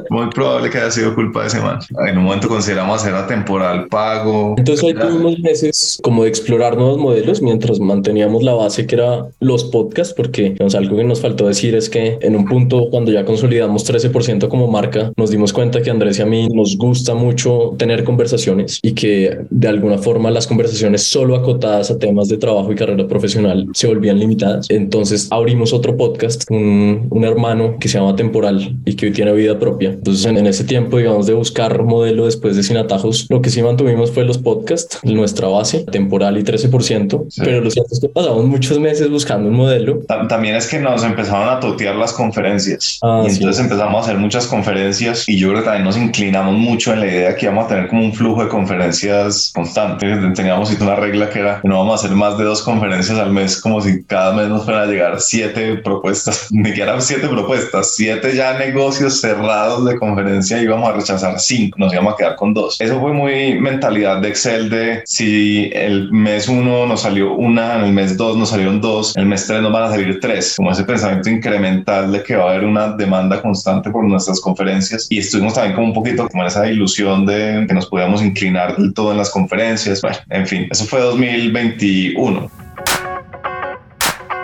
Muy 0.10 0.30
probable 0.30 0.70
que 0.70 0.78
haya 0.78 0.92
sido 0.92 1.14
culpa 1.16 1.42
de 1.42 1.48
ese 1.48 1.60
man. 1.60 1.80
En 2.08 2.18
un 2.18 2.24
momento 2.24 2.48
consideramos 2.48 3.02
hacer 3.02 3.14
a 3.14 3.28
temporal 3.28 3.88
pago. 3.88 4.56
Entonces 4.58 4.86
ahí 4.86 4.94
unos 5.14 5.39
meses 5.39 5.99
como 6.03 6.24
de 6.24 6.30
explorar 6.30 6.78
nuevos 6.78 6.97
modelos 6.97 7.41
mientras 7.41 7.80
manteníamos 7.80 8.43
la 8.43 8.53
base 8.53 8.86
que 8.86 8.95
era 8.95 9.28
los 9.39 9.66
podcasts, 9.66 10.14
porque 10.14 10.55
algo 10.74 10.97
que 10.97 11.03
nos 11.03 11.22
faltó 11.22 11.47
decir 11.47 11.76
es 11.76 11.89
que 11.89 12.18
en 12.22 12.36
un 12.36 12.45
punto 12.45 12.89
cuando 12.89 13.12
ya 13.12 13.26
consolidamos 13.26 13.89
13% 13.89 14.47
como 14.47 14.68
marca, 14.68 15.12
nos 15.18 15.32
dimos 15.32 15.53
cuenta 15.53 15.82
que 15.82 15.89
Andrés 15.89 16.20
y 16.20 16.22
a 16.22 16.26
mí 16.26 16.47
nos 16.49 16.78
gusta 16.78 17.14
mucho 17.14 17.76
tener 17.78 18.03
conversaciones 18.03 18.80
y 18.82 18.93
que 18.93 19.39
de 19.49 19.68
alguna 19.68 19.97
forma 19.97 20.32
las 20.32 20.47
conversaciones 20.47 21.03
solo 21.03 21.36
acotadas 21.36 21.91
a 21.91 21.97
temas 21.97 22.28
de 22.30 22.38
trabajo 22.38 22.72
y 22.72 22.76
carrera 22.76 23.07
profesional 23.07 23.68
se 23.74 23.88
volvían 23.88 24.20
limitadas. 24.20 24.68
Entonces 24.70 25.28
abrimos 25.32 25.74
otro 25.74 25.97
podcast, 25.97 26.49
un, 26.49 27.07
un 27.10 27.24
hermano 27.24 27.78
que 27.80 27.88
se 27.88 27.97
llama 27.97 28.16
Temporal 28.16 28.78
y 28.86 28.95
que 28.95 29.07
hoy 29.07 29.12
tiene 29.12 29.34
vida 29.34 29.60
propia. 29.60 29.89
Entonces 29.89 30.26
en, 30.26 30.38
en 30.38 30.47
ese 30.47 30.64
tiempo, 30.64 30.97
digamos, 30.97 31.28
de 31.28 31.34
buscar 31.34 31.84
modelo 31.84 32.26
después 32.26 32.55
de 32.55 32.64
Sin 32.64 32.78
Atajos, 32.78 33.28
lo 33.30 33.41
que 33.41 33.49
sí 33.49 33.62
mantuvimos 33.62 34.12
fue 34.12 34.26
los 34.26 34.38
podcasts, 34.38 34.99
nuestra 35.04 35.47
base 35.47 35.86
temporal 35.86 36.38
y 36.38 36.43
13%, 36.43 37.28
pero 37.38 37.62
lo 37.62 37.72
cierto 37.72 37.93
es 37.93 38.00
que 38.00 38.10
pasamos 38.10 38.45
muchos 38.45 38.80
meses 38.80 39.10
buscando 39.10 39.50
un 39.50 39.56
modelo. 39.56 40.00
También 40.28 40.56
es 40.56 40.68
que 40.68 40.80
nos 40.80 41.04
empezaron 41.04 41.50
a 41.50 41.60
totear 41.60 41.95
las 41.95 42.14
conferencias 42.14 43.00
ah, 43.02 43.24
y 43.26 43.32
entonces 43.32 43.64
empezamos 43.64 43.95
a 43.95 44.00
hacer 44.00 44.18
muchas 44.18 44.47
conferencias 44.47 45.28
y 45.28 45.38
yo 45.38 45.50
creo 45.50 45.60
que 45.60 45.66
también 45.66 45.86
nos 45.86 45.97
inclinamos 45.97 46.56
mucho 46.56 46.93
en 46.93 47.02
la 47.02 47.08
idea 47.08 47.36
que 47.36 47.45
íbamos 47.45 47.66
a 47.66 47.68
tener 47.70 47.88
como 47.88 48.04
un 48.04 48.14
flujo 48.14 48.43
de 48.43 48.50
conferencias 48.50 49.52
constante. 49.54 50.08
Teníamos 50.36 50.70
una 50.80 50.95
regla 50.95 51.30
que 51.30 51.39
era 51.39 51.62
no 51.64 51.78
vamos 51.80 52.02
a 52.02 52.06
hacer 52.06 52.16
más 52.16 52.38
de 52.38 52.45
dos 52.45 52.62
conferencias 52.62 53.18
al 53.18 53.32
mes, 53.32 53.60
como 53.60 53.82
si 53.82 54.04
cada 54.04 54.34
mes 54.34 54.47
nos 54.47 54.66
fueran 54.66 54.84
a 54.84 54.91
llegar 54.91 55.20
siete 55.20 55.78
propuestas, 55.78 56.47
ni 56.52 56.74
que 56.74 56.82
eran 56.82 57.02
siete 57.02 57.28
propuestas, 57.28 57.95
siete 57.95 58.36
ya 58.36 58.58
negocios 58.58 59.20
cerrados 59.20 59.86
de 59.86 59.97
conferencia 59.97 60.60
y 60.60 60.64
íbamos 60.64 60.89
a 60.89 60.93
rechazar 60.93 61.39
cinco, 61.39 61.78
nos 61.80 61.93
íbamos 61.93 62.14
a 62.14 62.18
quedar 62.18 62.36
con 62.36 62.54
dos. 62.54 62.80
Eso 62.80 63.00
fue 63.00 63.14
muy 63.14 63.60
mentalidad 63.60 64.22
de 64.22 64.30
Excel 64.30 64.70
de 64.70 64.89
si 65.06 65.70
el 65.74 66.12
mes 66.12 66.48
uno 66.48 66.86
nos 66.86 67.02
salió 67.02 67.34
una, 67.34 67.76
en 67.78 67.84
el 67.86 67.94
mes 67.94 68.18
dos 68.18 68.38
nos 68.38 68.50
salieron 68.50 68.82
dos, 68.82 69.16
en 69.16 69.24
el 69.24 69.30
mes 69.30 69.46
tres 69.48 69.62
nos 69.62 69.72
van 69.72 69.84
a 69.84 69.90
salir 69.90 70.20
tres, 70.20 70.56
como 70.58 70.72
ese 70.72 70.84
pensamiento 70.84 71.30
incremental 71.30 72.12
de 72.12 72.24
que 72.24 72.36
va 72.36 72.46
a 72.46 72.50
haber 72.52 72.66
una 72.66 72.90
demanda 72.90 73.42
constante 73.42 73.90
por 73.90 74.04
nuestras 74.04 74.40
conferencias 74.40 75.08
y 75.10 75.20
estuvimos 75.20 75.54
también 75.54 75.76
como 75.76 75.88
un 75.88 75.94
poquito 75.94 76.28
como 76.28 76.44
en 76.44 76.48
esa 76.48 76.70
ilusión 76.70 77.26
de 77.26 77.66
que 77.68 77.74
nos 77.74 77.88
podíamos 77.88 78.22
inclinar 78.22 78.78
del 78.78 78.94
todo 78.94 79.12
en 79.12 79.18
las 79.18 79.30
conferencias. 79.30 80.02
Bueno, 80.02 80.18
en 80.30 80.48
fin, 80.48 80.68
eso 80.70 80.86
fue 80.86 81.00
2021. 81.00 82.52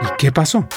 ¿Y 0.02 0.08
qué 0.18 0.32
pasó? 0.32 0.68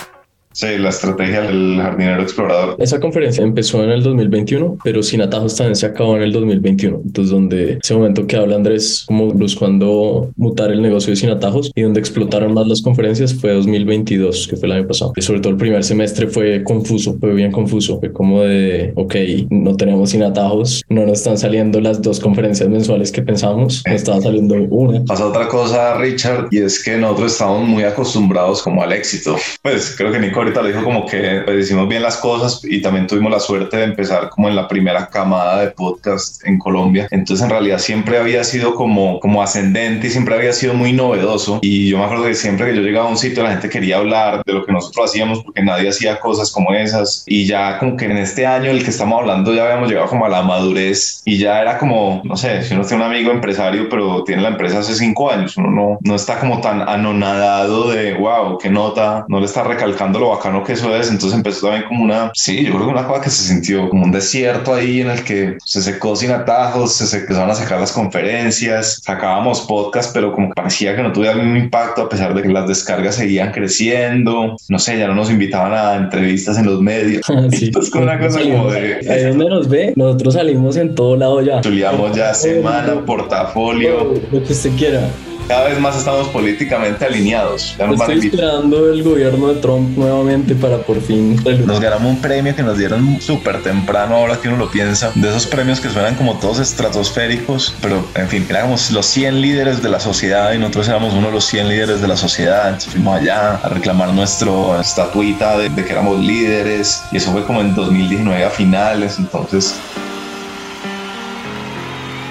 Sí, 0.58 0.76
la 0.76 0.88
estrategia 0.88 1.42
del 1.42 1.76
jardinero 1.76 2.20
explorador. 2.20 2.74
Esa 2.80 2.98
conferencia 2.98 3.44
empezó 3.44 3.84
en 3.84 3.90
el 3.90 4.02
2021, 4.02 4.78
pero 4.82 5.04
sin 5.04 5.22
atajos 5.22 5.54
también 5.54 5.76
se 5.76 5.86
acabó 5.86 6.16
en 6.16 6.22
el 6.22 6.32
2021. 6.32 7.02
Entonces, 7.04 7.30
donde 7.30 7.78
ese 7.80 7.94
momento 7.94 8.26
que 8.26 8.34
habla 8.34 8.56
Andrés 8.56 9.04
como 9.06 9.28
buscando 9.28 10.32
mutar 10.34 10.72
el 10.72 10.82
negocio 10.82 11.10
de 11.10 11.16
sin 11.16 11.30
atajos 11.30 11.70
y 11.76 11.82
donde 11.82 12.00
explotaron 12.00 12.54
más 12.54 12.66
las 12.66 12.82
conferencias 12.82 13.34
fue 13.34 13.52
2022, 13.52 14.48
que 14.48 14.56
fue 14.56 14.66
el 14.66 14.72
año 14.72 14.88
pasado. 14.88 15.12
Y 15.14 15.22
sobre 15.22 15.38
todo 15.38 15.52
el 15.52 15.58
primer 15.58 15.84
semestre 15.84 16.26
fue 16.26 16.64
confuso, 16.64 17.16
fue 17.20 17.34
bien 17.34 17.52
confuso. 17.52 18.00
Fue 18.00 18.12
como 18.12 18.42
de, 18.42 18.92
ok, 18.96 19.14
no 19.50 19.76
tenemos 19.76 20.10
sin 20.10 20.24
atajos, 20.24 20.82
no 20.88 21.06
nos 21.06 21.18
están 21.18 21.38
saliendo 21.38 21.80
las 21.80 22.02
dos 22.02 22.18
conferencias 22.18 22.68
mensuales 22.68 23.12
que 23.12 23.22
pensamos, 23.22 23.84
nos 23.86 23.94
estaba 23.94 24.20
saliendo 24.20 24.56
una. 24.70 25.04
Pasa 25.04 25.24
otra 25.24 25.46
cosa, 25.46 25.98
Richard, 25.98 26.48
y 26.50 26.58
es 26.58 26.82
que 26.82 26.96
nosotros 26.96 27.30
estamos 27.30 27.68
muy 27.68 27.84
acostumbrados 27.84 28.60
como 28.60 28.82
al 28.82 28.92
éxito. 28.92 29.36
Pues 29.62 29.94
creo 29.96 30.10
que 30.10 30.18
Nico 30.18 30.47
ahorita 30.48 30.62
lo 30.62 30.68
dijo 30.68 30.84
como 30.84 31.06
que 31.06 31.42
pues, 31.44 31.66
hicimos 31.66 31.88
bien 31.88 32.02
las 32.02 32.16
cosas 32.16 32.60
y 32.64 32.80
también 32.80 33.06
tuvimos 33.06 33.30
la 33.30 33.40
suerte 33.40 33.76
de 33.76 33.84
empezar 33.84 34.30
como 34.30 34.48
en 34.48 34.56
la 34.56 34.66
primera 34.66 35.08
camada 35.08 35.60
de 35.60 35.70
podcast 35.70 36.44
en 36.46 36.58
Colombia. 36.58 37.06
Entonces 37.10 37.44
en 37.44 37.50
realidad 37.50 37.78
siempre 37.78 38.18
había 38.18 38.44
sido 38.44 38.74
como, 38.74 39.20
como 39.20 39.42
ascendente 39.42 40.06
y 40.06 40.10
siempre 40.10 40.34
había 40.34 40.52
sido 40.52 40.74
muy 40.74 40.92
novedoso. 40.92 41.58
Y 41.62 41.88
yo 41.88 41.98
me 41.98 42.04
acuerdo 42.04 42.24
que 42.24 42.34
siempre 42.34 42.66
que 42.70 42.76
yo 42.76 42.82
llegaba 42.82 43.06
a 43.06 43.10
un 43.10 43.18
sitio 43.18 43.42
la 43.42 43.50
gente 43.50 43.68
quería 43.68 43.98
hablar 43.98 44.42
de 44.44 44.52
lo 44.52 44.64
que 44.64 44.72
nosotros 44.72 45.10
hacíamos 45.10 45.42
porque 45.44 45.62
nadie 45.62 45.88
hacía 45.88 46.18
cosas 46.18 46.50
como 46.50 46.72
esas. 46.72 47.24
Y 47.26 47.46
ya 47.46 47.78
como 47.78 47.96
que 47.96 48.06
en 48.06 48.16
este 48.16 48.46
año 48.46 48.70
el 48.70 48.82
que 48.82 48.90
estamos 48.90 49.20
hablando 49.20 49.54
ya 49.54 49.64
habíamos 49.64 49.88
llegado 49.88 50.08
como 50.08 50.24
a 50.24 50.28
la 50.28 50.42
madurez 50.42 51.22
y 51.24 51.38
ya 51.38 51.60
era 51.60 51.78
como, 51.78 52.22
no 52.24 52.36
sé, 52.36 52.62
si 52.62 52.74
uno 52.74 52.84
tiene 52.84 53.04
un 53.04 53.10
amigo 53.10 53.30
empresario 53.30 53.88
pero 53.88 54.24
tiene 54.24 54.42
la 54.42 54.48
empresa 54.48 54.78
hace 54.78 54.94
cinco 54.94 55.30
años, 55.30 55.56
uno 55.56 55.70
no, 55.70 55.98
no 56.00 56.14
está 56.14 56.38
como 56.38 56.60
tan 56.60 56.88
anonadado 56.88 57.90
de, 57.90 58.14
wow, 58.14 58.58
qué 58.58 58.70
nota, 58.70 59.24
no 59.28 59.40
le 59.40 59.46
está 59.46 59.62
recalcando 59.62 60.18
lo 60.18 60.28
bacano 60.38 60.64
que 60.64 60.72
eso 60.72 60.94
es. 60.96 61.10
Entonces 61.10 61.36
empezó 61.36 61.66
también 61.66 61.84
como 61.88 62.04
una, 62.04 62.30
sí, 62.34 62.64
yo 62.64 62.72
creo 62.72 62.86
que 62.86 62.92
una 62.92 63.06
cosa 63.06 63.20
que 63.22 63.30
se 63.30 63.44
sintió 63.44 63.88
como 63.88 64.04
un 64.04 64.12
desierto 64.12 64.74
ahí 64.74 65.00
en 65.00 65.10
el 65.10 65.22
que 65.24 65.58
se 65.64 65.82
secó 65.82 66.16
sin 66.16 66.30
atajos, 66.30 66.92
se 66.92 67.16
empezaron 67.18 67.50
a 67.50 67.54
sacar 67.54 67.80
las 67.80 67.92
conferencias, 67.92 69.00
sacábamos 69.02 69.62
podcast, 69.62 70.14
pero 70.14 70.32
como 70.32 70.48
que 70.48 70.54
parecía 70.54 70.96
que 70.96 71.02
no 71.02 71.12
tuviera 71.12 71.34
mismo 71.34 71.56
impacto 71.56 72.02
a 72.02 72.08
pesar 72.08 72.34
de 72.34 72.42
que 72.42 72.48
las 72.48 72.66
descargas 72.68 73.16
seguían 73.16 73.52
creciendo. 73.52 74.56
No 74.68 74.78
sé, 74.78 74.98
ya 74.98 75.06
no 75.06 75.14
nos 75.14 75.30
invitaban 75.30 75.72
a 75.72 75.96
entrevistas 75.96 76.58
en 76.58 76.66
los 76.66 76.80
medios. 76.80 77.22
Sí. 77.50 77.66
Entonces, 77.66 77.90
como 77.90 78.04
una 78.04 78.18
cosa 78.18 78.40
como 78.40 78.70
de. 78.70 79.00
Ahí 79.08 79.24
donde 79.24 79.48
nos 79.48 79.68
ve, 79.68 79.92
nosotros 79.96 80.34
salimos 80.34 80.76
en 80.76 80.94
todo 80.94 81.16
lado 81.16 81.42
ya. 81.42 81.62
Subíamos 81.62 82.16
ya 82.16 82.34
semana, 82.34 83.04
portafolio. 83.04 84.14
Lo 84.30 84.42
que 84.42 84.52
usted 84.52 84.70
quiera 84.76 85.08
cada 85.48 85.68
vez 85.68 85.80
más 85.80 85.96
estamos 85.96 86.28
políticamente 86.28 87.06
alineados. 87.06 87.74
Estoy 87.78 88.18
esperando 88.18 88.92
el 88.92 89.02
gobierno 89.02 89.48
de 89.48 89.60
Trump 89.60 89.96
nuevamente 89.96 90.54
para 90.54 90.78
por 90.82 91.00
fin. 91.00 91.42
Nos 91.64 91.80
ganamos 91.80 92.12
un 92.12 92.20
premio 92.20 92.54
que 92.54 92.62
nos 92.62 92.76
dieron 92.76 93.20
súper 93.20 93.62
temprano, 93.62 94.16
ahora 94.16 94.36
que 94.36 94.48
uno 94.48 94.58
lo 94.58 94.70
piensa, 94.70 95.10
de 95.14 95.28
esos 95.28 95.46
premios 95.46 95.80
que 95.80 95.88
suenan 95.88 96.14
como 96.16 96.38
todos 96.38 96.58
estratosféricos, 96.58 97.74
pero 97.80 98.04
en 98.14 98.28
fin, 98.28 98.46
éramos 98.48 98.90
los 98.90 99.06
100 99.06 99.40
líderes 99.40 99.82
de 99.82 99.88
la 99.88 100.00
sociedad 100.00 100.52
y 100.52 100.58
nosotros 100.58 100.88
éramos 100.88 101.14
uno 101.14 101.28
de 101.28 101.32
los 101.32 101.44
100 101.46 101.68
líderes 101.68 102.02
de 102.02 102.08
la 102.08 102.16
sociedad. 102.16 102.66
Entonces 102.66 102.92
fuimos 102.92 103.18
allá 103.18 103.56
a 103.56 103.68
reclamar 103.70 104.12
nuestra 104.12 104.80
estatuita 104.80 105.56
de, 105.56 105.70
de 105.70 105.84
que 105.84 105.92
éramos 105.92 106.20
líderes 106.20 107.02
y 107.10 107.16
eso 107.16 107.32
fue 107.32 107.44
como 107.44 107.62
en 107.62 107.74
2019 107.74 108.44
a 108.44 108.50
finales. 108.50 109.18
Entonces, 109.18 109.74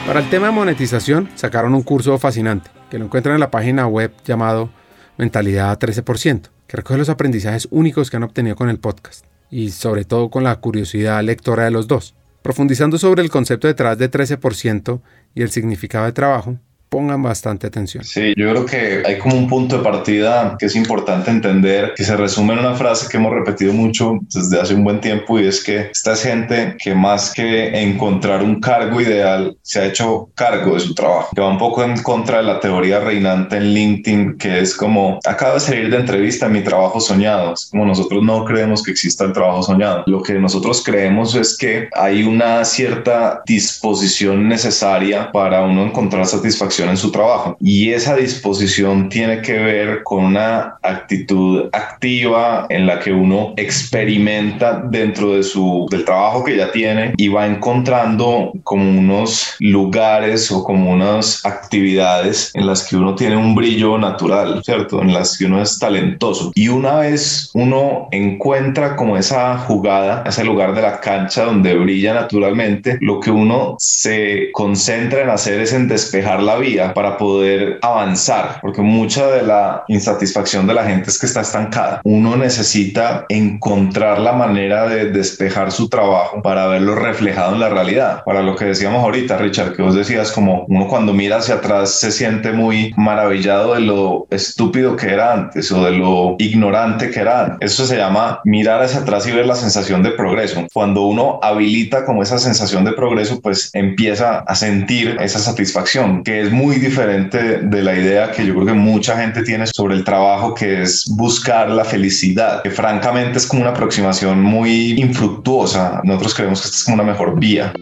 para 0.05 0.19
el 0.19 0.29
tema 0.29 0.47
de 0.47 0.53
monetización, 0.53 1.29
sacaron 1.35 1.73
un 1.73 1.81
curso 1.81 2.17
fascinante 2.19 2.76
que 2.89 2.99
lo 2.99 3.05
encuentran 3.05 3.35
en 3.35 3.41
la 3.41 3.51
página 3.51 3.87
web 3.87 4.11
llamado 4.25 4.69
Mentalidad 5.17 5.77
13%, 5.79 6.49
que 6.67 6.77
recoge 6.77 6.99
los 6.99 7.09
aprendizajes 7.09 7.67
únicos 7.71 8.09
que 8.09 8.17
han 8.17 8.23
obtenido 8.23 8.55
con 8.55 8.69
el 8.69 8.79
podcast 8.79 9.25
y 9.49 9.71
sobre 9.71 10.05
todo 10.05 10.29
con 10.29 10.43
la 10.43 10.55
curiosidad 10.57 11.23
lectora 11.23 11.63
de 11.63 11.71
los 11.71 11.87
dos. 11.87 12.15
Profundizando 12.41 12.97
sobre 12.97 13.23
el 13.23 13.29
concepto 13.29 13.67
detrás 13.67 13.97
de 13.97 14.09
13% 14.09 15.01
y 15.33 15.41
el 15.41 15.49
significado 15.49 16.05
de 16.05 16.13
trabajo, 16.13 16.57
pongan 16.89 17.21
bastante 17.21 17.67
atención. 17.67 18.03
Sí, 18.03 18.33
yo 18.37 18.49
creo 18.51 18.65
que 18.65 19.03
hay 19.05 19.17
como 19.17 19.35
un 19.35 19.47
punto 19.47 19.77
de 19.77 19.83
partida 19.83 20.55
que 20.57 20.67
es 20.67 20.75
importante 20.75 21.29
entender, 21.29 21.93
que 21.95 22.03
se 22.03 22.15
resume 22.15 22.53
en 22.53 22.59
una 22.59 22.75
frase 22.75 23.07
que 23.09 23.17
hemos 23.17 23.33
repetido 23.33 23.73
mucho 23.73 24.19
desde 24.21 24.61
hace 24.61 24.73
un 24.73 24.83
buen 24.83 25.01
tiempo 25.01 25.39
y 25.39 25.47
es 25.47 25.63
que 25.63 25.89
esta 25.91 26.13
es 26.13 26.23
gente 26.23 26.75
que 26.79 26.95
más 26.95 27.33
que 27.33 27.81
encontrar 27.81 28.41
un 28.41 28.61
cargo 28.61 29.01
ideal, 29.01 29.55
se 29.61 29.81
ha 29.81 29.85
hecho 29.85 30.29
cargo 30.35 30.75
de 30.75 30.79
su 30.79 30.93
trabajo, 30.95 31.31
que 31.35 31.41
va 31.41 31.49
un 31.49 31.57
poco 31.57 31.83
en 31.83 32.01
contra 32.01 32.37
de 32.37 32.43
la 32.43 32.59
teoría 32.59 32.99
reinante 32.99 33.57
en 33.57 33.73
LinkedIn, 33.73 34.37
que 34.37 34.59
es 34.59 34.75
como, 34.75 35.19
acabo 35.25 35.55
de 35.55 35.59
salir 35.59 35.89
de 35.89 35.97
entrevista, 35.97 36.47
mi 36.47 36.61
trabajo 36.61 36.99
soñado, 36.99 37.53
es 37.53 37.67
como 37.69 37.85
nosotros 37.85 38.23
no 38.23 38.45
creemos 38.45 38.81
que 38.81 38.91
exista 38.91 39.25
el 39.25 39.33
trabajo 39.33 39.63
soñado, 39.63 40.03
lo 40.07 40.21
que 40.21 40.33
nosotros 40.33 40.83
creemos 40.83 41.35
es 41.35 41.57
que 41.57 41.89
hay 41.93 42.23
una 42.23 42.63
cierta 42.63 43.41
disposición 43.45 44.47
necesaria 44.47 45.31
para 45.31 45.63
uno 45.63 45.85
encontrar 45.85 46.25
satisfacción 46.25 46.76
en 46.85 46.97
su 46.97 47.11
trabajo. 47.11 47.57
Y 47.59 47.91
esa 47.91 48.15
disposición 48.15 49.09
tiene 49.09 49.41
que 49.41 49.53
ver 49.53 50.03
con 50.03 50.25
una 50.25 50.77
actitud 50.83 51.69
activa 51.73 52.65
en 52.69 52.85
la 52.85 52.99
que 52.99 53.11
uno 53.11 53.53
experimenta 53.57 54.81
dentro 54.89 55.35
de 55.35 55.43
su, 55.43 55.87
del 55.89 56.05
trabajo 56.05 56.43
que 56.43 56.57
ya 56.57 56.71
tiene 56.71 57.13
y 57.17 57.27
va 57.27 57.47
encontrando 57.47 58.53
como 58.63 58.99
unos 58.99 59.55
lugares 59.59 60.51
o 60.51 60.63
como 60.63 60.91
unas 60.91 61.45
actividades 61.45 62.51
en 62.53 62.67
las 62.67 62.87
que 62.87 62.95
uno 62.95 63.15
tiene 63.15 63.37
un 63.37 63.55
brillo 63.55 63.97
natural, 63.97 64.61
¿cierto? 64.63 65.01
En 65.01 65.13
las 65.13 65.37
que 65.37 65.45
uno 65.45 65.61
es 65.61 65.79
talentoso. 65.79 66.51
Y 66.55 66.67
una 66.67 66.97
vez 66.97 67.49
uno 67.53 68.07
encuentra 68.11 68.95
como 68.95 69.17
esa 69.17 69.57
jugada, 69.57 70.23
ese 70.25 70.43
lugar 70.43 70.73
de 70.73 70.81
la 70.81 70.99
cancha 70.99 71.45
donde 71.45 71.75
brilla 71.75 72.13
naturalmente, 72.13 72.97
lo 73.01 73.19
que 73.19 73.31
uno 73.31 73.75
se 73.79 74.49
concentra 74.51 75.21
en 75.21 75.29
hacer 75.29 75.61
es 75.61 75.73
en 75.73 75.87
despejar 75.87 76.41
la 76.41 76.57
vida 76.57 76.66
para 76.93 77.17
poder 77.17 77.79
avanzar, 77.81 78.59
porque 78.61 78.81
mucha 78.81 79.27
de 79.27 79.43
la 79.43 79.83
insatisfacción 79.87 80.67
de 80.67 80.73
la 80.73 80.83
gente 80.83 81.09
es 81.09 81.19
que 81.19 81.25
está 81.25 81.41
estancada. 81.41 82.01
Uno 82.03 82.35
necesita 82.35 83.25
encontrar 83.29 84.19
la 84.19 84.33
manera 84.33 84.87
de 84.87 85.11
despejar 85.11 85.71
su 85.71 85.89
trabajo 85.89 86.41
para 86.41 86.67
verlo 86.67 86.95
reflejado 86.95 87.53
en 87.53 87.59
la 87.59 87.69
realidad. 87.69 88.23
Para 88.25 88.41
lo 88.41 88.55
que 88.55 88.65
decíamos 88.65 89.03
ahorita, 89.03 89.37
Richard, 89.37 89.75
que 89.75 89.81
vos 89.81 89.95
decías 89.95 90.31
como 90.31 90.65
uno 90.67 90.87
cuando 90.87 91.13
mira 91.13 91.37
hacia 91.37 91.55
atrás 91.55 91.99
se 91.99 92.11
siente 92.11 92.51
muy 92.51 92.93
maravillado 92.97 93.73
de 93.73 93.81
lo 93.81 94.27
estúpido 94.29 94.95
que 94.95 95.07
era 95.07 95.33
antes 95.33 95.71
o 95.71 95.83
de 95.83 95.91
lo 95.91 96.35
ignorante 96.39 97.09
que 97.09 97.19
era 97.19 97.45
antes. 97.45 97.73
Eso 97.73 97.85
se 97.85 97.97
llama 97.97 98.41
mirar 98.43 98.81
hacia 98.81 99.01
atrás 99.01 99.27
y 99.27 99.31
ver 99.31 99.45
la 99.45 99.55
sensación 99.55 100.03
de 100.03 100.11
progreso. 100.11 100.65
Cuando 100.73 101.03
uno 101.03 101.39
habilita 101.41 102.05
como 102.05 102.23
esa 102.23 102.39
sensación 102.39 102.83
de 102.83 102.93
progreso, 102.93 103.41
pues 103.41 103.69
empieza 103.73 104.39
a 104.39 104.55
sentir 104.55 105.17
esa 105.19 105.39
satisfacción 105.39 106.23
que 106.23 106.41
es 106.41 106.51
muy 106.57 106.77
diferente 106.77 107.59
de 107.59 107.83
la 107.83 107.95
idea 107.95 108.31
que 108.31 108.43
yo 108.43 108.55
creo 108.55 108.65
que 108.65 108.73
mucha 108.73 109.15
gente 109.15 109.43
tiene 109.43 109.67
sobre 109.67 109.95
el 109.95 110.03
trabajo, 110.03 110.55
que 110.55 110.81
es 110.81 111.05
buscar 111.15 111.69
la 111.69 111.85
felicidad, 111.85 112.63
que 112.63 112.71
francamente 112.71 113.37
es 113.37 113.45
como 113.45 113.61
una 113.61 113.71
aproximación 113.71 114.41
muy 114.41 114.99
infructuosa. 114.99 116.01
Nosotros 116.03 116.33
creemos 116.33 116.61
que 116.61 116.65
esta 116.65 116.77
es 116.77 116.83
como 116.83 116.95
una 116.95 117.03
mejor 117.03 117.39
vía. 117.39 117.73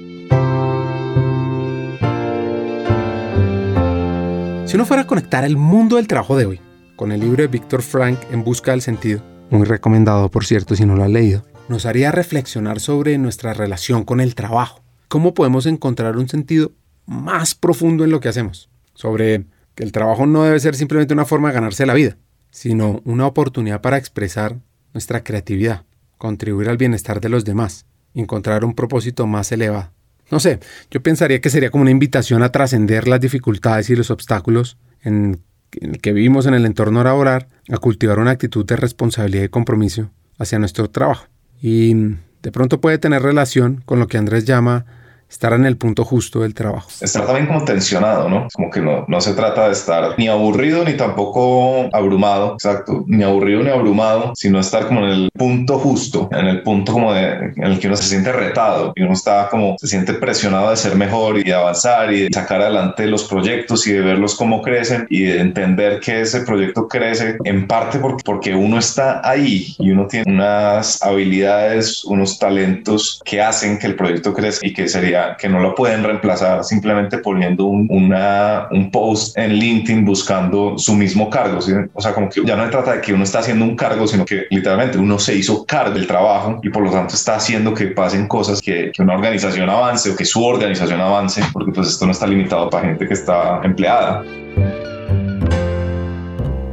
Si 4.65 4.75
uno 4.75 4.85
fuera 4.85 5.03
a 5.03 5.07
conectar 5.07 5.45
el 5.45 5.55
mundo 5.55 5.95
del 5.95 6.07
trabajo 6.07 6.35
de 6.35 6.45
hoy 6.45 6.59
con 6.97 7.13
el 7.13 7.21
libro 7.21 7.43
de 7.43 7.47
Víctor 7.47 7.81
Frank 7.81 8.19
En 8.31 8.43
Busca 8.43 8.71
del 8.71 8.81
Sentido, 8.81 9.23
muy 9.51 9.65
recomendado 9.65 10.29
por 10.29 10.45
cierto 10.45 10.75
si 10.75 10.85
no 10.85 10.97
lo 10.97 11.05
has 11.05 11.09
leído, 11.09 11.45
nos 11.69 11.85
haría 11.85 12.11
reflexionar 12.11 12.81
sobre 12.81 13.17
nuestra 13.17 13.53
relación 13.53 14.03
con 14.03 14.19
el 14.19 14.35
trabajo. 14.35 14.83
¿Cómo 15.07 15.33
podemos 15.33 15.65
encontrar 15.65 16.17
un 16.17 16.27
sentido 16.27 16.73
más 17.05 17.55
profundo 17.55 18.03
en 18.03 18.11
lo 18.11 18.19
que 18.19 18.29
hacemos, 18.29 18.69
sobre 18.93 19.45
que 19.75 19.83
el 19.83 19.91
trabajo 19.91 20.25
no 20.25 20.43
debe 20.43 20.59
ser 20.59 20.75
simplemente 20.75 21.13
una 21.13 21.25
forma 21.25 21.49
de 21.49 21.55
ganarse 21.55 21.85
la 21.85 21.93
vida, 21.93 22.17
sino 22.49 23.01
una 23.05 23.27
oportunidad 23.27 23.81
para 23.81 23.97
expresar 23.97 24.57
nuestra 24.93 25.23
creatividad, 25.23 25.83
contribuir 26.17 26.69
al 26.69 26.77
bienestar 26.77 27.19
de 27.19 27.29
los 27.29 27.43
demás, 27.45 27.85
encontrar 28.13 28.63
un 28.63 28.73
propósito 28.73 29.27
más 29.27 29.51
elevado. 29.51 29.91
No 30.31 30.39
sé, 30.39 30.59
yo 30.89 31.03
pensaría 31.03 31.39
que 31.39 31.49
sería 31.49 31.69
como 31.69 31.83
una 31.83 31.91
invitación 31.91 32.41
a 32.41 32.51
trascender 32.51 33.07
las 33.07 33.21
dificultades 33.21 33.89
y 33.89 33.95
los 33.95 34.09
obstáculos 34.09 34.77
en, 35.03 35.41
el 35.71 35.99
que 35.99 36.13
vivimos 36.13 36.47
en 36.47 36.55
el 36.55 36.65
entorno 36.65 37.03
laboral, 37.03 37.47
a 37.69 37.77
cultivar 37.77 38.19
una 38.19 38.31
actitud 38.31 38.65
de 38.65 38.75
responsabilidad 38.75 39.43
y 39.43 39.49
compromiso 39.49 40.09
hacia 40.39 40.57
nuestro 40.57 40.89
trabajo. 40.89 41.27
Y 41.61 41.93
de 42.41 42.51
pronto 42.51 42.81
puede 42.81 42.97
tener 42.97 43.21
relación 43.21 43.83
con 43.85 43.99
lo 43.99 44.07
que 44.07 44.17
Andrés 44.17 44.45
llama 44.45 44.85
estar 45.29 45.53
en 45.53 45.65
el 45.65 45.77
punto 45.77 46.05
justo 46.05 46.41
del 46.41 46.53
trabajo. 46.53 46.89
Estar 47.01 47.25
también 47.25 47.47
como 47.47 47.65
tensionado, 47.65 48.29
¿no? 48.29 48.47
Como 48.53 48.69
que 48.69 48.81
no, 48.81 49.05
no 49.07 49.21
se 49.21 49.33
trata 49.33 49.67
de 49.67 49.73
estar 49.73 50.15
ni 50.17 50.27
aburrido 50.27 50.83
ni 50.83 50.93
tampoco 50.93 51.89
abrumado, 51.93 52.53
exacto, 52.53 53.03
ni 53.07 53.23
aburrido 53.23 53.63
ni 53.63 53.69
abrumado, 53.69 54.33
sino 54.35 54.59
estar 54.59 54.87
como 54.87 55.05
en 55.05 55.11
el 55.11 55.29
punto 55.33 55.79
justo, 55.79 56.29
en 56.31 56.47
el 56.47 56.63
punto 56.63 56.93
como 56.93 57.13
de, 57.13 57.53
en 57.55 57.63
el 57.63 57.79
que 57.79 57.87
uno 57.87 57.97
se 57.97 58.03
siente 58.03 58.31
retado 58.31 58.93
y 58.95 59.01
uno 59.01 59.13
está 59.13 59.49
como, 59.49 59.75
se 59.79 59.87
siente 59.87 60.13
presionado 60.13 60.69
de 60.69 60.77
ser 60.77 60.95
mejor 60.95 61.37
y 61.37 61.43
de 61.43 61.53
avanzar 61.53 62.13
y 62.13 62.21
de 62.21 62.29
sacar 62.31 62.61
adelante 62.61 63.05
los 63.07 63.25
proyectos 63.25 63.87
y 63.87 63.93
de 63.93 64.01
verlos 64.01 64.35
cómo 64.35 64.61
crecen 64.61 65.07
y 65.09 65.23
de 65.23 65.41
entender 65.41 65.99
que 65.99 66.21
ese 66.21 66.41
proyecto 66.41 66.87
crece 66.87 67.37
en 67.43 67.67
parte 67.67 67.99
porque, 67.99 68.23
porque 68.23 68.55
uno 68.55 68.77
está 68.77 69.21
ahí 69.27 69.75
y 69.79 69.91
uno 69.91 70.07
tiene 70.07 70.31
unas 70.31 71.01
habilidades, 71.01 72.05
unos 72.05 72.39
talentos 72.39 73.21
que 73.25 73.41
hacen 73.41 73.77
que 73.79 73.87
el 73.87 73.95
proyecto 73.95 74.33
crezca 74.33 74.65
y 74.65 74.73
que 74.73 74.87
sería 74.87 75.24
que 75.37 75.49
no 75.49 75.59
lo 75.59 75.75
pueden 75.75 76.03
reemplazar 76.03 76.63
simplemente 76.63 77.17
poniendo 77.19 77.65
un, 77.65 77.87
un 77.89 78.91
post 78.91 79.37
en 79.37 79.53
LinkedIn 79.53 80.05
buscando 80.05 80.77
su 80.77 80.93
mismo 80.95 81.29
cargo. 81.29 81.59
O 81.93 82.01
sea, 82.01 82.13
como 82.13 82.29
que 82.29 82.43
ya 82.45 82.55
no 82.55 82.65
se 82.65 82.71
trata 82.71 82.93
de 82.93 83.01
que 83.01 83.13
uno 83.13 83.23
está 83.23 83.39
haciendo 83.39 83.65
un 83.65 83.75
cargo, 83.75 84.07
sino 84.07 84.25
que 84.25 84.45
literalmente 84.49 84.97
uno 84.97 85.19
se 85.19 85.35
hizo 85.35 85.65
cargo 85.65 85.95
del 85.95 86.07
trabajo 86.07 86.59
y 86.63 86.69
por 86.69 86.83
lo 86.83 86.91
tanto 86.91 87.15
está 87.15 87.35
haciendo 87.35 87.73
que 87.73 87.87
pasen 87.87 88.27
cosas, 88.27 88.61
que, 88.61 88.91
que 88.93 89.01
una 89.01 89.15
organización 89.15 89.69
avance 89.69 90.11
o 90.11 90.15
que 90.15 90.25
su 90.25 90.43
organización 90.43 91.01
avance, 91.01 91.41
porque 91.53 91.71
pues 91.71 91.89
esto 91.89 92.05
no 92.05 92.11
está 92.11 92.27
limitado 92.27 92.69
para 92.69 92.87
gente 92.87 93.07
que 93.07 93.13
está 93.13 93.61
empleada. 93.63 94.23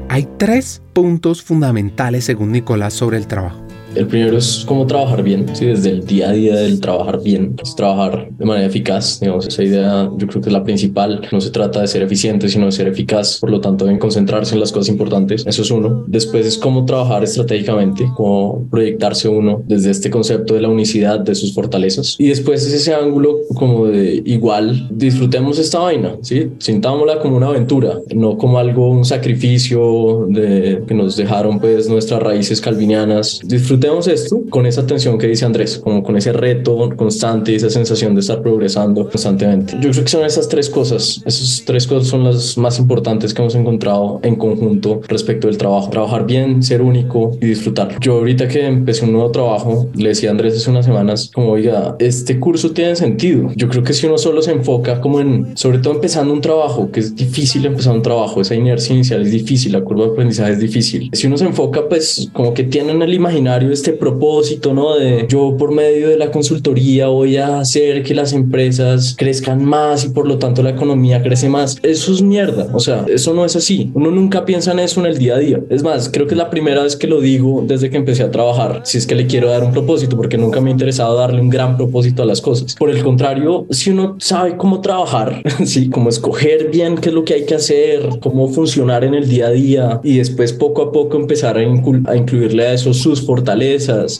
Hay 0.08 0.28
tres 0.38 0.82
puntos 0.92 1.42
fundamentales 1.42 2.24
según 2.24 2.52
Nicolás 2.52 2.92
sobre 2.92 3.16
el 3.16 3.26
trabajo. 3.26 3.61
El 3.94 4.06
primero 4.06 4.38
es 4.38 4.64
cómo 4.66 4.86
trabajar 4.86 5.22
bien, 5.22 5.46
¿sí? 5.52 5.66
desde 5.66 5.90
el 5.90 6.06
día 6.06 6.30
a 6.30 6.32
día 6.32 6.56
del 6.56 6.80
trabajar 6.80 7.22
bien, 7.22 7.56
es 7.62 7.76
trabajar 7.76 8.28
de 8.30 8.44
manera 8.44 8.66
eficaz. 8.66 9.20
Digamos, 9.20 9.46
esa 9.46 9.62
idea 9.62 10.10
yo 10.16 10.26
creo 10.26 10.40
que 10.40 10.48
es 10.48 10.52
la 10.52 10.64
principal. 10.64 11.20
No 11.30 11.40
se 11.40 11.50
trata 11.50 11.82
de 11.82 11.88
ser 11.88 12.02
eficiente, 12.02 12.48
sino 12.48 12.66
de 12.66 12.72
ser 12.72 12.88
eficaz. 12.88 13.38
Por 13.38 13.50
lo 13.50 13.60
tanto, 13.60 13.84
deben 13.84 13.98
concentrarse 13.98 14.54
en 14.54 14.60
las 14.60 14.72
cosas 14.72 14.88
importantes. 14.88 15.44
Eso 15.46 15.62
es 15.62 15.70
uno. 15.70 16.04
Después 16.06 16.46
es 16.46 16.56
cómo 16.56 16.86
trabajar 16.86 17.22
estratégicamente, 17.22 18.08
cómo 18.16 18.66
proyectarse 18.70 19.28
uno 19.28 19.62
desde 19.66 19.90
este 19.90 20.10
concepto 20.10 20.54
de 20.54 20.62
la 20.62 20.68
unicidad 20.68 21.20
de 21.20 21.34
sus 21.34 21.54
fortalezas. 21.54 22.16
Y 22.18 22.28
después 22.28 22.66
es 22.66 22.72
ese 22.72 22.94
ángulo 22.94 23.36
como 23.54 23.86
de 23.86 24.22
igual, 24.24 24.88
disfrutemos 24.90 25.58
esta 25.58 25.80
vaina, 25.80 26.16
¿sí? 26.22 26.50
Sintámosla 26.58 27.18
como 27.18 27.36
una 27.36 27.48
aventura, 27.48 27.98
no 28.14 28.38
como 28.38 28.58
algo, 28.58 28.90
un 28.90 29.04
sacrificio 29.04 30.26
de 30.30 30.82
que 30.86 30.94
nos 30.94 31.16
dejaron 31.16 31.60
pues 31.60 31.88
nuestras 31.88 32.22
raíces 32.22 32.60
calvinianas. 32.60 33.40
Disfrutemos 33.44 33.81
esto 34.06 34.42
con 34.50 34.66
esa 34.66 34.86
tensión 34.86 35.18
que 35.18 35.26
dice 35.26 35.44
Andrés, 35.44 35.78
como 35.78 36.02
con 36.02 36.16
ese 36.16 36.32
reto 36.32 36.90
constante, 36.96 37.54
esa 37.54 37.70
sensación 37.70 38.14
de 38.14 38.20
estar 38.20 38.42
progresando 38.42 39.08
constantemente. 39.08 39.74
Yo 39.80 39.90
creo 39.90 40.04
que 40.04 40.10
son 40.10 40.24
esas 40.24 40.48
tres 40.48 40.70
cosas. 40.70 41.22
Esas 41.24 41.62
tres 41.64 41.86
cosas 41.86 42.08
son 42.08 42.24
las 42.24 42.56
más 42.58 42.78
importantes 42.78 43.34
que 43.34 43.42
hemos 43.42 43.54
encontrado 43.54 44.20
en 44.22 44.36
conjunto 44.36 45.00
respecto 45.08 45.46
del 45.46 45.58
trabajo. 45.58 45.90
Trabajar 45.90 46.26
bien, 46.26 46.62
ser 46.62 46.82
único 46.82 47.36
y 47.40 47.46
disfrutar. 47.46 47.98
Yo 48.00 48.14
ahorita 48.14 48.48
que 48.48 48.66
empecé 48.66 49.04
un 49.04 49.12
nuevo 49.12 49.30
trabajo, 49.30 49.88
le 49.94 50.10
decía 50.10 50.30
a 50.30 50.32
Andrés 50.32 50.56
hace 50.56 50.70
unas 50.70 50.84
semanas, 50.84 51.30
como, 51.32 51.50
oiga, 51.50 51.96
este 51.98 52.38
curso 52.38 52.70
tiene 52.70 52.96
sentido. 52.96 53.50
Yo 53.56 53.68
creo 53.68 53.82
que 53.82 53.92
si 53.92 54.06
uno 54.06 54.18
solo 54.18 54.42
se 54.42 54.52
enfoca 54.52 55.00
como 55.00 55.20
en, 55.20 55.56
sobre 55.56 55.78
todo 55.78 55.94
empezando 55.94 56.32
un 56.32 56.40
trabajo, 56.40 56.90
que 56.90 57.00
es 57.00 57.14
difícil 57.14 57.66
empezar 57.66 57.94
un 57.94 58.02
trabajo, 58.02 58.40
esa 58.40 58.54
inercia 58.54 58.94
inicial 58.94 59.22
es 59.22 59.30
difícil, 59.30 59.72
la 59.72 59.82
curva 59.82 60.06
de 60.06 60.12
aprendizaje 60.12 60.52
es 60.52 60.60
difícil. 60.60 61.10
Si 61.12 61.26
uno 61.26 61.36
se 61.36 61.44
enfoca, 61.44 61.88
pues 61.88 62.28
como 62.32 62.54
que 62.54 62.64
tiene 62.64 62.92
en 62.92 63.02
el 63.02 63.14
imaginario 63.14 63.71
este 63.72 63.92
propósito, 63.92 64.74
¿no? 64.74 64.96
De 64.96 65.26
yo 65.28 65.56
por 65.56 65.72
medio 65.72 66.08
de 66.08 66.16
la 66.16 66.30
consultoría 66.30 67.08
voy 67.08 67.36
a 67.36 67.60
hacer 67.60 68.02
que 68.02 68.14
las 68.14 68.32
empresas 68.32 69.14
crezcan 69.16 69.64
más 69.64 70.04
y 70.04 70.10
por 70.10 70.26
lo 70.26 70.38
tanto 70.38 70.62
la 70.62 70.70
economía 70.70 71.22
crece 71.22 71.48
más. 71.48 71.78
Eso 71.82 72.12
es 72.12 72.22
mierda. 72.22 72.68
O 72.72 72.80
sea, 72.80 73.04
eso 73.08 73.34
no 73.34 73.44
es 73.44 73.56
así. 73.56 73.90
Uno 73.94 74.10
nunca 74.10 74.44
piensa 74.44 74.72
en 74.72 74.80
eso 74.80 75.00
en 75.00 75.06
el 75.06 75.18
día 75.18 75.36
a 75.36 75.38
día. 75.38 75.60
Es 75.70 75.82
más, 75.82 76.08
creo 76.08 76.26
que 76.26 76.34
es 76.34 76.38
la 76.38 76.50
primera 76.50 76.82
vez 76.82 76.96
que 76.96 77.06
lo 77.06 77.20
digo 77.20 77.64
desde 77.66 77.90
que 77.90 77.96
empecé 77.96 78.22
a 78.22 78.30
trabajar. 78.30 78.82
Si 78.84 78.98
es 78.98 79.06
que 79.06 79.14
le 79.14 79.26
quiero 79.26 79.48
dar 79.48 79.64
un 79.64 79.72
propósito, 79.72 80.16
porque 80.16 80.38
nunca 80.38 80.60
me 80.60 80.70
ha 80.70 80.72
interesado 80.72 81.16
darle 81.16 81.40
un 81.40 81.50
gran 81.50 81.76
propósito 81.76 82.22
a 82.22 82.26
las 82.26 82.40
cosas. 82.40 82.74
Por 82.74 82.90
el 82.90 83.02
contrario, 83.02 83.66
si 83.70 83.90
uno 83.90 84.16
sabe 84.18 84.56
cómo 84.56 84.80
trabajar, 84.80 85.42
sí, 85.64 85.88
cómo 85.88 86.08
escoger 86.08 86.70
bien 86.70 86.96
qué 86.96 87.08
es 87.08 87.14
lo 87.14 87.24
que 87.24 87.34
hay 87.34 87.46
que 87.46 87.54
hacer, 87.54 88.08
cómo 88.20 88.48
funcionar 88.48 89.04
en 89.04 89.14
el 89.14 89.28
día 89.28 89.46
a 89.46 89.50
día 89.50 90.00
y 90.02 90.18
después 90.18 90.52
poco 90.52 90.82
a 90.82 90.92
poco 90.92 91.16
empezar 91.16 91.56
a, 91.56 91.62
incluirle 91.62 92.66
a 92.66 92.72
eso 92.74 92.92
sus 92.94 93.22
fortalezas 93.22 93.61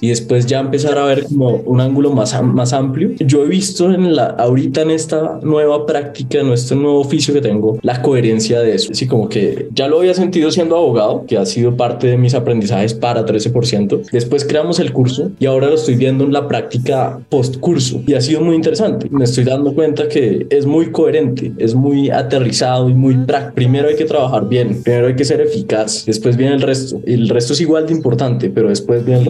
y 0.00 0.08
después 0.08 0.46
ya 0.46 0.60
empezar 0.60 0.98
a 0.98 1.04
ver 1.04 1.24
como 1.24 1.56
un 1.66 1.80
ángulo 1.80 2.12
más, 2.12 2.40
más 2.42 2.72
amplio. 2.72 3.10
Yo 3.18 3.44
he 3.44 3.48
visto 3.48 3.92
en 3.92 4.14
la, 4.14 4.26
ahorita 4.26 4.82
en 4.82 4.90
esta 4.90 5.40
nueva 5.42 5.84
práctica, 5.84 6.40
en 6.40 6.52
este 6.52 6.74
nuevo 6.74 7.00
oficio 7.00 7.34
que 7.34 7.40
tengo, 7.40 7.78
la 7.82 8.02
coherencia 8.02 8.60
de 8.60 8.74
eso. 8.74 8.92
Así 8.92 9.06
como 9.06 9.28
que 9.28 9.68
ya 9.74 9.88
lo 9.88 9.98
había 9.98 10.14
sentido 10.14 10.50
siendo 10.50 10.76
abogado, 10.76 11.24
que 11.26 11.38
ha 11.38 11.46
sido 11.46 11.76
parte 11.76 12.06
de 12.06 12.16
mis 12.16 12.34
aprendizajes 12.34 12.94
para 12.94 13.24
13%. 13.26 14.10
Después 14.10 14.44
creamos 14.44 14.78
el 14.78 14.92
curso 14.92 15.30
y 15.38 15.46
ahora 15.46 15.68
lo 15.68 15.74
estoy 15.74 15.96
viendo 15.96 16.24
en 16.24 16.32
la 16.32 16.46
práctica 16.48 17.20
post 17.28 17.58
curso 17.58 18.02
y 18.06 18.14
ha 18.14 18.20
sido 18.20 18.40
muy 18.40 18.54
interesante. 18.54 19.08
Me 19.10 19.24
estoy 19.24 19.44
dando 19.44 19.74
cuenta 19.74 20.08
que 20.08 20.46
es 20.50 20.66
muy 20.66 20.90
coherente, 20.90 21.52
es 21.58 21.74
muy 21.74 22.10
aterrizado 22.10 22.88
y 22.88 22.94
muy 22.94 23.16
práctico. 23.16 23.54
Primero 23.54 23.88
hay 23.88 23.96
que 23.96 24.04
trabajar 24.04 24.48
bien, 24.48 24.82
primero 24.82 25.08
hay 25.08 25.16
que 25.16 25.24
ser 25.24 25.40
eficaz, 25.40 26.04
después 26.06 26.36
viene 26.36 26.54
el 26.54 26.62
resto. 26.62 27.00
El 27.06 27.28
resto 27.28 27.52
es 27.52 27.60
igual 27.60 27.86
de 27.86 27.92
importante, 27.92 28.50
pero 28.50 28.68
después 28.68 29.04
viene 29.04 29.20
el 29.20 29.26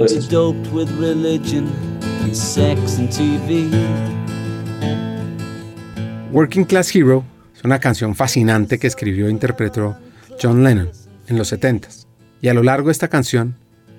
Working 6.32 6.64
Class 6.64 6.92
Hero 6.96 7.22
es 7.55 7.62
una 7.62 7.78
canción 7.78 8.16
fascinante 8.16 8.80
que 8.80 8.88
escribió 8.88 9.28
e 9.28 9.30
interpretó 9.30 9.96
John 10.42 10.64
Lennon 10.64 10.90
en 11.28 11.38
los 11.38 11.53
70s. 11.53 12.07
Y 12.40 12.48
a 12.48 12.55
lo 12.55 12.64
largo 12.64 12.88
de 12.88 12.92
esta 12.92 13.07
canción, 13.07 13.55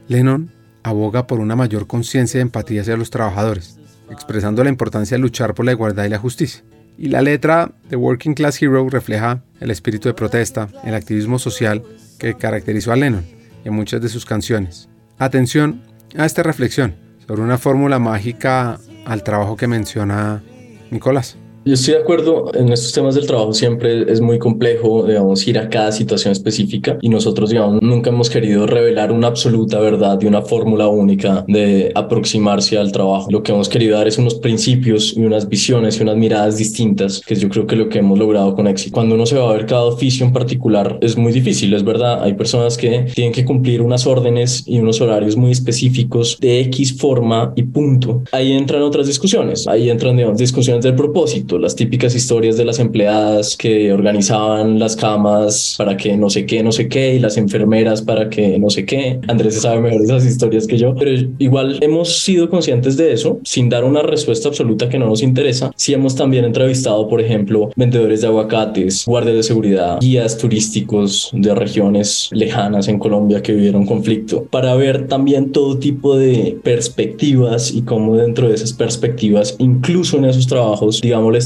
Lennon 0.09 0.51
aboga 0.83 1.25
por 1.25 1.39
una 1.39 1.55
mayor 1.55 1.87
conciencia 1.87 2.39
de 2.39 2.41
empatía 2.41 2.81
hacia 2.81 2.97
los 2.97 3.09
trabajadores, 3.09 3.79
expresando 4.09 4.61
la 4.61 4.71
importancia 4.71 5.15
de 5.15 5.21
luchar 5.21 5.53
por 5.53 5.65
la 5.65 5.71
igualdad 5.71 6.03
y 6.03 6.09
la 6.09 6.19
justicia. 6.19 6.65
Y 6.97 7.07
la 7.07 7.21
letra 7.21 7.71
de 7.89 7.95
Working 7.95 8.33
Class 8.33 8.61
Hero 8.61 8.89
refleja 8.89 9.41
el 9.61 9.71
espíritu 9.71 10.09
de 10.09 10.15
protesta, 10.15 10.67
el 10.83 10.95
activismo 10.95 11.39
social 11.39 11.81
que 12.19 12.33
caracterizó 12.33 12.91
a 12.91 12.97
Lennon 12.97 13.23
en 13.63 13.73
muchas 13.73 14.01
de 14.01 14.09
sus 14.09 14.25
canciones. 14.25 14.89
Atención 15.17 15.92
a 16.17 16.25
esta 16.25 16.43
reflexión 16.43 16.95
sobre 17.27 17.41
una 17.41 17.57
fórmula 17.57 17.99
mágica 17.99 18.79
al 19.05 19.23
trabajo 19.23 19.57
que 19.57 19.67
menciona 19.67 20.43
Nicolás. 20.91 21.37
Yo 21.65 21.75
estoy 21.75 21.93
de 21.93 22.01
acuerdo 22.01 22.51
en 22.55 22.73
estos 22.73 22.91
temas 22.91 23.15
del 23.15 23.25
trabajo, 23.25 23.53
siempre 23.53 24.11
es 24.11 24.19
muy 24.19 24.37
complejo, 24.37 25.07
digamos, 25.07 25.47
ir 25.47 25.57
a 25.57 25.69
cada 25.69 25.93
situación 25.93 26.33
específica 26.33 26.97
y 26.99 27.07
nosotros, 27.07 27.51
digamos, 27.51 27.81
nunca 27.81 28.09
hemos 28.09 28.29
querido 28.29 28.67
revelar 28.67 29.13
una 29.13 29.27
absoluta 29.27 29.79
verdad 29.79 30.19
y 30.21 30.25
una 30.25 30.41
fórmula 30.41 30.89
única 30.89 31.45
de 31.47 31.89
aproximarse 31.95 32.77
al 32.77 32.91
trabajo. 32.91 33.27
Lo 33.31 33.43
que 33.43 33.53
hemos 33.53 33.69
querido 33.69 33.97
dar 33.97 34.09
es 34.09 34.17
unos 34.17 34.35
principios 34.35 35.15
y 35.15 35.21
unas 35.21 35.47
visiones 35.47 35.97
y 35.97 36.03
unas 36.03 36.17
miradas 36.17 36.57
distintas, 36.57 37.21
que 37.21 37.35
yo 37.35 37.47
creo 37.47 37.65
que 37.65 37.77
lo 37.77 37.87
que 37.87 37.99
hemos 37.99 38.19
logrado 38.19 38.55
con 38.55 38.67
éxito. 38.67 38.93
Cuando 38.93 39.15
uno 39.15 39.25
se 39.25 39.37
va 39.37 39.49
a 39.49 39.53
ver 39.53 39.65
cada 39.65 39.85
oficio 39.85 40.25
en 40.25 40.33
particular, 40.33 40.97
es 40.99 41.15
muy 41.15 41.31
difícil, 41.31 41.73
es 41.73 41.85
verdad. 41.85 42.23
Hay 42.23 42.33
personas 42.33 42.75
que 42.75 43.05
tienen 43.15 43.31
que 43.31 43.45
cumplir 43.45 43.81
unas 43.81 44.05
órdenes 44.05 44.65
y 44.67 44.79
unos 44.79 44.99
horarios 44.99 45.37
muy 45.37 45.51
específicos 45.51 46.37
de 46.41 46.59
X 46.59 46.97
forma 46.97 47.53
y 47.55 47.63
punto. 47.63 48.21
Ahí 48.33 48.51
entran 48.51 48.81
otras 48.81 49.07
discusiones, 49.07 49.65
ahí 49.65 49.89
entran, 49.89 50.17
digamos, 50.17 50.37
discusiones 50.37 50.83
del 50.83 50.95
propósito 50.95 51.52
las 51.59 51.75
típicas 51.75 52.15
historias 52.15 52.57
de 52.57 52.65
las 52.65 52.79
empleadas 52.79 53.55
que 53.57 53.91
organizaban 53.93 54.79
las 54.79 54.95
camas 54.95 55.75
para 55.77 55.97
que 55.97 56.15
no 56.17 56.29
sé 56.29 56.45
qué, 56.45 56.63
no 56.63 56.71
sé 56.71 56.87
qué, 56.87 57.15
y 57.15 57.19
las 57.19 57.37
enfermeras 57.37 58.01
para 58.01 58.29
que 58.29 58.59
no 58.59 58.69
sé 58.69 58.85
qué. 58.85 59.19
Andrés 59.27 59.61
sabe 59.61 59.81
mejor 59.81 60.01
esas 60.01 60.25
historias 60.25 60.67
que 60.67 60.77
yo, 60.77 60.95
pero 60.95 61.11
igual 61.39 61.79
hemos 61.81 62.19
sido 62.23 62.49
conscientes 62.49 62.97
de 62.97 63.13
eso 63.13 63.39
sin 63.43 63.69
dar 63.69 63.83
una 63.83 64.01
respuesta 64.01 64.49
absoluta 64.49 64.89
que 64.89 64.99
no 64.99 65.07
nos 65.07 65.21
interesa. 65.21 65.71
Si 65.75 65.93
hemos 65.93 66.15
también 66.15 66.45
entrevistado, 66.45 67.07
por 67.07 67.21
ejemplo, 67.21 67.71
vendedores 67.75 68.21
de 68.21 68.27
aguacates, 68.27 69.05
guardias 69.05 69.35
de 69.35 69.43
seguridad, 69.43 69.99
guías 69.99 70.37
turísticos 70.37 71.29
de 71.33 71.53
regiones 71.55 72.29
lejanas 72.31 72.87
en 72.87 72.99
Colombia 72.99 73.41
que 73.41 73.53
vivieron 73.53 73.85
conflicto, 73.85 74.45
para 74.49 74.75
ver 74.75 75.07
también 75.07 75.51
todo 75.51 75.77
tipo 75.77 76.15
de 76.15 76.57
perspectivas 76.63 77.73
y 77.73 77.81
cómo 77.83 78.15
dentro 78.15 78.49
de 78.49 78.55
esas 78.55 78.73
perspectivas, 78.73 79.55
incluso 79.59 80.17
en 80.17 80.25
esos 80.25 80.47
trabajos, 80.47 81.01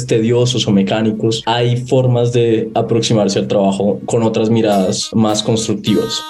tediosos 0.05 0.67
o 0.67 0.71
mecánicos, 0.71 1.43
hay 1.45 1.77
formas 1.77 2.33
de 2.33 2.69
aproximarse 2.75 3.39
al 3.39 3.47
trabajo 3.47 3.99
con 4.05 4.23
otras 4.23 4.49
miradas 4.49 5.09
más 5.13 5.41
constructivas. 5.41 6.21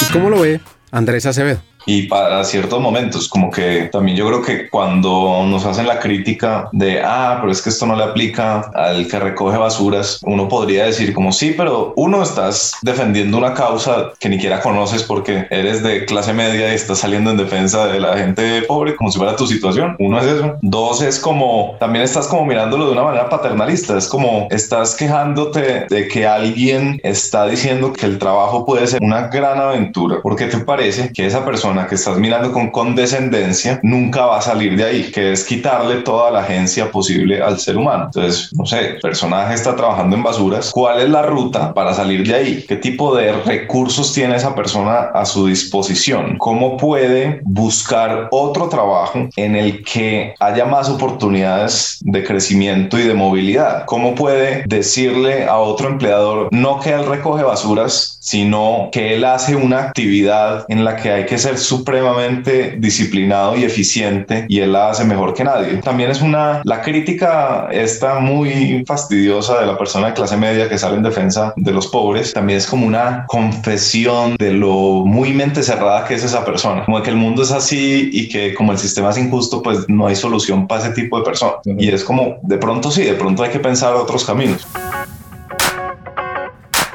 ¿Y 0.00 0.12
cómo 0.12 0.30
lo 0.30 0.40
ve 0.40 0.60
Andrés 0.90 1.26
Acevedo? 1.26 1.60
Y 1.86 2.02
para 2.02 2.44
ciertos 2.44 2.80
momentos, 2.80 3.28
como 3.28 3.50
que 3.50 3.88
también 3.92 4.16
yo 4.16 4.26
creo 4.26 4.42
que 4.42 4.68
cuando 4.68 5.44
nos 5.46 5.64
hacen 5.64 5.86
la 5.86 5.98
crítica 5.98 6.68
de, 6.72 7.00
ah, 7.02 7.38
pero 7.40 7.52
es 7.52 7.62
que 7.62 7.70
esto 7.70 7.86
no 7.86 7.96
le 7.96 8.04
aplica 8.04 8.70
al 8.74 9.06
que 9.08 9.18
recoge 9.18 9.58
basuras, 9.58 10.20
uno 10.24 10.48
podría 10.48 10.86
decir 10.86 11.12
como 11.12 11.32
sí, 11.32 11.54
pero 11.56 11.92
uno 11.96 12.22
estás 12.22 12.74
defendiendo 12.82 13.38
una 13.38 13.54
causa 13.54 14.12
que 14.18 14.28
ni 14.28 14.36
siquiera 14.36 14.60
conoces 14.60 15.02
porque 15.02 15.46
eres 15.50 15.82
de 15.82 16.04
clase 16.04 16.32
media 16.32 16.72
y 16.72 16.74
estás 16.74 16.98
saliendo 16.98 17.30
en 17.30 17.36
defensa 17.36 17.86
de 17.86 18.00
la 18.00 18.16
gente 18.16 18.62
pobre 18.62 18.96
como 18.96 19.10
si 19.10 19.18
fuera 19.18 19.36
tu 19.36 19.46
situación. 19.46 19.96
Uno 19.98 20.18
es 20.20 20.26
eso. 20.26 20.56
Dos 20.62 21.02
es 21.02 21.18
como, 21.18 21.76
también 21.78 22.04
estás 22.04 22.26
como 22.26 22.44
mirándolo 22.44 22.86
de 22.86 22.92
una 22.92 23.02
manera 23.02 23.28
paternalista, 23.28 23.96
es 23.96 24.08
como 24.08 24.48
estás 24.50 24.94
quejándote 24.94 25.86
de 25.88 26.08
que 26.08 26.26
alguien 26.26 27.00
está 27.02 27.46
diciendo 27.46 27.92
que 27.92 28.06
el 28.06 28.18
trabajo 28.18 28.64
puede 28.64 28.86
ser 28.86 29.02
una 29.02 29.28
gran 29.28 29.58
aventura 29.58 30.20
porque 30.22 30.46
te 30.46 30.58
parece 30.58 31.12
que 31.12 31.26
esa 31.26 31.44
persona 31.44 31.71
que 31.88 31.96
estás 31.96 32.18
mirando 32.18 32.52
con 32.52 32.70
condescendencia 32.70 33.80
nunca 33.82 34.26
va 34.26 34.38
a 34.38 34.42
salir 34.42 34.76
de 34.76 34.84
ahí, 34.84 35.10
que 35.10 35.32
es 35.32 35.44
quitarle 35.44 35.96
toda 36.02 36.30
la 36.30 36.40
agencia 36.40 36.90
posible 36.90 37.42
al 37.42 37.58
ser 37.58 37.76
humano. 37.76 38.04
Entonces, 38.06 38.50
no 38.54 38.66
sé, 38.66 38.80
el 38.90 39.00
personaje 39.00 39.54
está 39.54 39.74
trabajando 39.74 40.16
en 40.16 40.22
basuras, 40.22 40.70
¿cuál 40.72 41.00
es 41.00 41.08
la 41.08 41.22
ruta 41.22 41.72
para 41.74 41.94
salir 41.94 42.26
de 42.26 42.34
ahí? 42.34 42.64
¿Qué 42.68 42.76
tipo 42.76 43.14
de 43.14 43.32
recursos 43.32 44.12
tiene 44.12 44.36
esa 44.36 44.54
persona 44.54 45.10
a 45.14 45.24
su 45.24 45.46
disposición? 45.46 46.38
¿Cómo 46.38 46.76
puede 46.76 47.40
buscar 47.44 48.28
otro 48.30 48.68
trabajo 48.68 49.28
en 49.36 49.56
el 49.56 49.82
que 49.84 50.34
haya 50.38 50.64
más 50.64 50.88
oportunidades 50.88 51.98
de 52.00 52.24
crecimiento 52.24 52.98
y 52.98 53.02
de 53.02 53.14
movilidad? 53.14 53.84
¿Cómo 53.86 54.14
puede 54.14 54.64
decirle 54.66 55.46
a 55.46 55.58
otro 55.58 55.88
empleador 55.88 56.48
no 56.50 56.80
que 56.80 56.92
él 56.92 57.06
recoge 57.06 57.42
basuras, 57.42 58.18
sino 58.20 58.88
que 58.92 59.14
él 59.14 59.24
hace 59.24 59.56
una 59.56 59.80
actividad 59.80 60.64
en 60.68 60.84
la 60.84 60.96
que 60.96 61.10
hay 61.10 61.26
que 61.26 61.38
ser 61.38 61.58
supremamente 61.62 62.76
disciplinado 62.78 63.56
y 63.56 63.64
eficiente 63.64 64.46
y 64.48 64.60
él 64.60 64.72
la 64.72 64.90
hace 64.90 65.04
mejor 65.04 65.34
que 65.34 65.44
nadie. 65.44 65.76
También 65.78 66.10
es 66.10 66.20
una, 66.20 66.62
la 66.64 66.82
crítica 66.82 67.68
está 67.70 68.18
muy 68.18 68.84
fastidiosa 68.86 69.60
de 69.60 69.66
la 69.66 69.78
persona 69.78 70.08
de 70.08 70.14
clase 70.14 70.36
media 70.36 70.68
que 70.68 70.78
sale 70.78 70.96
en 70.96 71.02
defensa 71.02 71.52
de 71.56 71.72
los 71.72 71.86
pobres. 71.88 72.32
También 72.32 72.58
es 72.58 72.66
como 72.66 72.86
una 72.86 73.24
confesión 73.26 74.36
de 74.38 74.52
lo 74.52 75.04
muy 75.04 75.32
mente 75.32 75.62
cerrada 75.62 76.04
que 76.06 76.14
es 76.14 76.24
esa 76.24 76.44
persona. 76.44 76.84
Como 76.84 77.02
que 77.02 77.10
el 77.10 77.16
mundo 77.16 77.42
es 77.42 77.52
así 77.52 78.10
y 78.12 78.28
que 78.28 78.54
como 78.54 78.72
el 78.72 78.78
sistema 78.78 79.10
es 79.10 79.18
injusto, 79.18 79.62
pues 79.62 79.88
no 79.88 80.06
hay 80.06 80.16
solución 80.16 80.66
para 80.66 80.82
ese 80.82 80.92
tipo 80.92 81.18
de 81.18 81.24
personas. 81.24 81.56
Y 81.64 81.88
es 81.88 82.04
como, 82.04 82.38
de 82.42 82.58
pronto 82.58 82.90
sí, 82.90 83.02
de 83.04 83.14
pronto 83.14 83.42
hay 83.42 83.50
que 83.50 83.60
pensar 83.60 83.94
otros 83.94 84.24
caminos. 84.24 84.66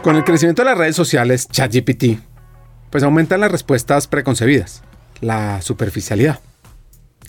Con 0.01 0.15
el 0.15 0.23
crecimiento 0.23 0.61
de 0.61 0.69
las 0.69 0.77
redes 0.77 0.95
sociales, 0.95 1.47
ChatGPT 1.49 2.26
pues 2.89 3.03
aumentan 3.03 3.41
las 3.41 3.51
respuestas 3.51 4.07
preconcebidas, 4.07 4.83
la 5.21 5.61
superficialidad. 5.61 6.39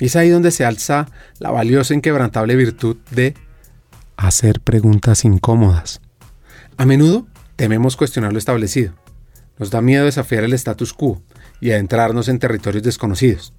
Y 0.01 0.07
es 0.07 0.17
ahí 0.17 0.29
donde 0.29 0.51
se 0.51 0.65
alza 0.65 1.09
la 1.39 1.51
valiosa 1.51 1.95
e 1.95 1.97
inquebrantable 1.97 2.55
virtud 2.57 2.97
de 3.11 3.35
hacer 4.17 4.61
preguntas 4.61 5.25
incómodas. 5.25 6.01
A 6.77 6.87
menudo 6.87 7.27
tememos 7.57 7.97
cuestionar 7.97 8.33
lo 8.33 8.39
establecido. 8.39 8.95
Nos 9.59 9.71
da 9.71 9.81
miedo 9.81 10.05
desafiar 10.05 10.45
el 10.45 10.53
status 10.53 10.93
quo 10.93 11.21
y 11.61 11.73
adentrarnos 11.73 12.29
en 12.29 12.39
territorios 12.39 12.85
desconocidos. 12.85 13.53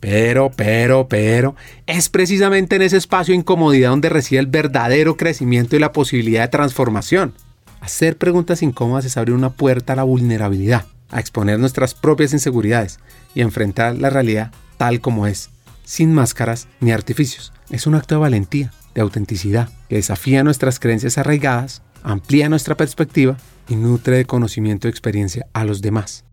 Pero, 0.00 0.50
pero, 0.56 1.06
pero, 1.06 1.54
es 1.86 2.08
precisamente 2.08 2.74
en 2.76 2.82
ese 2.82 2.96
espacio 2.96 3.32
de 3.32 3.38
incomodidad 3.38 3.90
donde 3.90 4.08
reside 4.08 4.40
el 4.40 4.46
verdadero 4.46 5.16
crecimiento 5.16 5.76
y 5.76 5.78
la 5.78 5.92
posibilidad 5.92 6.42
de 6.42 6.48
transformación. 6.48 7.34
Hacer 7.80 8.16
preguntas 8.16 8.62
incómodas 8.62 9.04
es 9.04 9.16
abrir 9.16 9.34
una 9.34 9.50
puerta 9.50 9.92
a 9.92 9.96
la 9.96 10.02
vulnerabilidad, 10.02 10.86
a 11.12 11.20
exponer 11.20 11.58
nuestras 11.60 11.94
propias 11.94 12.32
inseguridades 12.32 12.98
y 13.34 13.42
enfrentar 13.42 13.96
la 13.96 14.10
realidad 14.10 14.50
tal 14.76 15.00
como 15.00 15.28
es, 15.28 15.50
sin 15.84 16.12
máscaras 16.12 16.66
ni 16.80 16.90
artificios. 16.90 17.52
Es 17.70 17.86
un 17.86 17.94
acto 17.94 18.16
de 18.16 18.20
valentía, 18.20 18.72
de 18.94 19.00
autenticidad, 19.00 19.68
que 19.88 19.96
desafía 19.96 20.42
nuestras 20.42 20.80
creencias 20.80 21.18
arraigadas, 21.18 21.82
amplía 22.02 22.48
nuestra 22.48 22.76
perspectiva 22.76 23.36
y 23.68 23.76
nutre 23.76 24.16
de 24.16 24.24
conocimiento 24.24 24.88
y 24.88 24.90
experiencia 24.90 25.46
a 25.52 25.64
los 25.64 25.82
demás. 25.82 26.24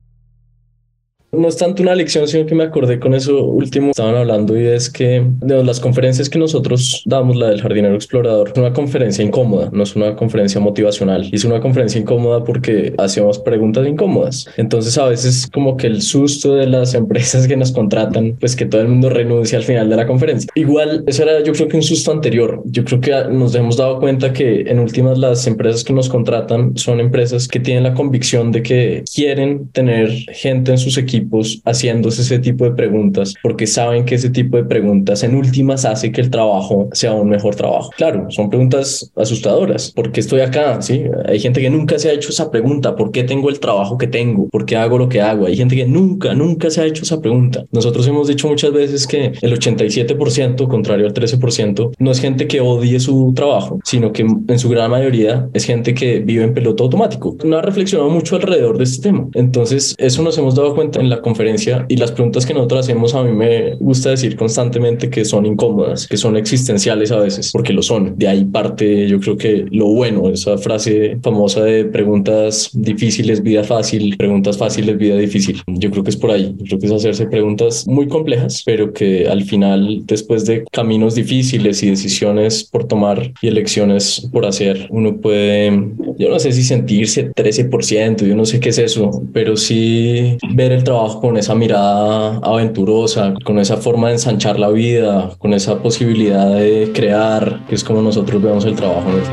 No 1.32 1.48
es 1.48 1.58
tanto 1.58 1.84
una 1.84 1.94
lección, 1.94 2.28
sino 2.28 2.46
que 2.48 2.56
me 2.56 2.64
acordé 2.64 3.00
con 3.00 3.14
eso 3.14 3.44
último, 3.44 3.92
estaban 3.92 4.16
hablando 4.16 4.60
y 4.60 4.66
es 4.66 4.90
que 4.90 5.24
de 5.42 5.64
las 5.64 5.80
conferencias 5.80 6.28
que 6.28 6.40
nosotros 6.40 7.04
damos, 7.06 7.36
la 7.36 7.50
del 7.50 7.62
jardinero 7.62 7.94
explorador, 7.94 8.50
es 8.52 8.58
una 8.58 8.74
conferencia 8.74 9.24
incómoda, 9.24 9.70
no 9.72 9.84
es 9.84 9.96
una 9.96 10.16
conferencia 10.16 10.60
motivacional, 10.60 11.30
es 11.32 11.46
una 11.46 11.60
conferencia 11.60 12.02
incómoda 12.02 12.44
porque 12.44 12.96
hacemos 12.98 13.38
preguntas 13.38 13.88
incómodas. 13.88 14.50
Entonces 14.58 14.98
a 14.98 15.08
veces 15.08 15.48
como 15.54 15.78
que 15.78 15.86
el 15.86 16.02
susto 16.02 16.56
de 16.56 16.66
las 16.66 16.94
empresas 16.96 17.48
que 17.48 17.56
nos 17.56 17.72
contratan, 17.72 18.36
pues 18.40 18.56
que 18.56 18.66
todo 18.66 18.82
el 18.82 18.88
mundo 18.88 19.12
renuncia 19.12 19.60
al 19.60 19.64
final 19.64 19.88
de 19.88 19.98
la 19.98 20.08
conferencia. 20.08 20.50
Igual, 20.56 21.04
eso 21.06 21.24
era 21.24 21.44
yo 21.44 21.54
creo 21.54 21.68
que 21.68 21.78
un 21.78 21.84
susto 21.84 22.12
anterior. 22.12 22.64
Yo 22.66 22.84
creo 22.84 23.02
que 23.02 23.12
nos 23.32 23.54
hemos 23.54 23.78
dado 23.78 24.00
cuenta 24.00 24.34
que 24.34 24.62
en 24.62 24.80
últimas 24.80 25.20
las 25.20 25.46
empresas 25.46 25.84
que 25.84 25.94
nos 25.94 26.10
contratan 26.10 26.76
son 26.76 27.00
empresas 27.00 27.48
que 27.48 27.60
tienen 27.60 27.84
la 27.84 27.94
convicción 27.94 28.52
de 28.52 28.64
que 28.64 29.04
quieren 29.14 29.70
tener 29.70 30.10
gente 30.34 30.72
en 30.72 30.80
sus 30.80 30.98
equipos 30.98 31.19
haciéndose 31.66 32.22
ese 32.22 32.40
tipo 32.40 32.66
de 32.66 32.72
preguntas 32.72 33.34
porque 33.42 33.68
saben 33.68 34.06
que 34.06 34.16
ese 34.16 34.30
tipo 34.30 34.58
de 34.58 34.64
preguntas 34.64 35.24
en 35.24 35.36
últimas 35.36 35.86
hace 35.86 36.12
que 36.12 36.22
el 36.22 36.30
trabajo 36.30 36.90
sea 36.94 37.14
un 37.14 37.30
mejor 37.30 37.56
trabajo. 37.56 37.90
Claro, 37.98 38.30
son 38.30 38.50
preguntas 38.50 39.12
asustadoras. 39.16 39.92
¿Por 39.92 40.12
qué 40.12 40.20
estoy 40.20 40.42
acá? 40.42 40.82
Sí, 40.82 41.04
hay 41.26 41.40
gente 41.40 41.62
que 41.62 41.70
nunca 41.70 41.98
se 42.00 42.10
ha 42.10 42.14
hecho 42.14 42.30
esa 42.30 42.52
pregunta. 42.52 42.96
¿Por 42.96 43.12
qué 43.12 43.24
tengo 43.24 43.50
el 43.50 43.60
trabajo 43.60 43.98
que 43.98 44.08
tengo? 44.08 44.48
¿Por 44.50 44.66
qué 44.66 44.76
hago 44.76 44.98
lo 44.98 45.10
que 45.10 45.22
hago? 45.22 45.46
Hay 45.46 45.56
gente 45.56 45.76
que 45.76 45.86
nunca, 45.86 46.34
nunca 46.34 46.70
se 46.70 46.82
ha 46.82 46.86
hecho 46.86 47.04
esa 47.04 47.22
pregunta. 47.22 47.66
Nosotros 47.72 48.08
hemos 48.08 48.28
dicho 48.28 48.48
muchas 48.48 48.74
veces 48.74 49.08
que 49.08 49.34
el 49.42 49.60
87%, 49.60 50.68
contrario 50.68 51.08
al 51.08 51.14
13%, 51.14 51.92
no 51.98 52.12
es 52.12 52.20
gente 52.20 52.48
que 52.48 52.62
odie 52.62 53.00
su 53.00 53.34
trabajo, 53.36 53.80
sino 53.84 54.12
que 54.12 54.22
en 54.22 54.60
su 54.60 54.70
gran 54.70 54.92
mayoría 54.92 55.50
es 55.54 55.66
gente 55.66 55.94
que 55.94 56.20
vive 56.20 56.44
en 56.44 56.54
piloto 56.54 56.84
automático. 56.84 57.36
No 57.44 57.58
ha 57.58 57.62
reflexionado 57.62 58.10
mucho 58.10 58.36
alrededor 58.36 58.78
de 58.78 58.84
este 58.84 59.10
tema. 59.10 59.28
Entonces, 59.34 59.96
eso 59.98 60.22
nos 60.22 60.38
hemos 60.38 60.56
dado 60.56 60.76
cuenta 60.76 61.00
en 61.00 61.09
la 61.10 61.22
conferencia 61.22 61.86
y 61.88 61.98
las 61.98 62.12
preguntas 62.12 62.46
que 62.46 62.54
nosotros 62.54 62.82
hacemos 62.82 63.16
a 63.16 63.24
mí 63.24 63.32
me 63.32 63.76
gusta 63.76 64.12
decir 64.12 64.36
constantemente 64.36 65.10
que 65.10 65.26
son 65.26 65.46
incómodas, 65.46 66.08
que 66.08 66.18
son 66.18 66.38
existenciales 66.38 67.12
a 67.12 67.20
veces, 67.20 67.52
porque 67.52 67.74
lo 67.74 67.82
son. 67.82 68.18
De 68.18 68.28
ahí 68.28 68.46
parte, 68.46 69.08
yo 69.08 69.20
creo 69.20 69.38
que 69.38 69.66
lo 69.72 69.88
bueno, 69.88 70.30
esa 70.30 70.58
frase 70.58 71.18
famosa 71.22 71.64
de 71.64 71.86
preguntas 71.86 72.70
difíciles, 72.74 73.42
vida 73.42 73.64
fácil, 73.64 74.16
preguntas 74.18 74.58
fáciles, 74.58 74.98
vida 74.98 75.16
difícil. 75.16 75.62
Yo 75.68 75.92
creo 75.92 76.04
que 76.04 76.10
es 76.12 76.18
por 76.18 76.32
ahí. 76.32 76.56
Yo 76.58 76.66
creo 76.66 76.80
que 76.80 76.86
es 76.88 76.92
hacerse 76.92 77.26
preguntas 77.28 77.88
muy 77.88 78.08
complejas, 78.08 78.64
pero 78.66 78.94
que 78.94 79.28
al 79.28 79.44
final, 79.44 80.04
después 80.06 80.46
de 80.46 80.64
caminos 80.72 81.16
difíciles 81.16 81.84
y 81.84 81.90
decisiones 81.90 82.64
por 82.64 82.88
tomar 82.88 83.32
y 83.42 83.48
elecciones 83.48 84.28
por 84.32 84.46
hacer, 84.46 84.88
uno 84.92 85.18
puede, 85.18 85.72
yo 86.18 86.30
no 86.30 86.40
sé 86.40 86.52
si 86.52 86.64
sentirse 86.64 87.32
13%, 87.32 88.26
yo 88.26 88.36
no 88.36 88.46
sé 88.46 88.60
qué 88.60 88.70
es 88.70 88.78
eso, 88.78 89.24
pero 89.34 89.56
sí 89.56 90.38
ver 90.54 90.72
el 90.72 90.84
trabajo 90.84 90.99
con 91.22 91.38
esa 91.38 91.56
mirada 91.56 92.40
aventurosa, 92.44 93.34
con 93.46 93.58
esa 93.60 93.78
forma 93.78 94.08
de 94.08 94.14
ensanchar 94.16 94.60
la 94.60 94.70
vida, 94.70 95.32
con 95.40 95.54
esa 95.54 95.82
posibilidad 95.82 96.48
de 96.54 96.92
crear, 96.94 97.66
que 97.68 97.76
es 97.76 97.84
como 97.84 98.02
nosotros 98.02 98.42
vemos 98.42 98.66
el 98.66 98.76
trabajo 98.76 99.10
en 99.10 99.18
el 99.18 99.24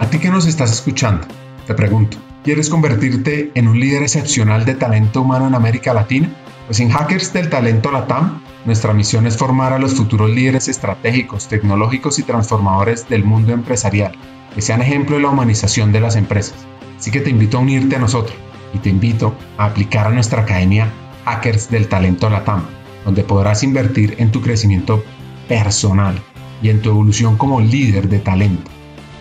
A 0.00 0.10
ti 0.10 0.18
que 0.18 0.28
nos 0.28 0.46
estás 0.46 0.70
escuchando, 0.72 1.26
te 1.66 1.74
pregunto, 1.74 2.18
¿quieres 2.44 2.68
convertirte 2.68 3.50
en 3.54 3.68
un 3.68 3.80
líder 3.80 4.02
excepcional 4.02 4.64
de 4.64 4.74
talento 4.74 5.22
humano 5.22 5.46
en 5.46 5.54
América 5.54 5.94
Latina? 5.94 6.30
Pues 6.66 6.80
en 6.80 6.90
Hackers 6.90 7.32
del 7.32 7.48
Talento 7.48 7.90
Latam, 7.90 8.42
nuestra 8.64 8.92
misión 8.92 9.26
es 9.26 9.36
formar 9.36 9.72
a 9.72 9.78
los 9.78 9.94
futuros 9.94 10.30
líderes 10.30 10.68
estratégicos, 10.68 11.48
tecnológicos 11.48 12.18
y 12.18 12.24
transformadores 12.24 13.08
del 13.08 13.24
mundo 13.24 13.52
empresarial, 13.52 14.12
que 14.54 14.60
sean 14.60 14.82
ejemplo 14.82 15.16
de 15.16 15.22
la 15.22 15.30
humanización 15.30 15.92
de 15.92 16.00
las 16.00 16.16
empresas. 16.16 16.56
Así 16.98 17.10
que 17.10 17.20
te 17.20 17.30
invito 17.30 17.56
a 17.56 17.60
unirte 17.60 17.96
a 17.96 18.00
nosotros 18.00 18.36
y 18.74 18.78
te 18.78 18.90
invito 18.90 19.34
a 19.58 19.66
aplicar 19.66 20.08
a 20.08 20.10
nuestra 20.10 20.42
academia 20.42 20.92
Hackers 21.26 21.68
del 21.70 21.88
Talento 21.88 22.30
Latam, 22.30 22.62
donde 23.04 23.24
podrás 23.24 23.64
invertir 23.64 24.14
en 24.18 24.30
tu 24.30 24.40
crecimiento 24.40 25.02
personal 25.48 26.22
y 26.62 26.70
en 26.70 26.80
tu 26.80 26.90
evolución 26.90 27.36
como 27.36 27.60
líder 27.60 28.08
de 28.08 28.20
talento. 28.20 28.70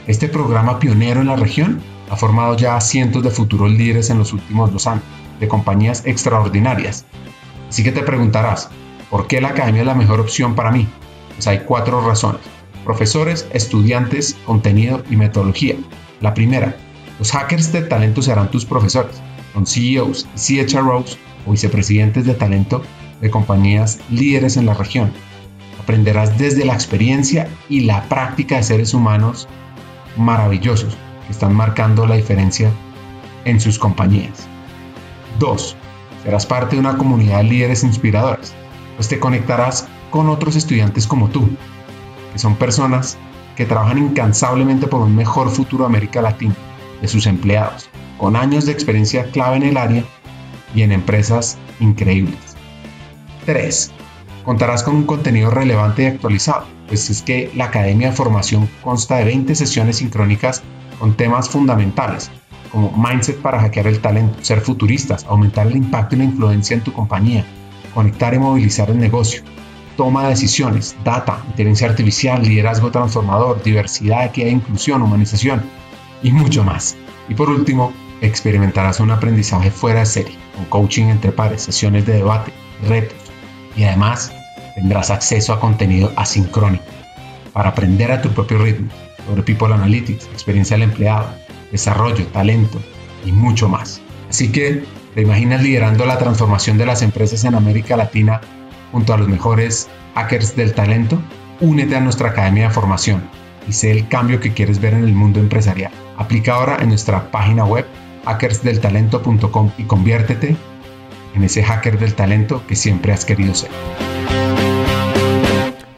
Este 0.06 0.28
programa 0.28 0.78
pionero 0.78 1.22
en 1.22 1.28
la 1.28 1.36
región 1.36 1.82
ha 2.12 2.16
formado 2.16 2.56
ya 2.56 2.76
a 2.76 2.82
cientos 2.82 3.24
de 3.24 3.32
futuros 3.32 3.72
líderes 3.72 4.12
en 4.12 4.20
los 4.20 4.34
últimos 4.34 4.72
dos 4.72 4.86
años, 4.86 5.04
de 5.40 5.48
compañías 5.48 6.04
extraordinarias. 6.06 7.06
Así 7.70 7.84
que 7.84 7.92
te 7.92 8.04
preguntarás, 8.04 8.70
¿por 9.10 9.26
qué 9.26 9.42
la 9.42 9.50
academia 9.50 9.82
es 9.82 9.88
la 9.88 9.96
mejor 9.96 10.20
opción 10.20 10.54
para 10.54 10.72
mí? 10.72 10.88
Pues 11.34 11.48
hay 11.48 11.62
cuatro 11.66 12.08
razones. 12.08 12.42
Profesores, 12.84 13.48
estudiantes, 13.52 14.38
contenido 14.46 15.04
y 15.10 15.16
metodología. 15.16 15.76
La 16.22 16.36
primera, 16.36 16.78
los 17.18 17.32
hackers 17.32 17.72
de 17.72 17.82
talento 17.82 18.22
serán 18.22 18.52
tus 18.52 18.64
profesores. 18.64 19.16
Son 19.54 19.66
CEOs 19.66 20.28
y 20.48 20.64
CHROs 20.64 21.18
o 21.46 21.52
vicepresidentes 21.52 22.26
de 22.26 22.34
talento 22.34 22.82
de 23.22 23.30
compañías 23.30 24.00
líderes 24.10 24.58
en 24.58 24.66
la 24.66 24.74
región. 24.74 25.12
Aprenderás 25.82 26.38
desde 26.38 26.66
la 26.66 26.74
experiencia 26.74 27.48
y 27.70 27.82
la 27.82 28.04
práctica 28.04 28.58
de 28.58 28.64
seres 28.64 28.94
humanos 28.94 29.48
maravillosos 30.18 30.98
que 31.26 31.32
están 31.32 31.54
marcando 31.54 32.06
la 32.06 32.16
diferencia 32.16 32.72
en 33.46 33.60
sus 33.60 33.78
compañías. 33.80 34.48
2. 35.40 35.76
Serás 36.24 36.46
parte 36.46 36.76
de 36.76 36.80
una 36.80 36.98
comunidad 36.98 37.38
de 37.38 37.44
líderes 37.44 37.84
inspiradores, 37.84 38.54
pues 38.96 39.08
te 39.08 39.20
conectarás 39.20 39.88
con 40.10 40.30
otros 40.30 40.56
estudiantes 40.56 41.06
como 41.06 41.30
tú, 41.30 41.50
que 42.34 42.40
son 42.40 42.56
personas 42.56 43.18
que 43.56 43.66
trabajan 43.66 43.98
incansablemente 43.98 44.88
por 44.88 45.02
un 45.02 45.16
mejor 45.16 45.50
futuro 45.50 45.84
de 45.84 45.90
América 45.90 46.22
Latina, 46.22 46.56
de 47.02 47.08
sus 47.08 47.28
empleados, 47.28 47.90
con 48.18 48.36
años 48.36 48.66
de 48.66 48.72
experiencia 48.72 49.26
clave 49.32 49.58
en 49.58 49.64
el 49.64 49.78
área 49.78 50.04
y 50.76 50.84
en 50.84 50.92
empresas 50.92 51.58
increíbles. 51.80 52.56
3. 53.46 53.92
Contarás 54.44 54.84
con 54.84 54.96
un 54.96 55.06
contenido 55.06 55.50
relevante 55.50 56.04
y 56.04 56.06
actualizado, 56.08 56.66
pues 56.88 57.10
es 57.10 57.22
que 57.22 57.52
la 57.56 57.66
Academia 57.66 58.10
de 58.10 58.16
Formación 58.16 58.70
consta 58.84 59.18
de 59.18 59.26
20 59.26 59.56
sesiones 59.56 59.98
sincrónicas 59.98 60.62
con 61.00 61.16
temas 61.16 61.50
fundamentales, 61.50 62.30
como 62.72 62.92
mindset 62.96 63.42
para 63.42 63.60
hackear 63.60 63.88
el 63.88 64.02
talento, 64.02 64.38
ser 64.42 64.62
futuristas, 64.62 65.26
aumentar 65.26 65.68
el 65.68 65.78
impacto 65.78 66.16
y 66.16 66.20
la 66.20 66.26
influencia 66.26 66.76
en 66.76 66.84
tu 66.84 66.94
compañía, 66.94 67.46
conectar 67.94 68.34
y 68.34 68.40
movilizar 68.40 68.90
el 68.90 69.00
negocio, 69.00 69.42
toma 69.98 70.24
de 70.24 70.30
decisiones, 70.30 70.96
data, 71.04 71.42
inteligencia 71.48 71.90
artificial, 71.90 72.44
liderazgo 72.44 72.92
transformador, 72.92 73.64
diversidad, 73.64 74.26
equidad 74.26 74.50
e 74.50 74.52
inclusión, 74.52 75.02
humanización 75.02 75.64
y 76.22 76.32
mucho 76.32 76.64
más. 76.64 76.98
Y 77.30 77.34
por 77.34 77.50
último, 77.50 77.94
experimentarás 78.26 79.00
un 79.00 79.12
aprendizaje 79.12 79.72
fuera 79.72 80.00
de 80.00 80.06
serie, 80.06 80.38
con 80.56 80.66
coaching 80.66 81.06
entre 81.06 81.32
pares, 81.32 81.64
sesiones 81.64 82.06
de 82.06 82.14
debate, 82.14 82.52
retos 82.88 83.18
y 83.76 83.84
además 83.84 84.32
tendrás 84.76 85.10
acceso 85.10 85.54
a 85.54 85.60
contenido 85.60 86.12
asincrónico 86.16 86.84
para 87.54 87.70
aprender 87.70 88.12
a 88.12 88.22
tu 88.22 88.30
propio 88.30 88.58
ritmo 88.58 88.90
sobre 89.26 89.44
People 89.44 89.74
Analytics, 89.74 90.26
experiencia 90.28 90.76
del 90.76 90.90
empleado, 90.90 91.28
desarrollo, 91.72 92.26
talento 92.28 92.80
y 93.26 93.32
mucho 93.32 93.70
más. 93.70 94.02
Así 94.30 94.52
que, 94.52 94.84
¿te 95.14 95.22
imaginas 95.22 95.64
liderando 95.64 96.06
la 96.06 96.18
transformación 96.18 96.78
de 96.78 96.86
las 96.86 97.02
empresas 97.02 97.44
en 97.44 97.56
América 97.56 97.96
Latina 97.96 98.42
junto 98.92 99.14
a 99.14 99.18
los 99.18 99.28
mejores 99.28 99.90
hackers 100.16 100.56
del 100.56 100.74
talento? 100.74 101.22
Únete 101.62 101.96
a 101.96 102.02
nuestra 102.02 102.30
academia 102.30 102.68
de 102.68 102.74
formación 102.74 103.24
y 103.68 103.74
sé 103.74 103.92
el 103.92 104.08
cambio 104.08 104.40
que 104.40 104.54
quieres 104.54 104.80
ver 104.80 104.94
en 104.94 105.06
el 105.06 105.14
mundo 105.14 105.40
empresarial. 105.40 105.92
Aplica 106.18 106.56
ahora 106.56 106.78
en 106.82 106.90
nuestra 106.90 107.32
página 107.32 107.66
web 107.66 107.86
hackersdeltalento.com 108.26 109.72
y 109.78 109.84
conviértete 109.84 110.56
en 111.36 111.44
ese 111.44 111.64
hacker 111.64 112.00
del 112.00 112.16
talento 112.16 112.64
que 112.68 112.76
siempre 112.76 113.14
has 113.14 113.26
querido 113.26 113.54
ser. 113.54 113.70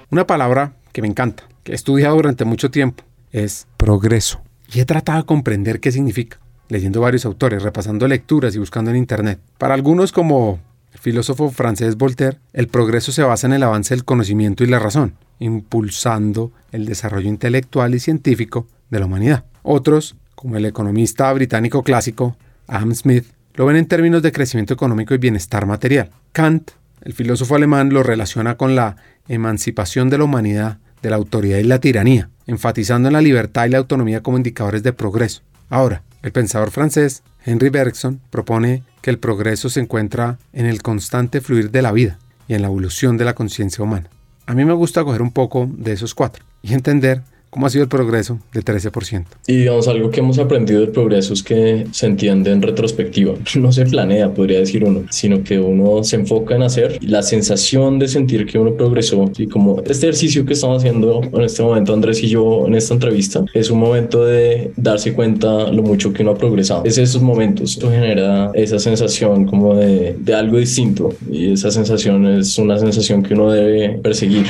Una 0.09 0.25
palabra 0.25 0.73
que 0.91 1.01
me 1.01 1.07
encanta, 1.07 1.43
que 1.63 1.73
he 1.73 1.75
estudiado 1.75 2.15
durante 2.15 2.45
mucho 2.45 2.71
tiempo, 2.71 3.03
es 3.31 3.67
progreso. 3.77 4.41
Y 4.73 4.79
he 4.79 4.85
tratado 4.85 5.19
de 5.19 5.25
comprender 5.25 5.79
qué 5.79 5.91
significa, 5.91 6.39
leyendo 6.69 7.01
varios 7.01 7.25
autores, 7.25 7.63
repasando 7.63 8.07
lecturas 8.07 8.55
y 8.55 8.59
buscando 8.59 8.91
en 8.91 8.97
Internet. 8.97 9.39
Para 9.57 9.73
algunos, 9.73 10.11
como 10.11 10.59
el 10.93 10.99
filósofo 10.99 11.51
francés 11.51 11.97
Voltaire, 11.97 12.39
el 12.53 12.67
progreso 12.67 13.11
se 13.11 13.23
basa 13.23 13.47
en 13.47 13.53
el 13.53 13.63
avance 13.63 13.93
del 13.93 14.05
conocimiento 14.05 14.63
y 14.63 14.67
la 14.67 14.79
razón, 14.79 15.15
impulsando 15.39 16.51
el 16.71 16.85
desarrollo 16.85 17.29
intelectual 17.29 17.93
y 17.93 17.99
científico 17.99 18.67
de 18.89 18.99
la 18.99 19.05
humanidad. 19.05 19.45
Otros, 19.63 20.15
como 20.37 20.55
el 20.55 20.65
economista 20.65 21.33
británico 21.33 21.81
clásico 21.81 22.37
Adam 22.67 22.93
Smith, 22.93 23.25
lo 23.55 23.65
ven 23.65 23.75
en 23.75 23.87
términos 23.87 24.21
de 24.21 24.31
crecimiento 24.31 24.75
económico 24.75 25.15
y 25.15 25.17
bienestar 25.17 25.65
material. 25.65 26.11
Kant, 26.31 26.71
el 27.01 27.13
filósofo 27.13 27.55
alemán, 27.55 27.89
lo 27.89 28.03
relaciona 28.03 28.55
con 28.55 28.75
la 28.75 28.97
emancipación 29.27 30.11
de 30.11 30.19
la 30.19 30.25
humanidad 30.25 30.77
de 31.01 31.09
la 31.09 31.15
autoridad 31.15 31.57
y 31.57 31.63
la 31.63 31.79
tiranía, 31.79 32.29
enfatizando 32.45 33.09
en 33.09 33.13
la 33.13 33.21
libertad 33.21 33.65
y 33.65 33.69
la 33.69 33.79
autonomía 33.79 34.21
como 34.21 34.37
indicadores 34.37 34.83
de 34.83 34.93
progreso. 34.93 35.41
Ahora, 35.71 36.03
el 36.21 36.31
pensador 36.31 36.69
francés 36.69 37.23
Henry 37.43 37.69
Bergson 37.69 38.21
propone 38.29 38.83
que 39.01 39.09
el 39.09 39.17
progreso 39.17 39.69
se 39.69 39.79
encuentra 39.79 40.37
en 40.53 40.67
el 40.67 40.83
constante 40.83 41.41
fluir 41.41 41.71
de 41.71 41.81
la 41.81 41.91
vida 41.91 42.19
y 42.47 42.53
en 42.53 42.61
la 42.61 42.67
evolución 42.67 43.17
de 43.17 43.25
la 43.25 43.33
conciencia 43.33 43.83
humana. 43.83 44.11
A 44.45 44.53
mí 44.53 44.65
me 44.65 44.73
gusta 44.73 45.03
coger 45.03 45.23
un 45.23 45.31
poco 45.31 45.67
de 45.71 45.93
esos 45.93 46.13
cuatro 46.13 46.45
y 46.61 46.73
entender 46.73 47.23
¿Cómo 47.49 47.65
ha 47.65 47.69
sido 47.69 47.83
el 47.83 47.89
progreso 47.89 48.39
del 48.53 48.63
13%? 48.63 49.25
Y 49.47 49.55
digamos, 49.57 49.87
algo 49.87 50.09
que 50.09 50.19
hemos 50.19 50.37
aprendido 50.37 50.81
del 50.81 50.89
progreso 50.89 51.33
es 51.33 51.41
que 51.41 51.87
se 51.91 52.05
entiende 52.05 52.51
en 52.51 52.61
retrospectiva. 52.61 53.33
No 53.57 53.71
se 53.71 53.85
planea, 53.85 54.33
podría 54.33 54.59
decir 54.59 54.83
uno, 54.83 55.05
sino 55.09 55.43
que 55.43 55.59
uno 55.59 56.03
se 56.03 56.15
enfoca 56.15 56.55
en 56.55 56.61
hacer 56.61 56.99
la 57.01 57.23
sensación 57.23 57.97
de 57.97 58.07
sentir 58.07 58.45
que 58.45 58.59
uno 58.59 58.75
progresó. 58.75 59.31
Y 59.37 59.47
como 59.47 59.81
este 59.81 60.05
ejercicio 60.05 60.45
que 60.45 60.53
estamos 60.53 60.77
haciendo 60.77 61.21
en 61.23 61.41
este 61.41 61.63
momento, 61.63 61.93
Andrés 61.93 62.21
y 62.21 62.29
yo, 62.29 62.67
en 62.67 62.75
esta 62.75 62.93
entrevista, 62.93 63.43
es 63.53 63.71
un 63.71 63.79
momento 63.79 64.23
de 64.23 64.71
darse 64.77 65.13
cuenta 65.13 65.71
lo 65.71 65.81
mucho 65.81 66.13
que 66.13 66.21
uno 66.21 66.31
ha 66.31 66.37
progresado. 66.37 66.83
Es 66.85 66.97
esos 66.99 67.21
momentos, 67.21 67.71
esto 67.71 67.89
genera 67.89 68.51
esa 68.53 68.77
sensación 68.77 69.45
como 69.45 69.75
de, 69.75 70.15
de 70.19 70.33
algo 70.35 70.57
distinto. 70.57 71.13
Y 71.29 71.53
esa 71.53 71.71
sensación 71.71 72.25
es 72.27 72.57
una 72.59 72.77
sensación 72.77 73.23
que 73.23 73.33
uno 73.33 73.51
debe 73.51 73.97
perseguir. 74.03 74.45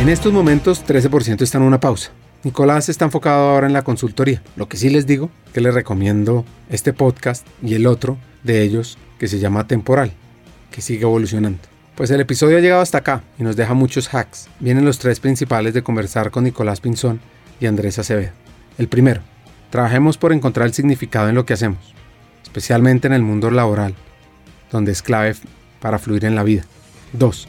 En 0.00 0.08
estos 0.08 0.32
momentos 0.32 0.86
13% 0.86 1.42
está 1.42 1.58
en 1.58 1.64
una 1.64 1.80
pausa. 1.80 2.12
Nicolás 2.44 2.88
está 2.88 3.04
enfocado 3.04 3.50
ahora 3.50 3.66
en 3.66 3.72
la 3.72 3.82
consultoría. 3.82 4.40
Lo 4.54 4.68
que 4.68 4.76
sí 4.76 4.90
les 4.90 5.08
digo, 5.08 5.28
que 5.52 5.60
les 5.60 5.74
recomiendo 5.74 6.44
este 6.70 6.92
podcast 6.92 7.44
y 7.62 7.74
el 7.74 7.84
otro 7.84 8.16
de 8.44 8.62
ellos 8.62 8.96
que 9.18 9.26
se 9.26 9.40
llama 9.40 9.66
Temporal, 9.66 10.12
que 10.70 10.82
sigue 10.82 11.02
evolucionando. 11.02 11.58
Pues 11.96 12.12
el 12.12 12.20
episodio 12.20 12.58
ha 12.58 12.60
llegado 12.60 12.80
hasta 12.80 12.98
acá 12.98 13.24
y 13.40 13.42
nos 13.42 13.56
deja 13.56 13.74
muchos 13.74 14.14
hacks. 14.14 14.48
Vienen 14.60 14.84
los 14.84 15.00
tres 15.00 15.18
principales 15.18 15.74
de 15.74 15.82
conversar 15.82 16.30
con 16.30 16.44
Nicolás 16.44 16.80
Pinzón 16.80 17.20
y 17.58 17.66
Andrés 17.66 17.98
Acevedo. 17.98 18.30
El 18.78 18.86
primero, 18.86 19.20
trabajemos 19.70 20.16
por 20.16 20.32
encontrar 20.32 20.68
el 20.68 20.74
significado 20.74 21.28
en 21.28 21.34
lo 21.34 21.44
que 21.44 21.54
hacemos, 21.54 21.92
especialmente 22.44 23.08
en 23.08 23.14
el 23.14 23.22
mundo 23.22 23.50
laboral, 23.50 23.96
donde 24.70 24.92
es 24.92 25.02
clave 25.02 25.34
para 25.80 25.98
fluir 25.98 26.24
en 26.24 26.36
la 26.36 26.44
vida. 26.44 26.62
2. 27.14 27.48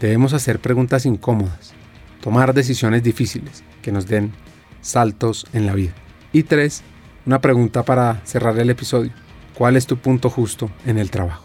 Debemos 0.00 0.32
hacer 0.32 0.60
preguntas 0.60 1.04
incómodas 1.04 1.74
tomar 2.20 2.54
decisiones 2.54 3.02
difíciles 3.02 3.62
que 3.82 3.92
nos 3.92 4.06
den 4.06 4.32
saltos 4.80 5.46
en 5.52 5.66
la 5.66 5.74
vida. 5.74 5.92
Y 6.32 6.42
tres, 6.42 6.82
una 7.26 7.40
pregunta 7.40 7.82
para 7.84 8.20
cerrar 8.24 8.58
el 8.58 8.70
episodio. 8.70 9.12
¿Cuál 9.54 9.76
es 9.76 9.86
tu 9.86 9.96
punto 9.96 10.30
justo 10.30 10.70
en 10.86 10.98
el 10.98 11.10
trabajo? 11.10 11.44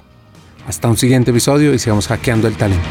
Hasta 0.67 0.87
un 0.87 0.97
siguiente 0.97 1.31
episodio 1.31 1.73
y 1.73 1.79
sigamos 1.79 2.07
hackeando 2.07 2.47
el 2.47 2.55
talento. 2.55 2.89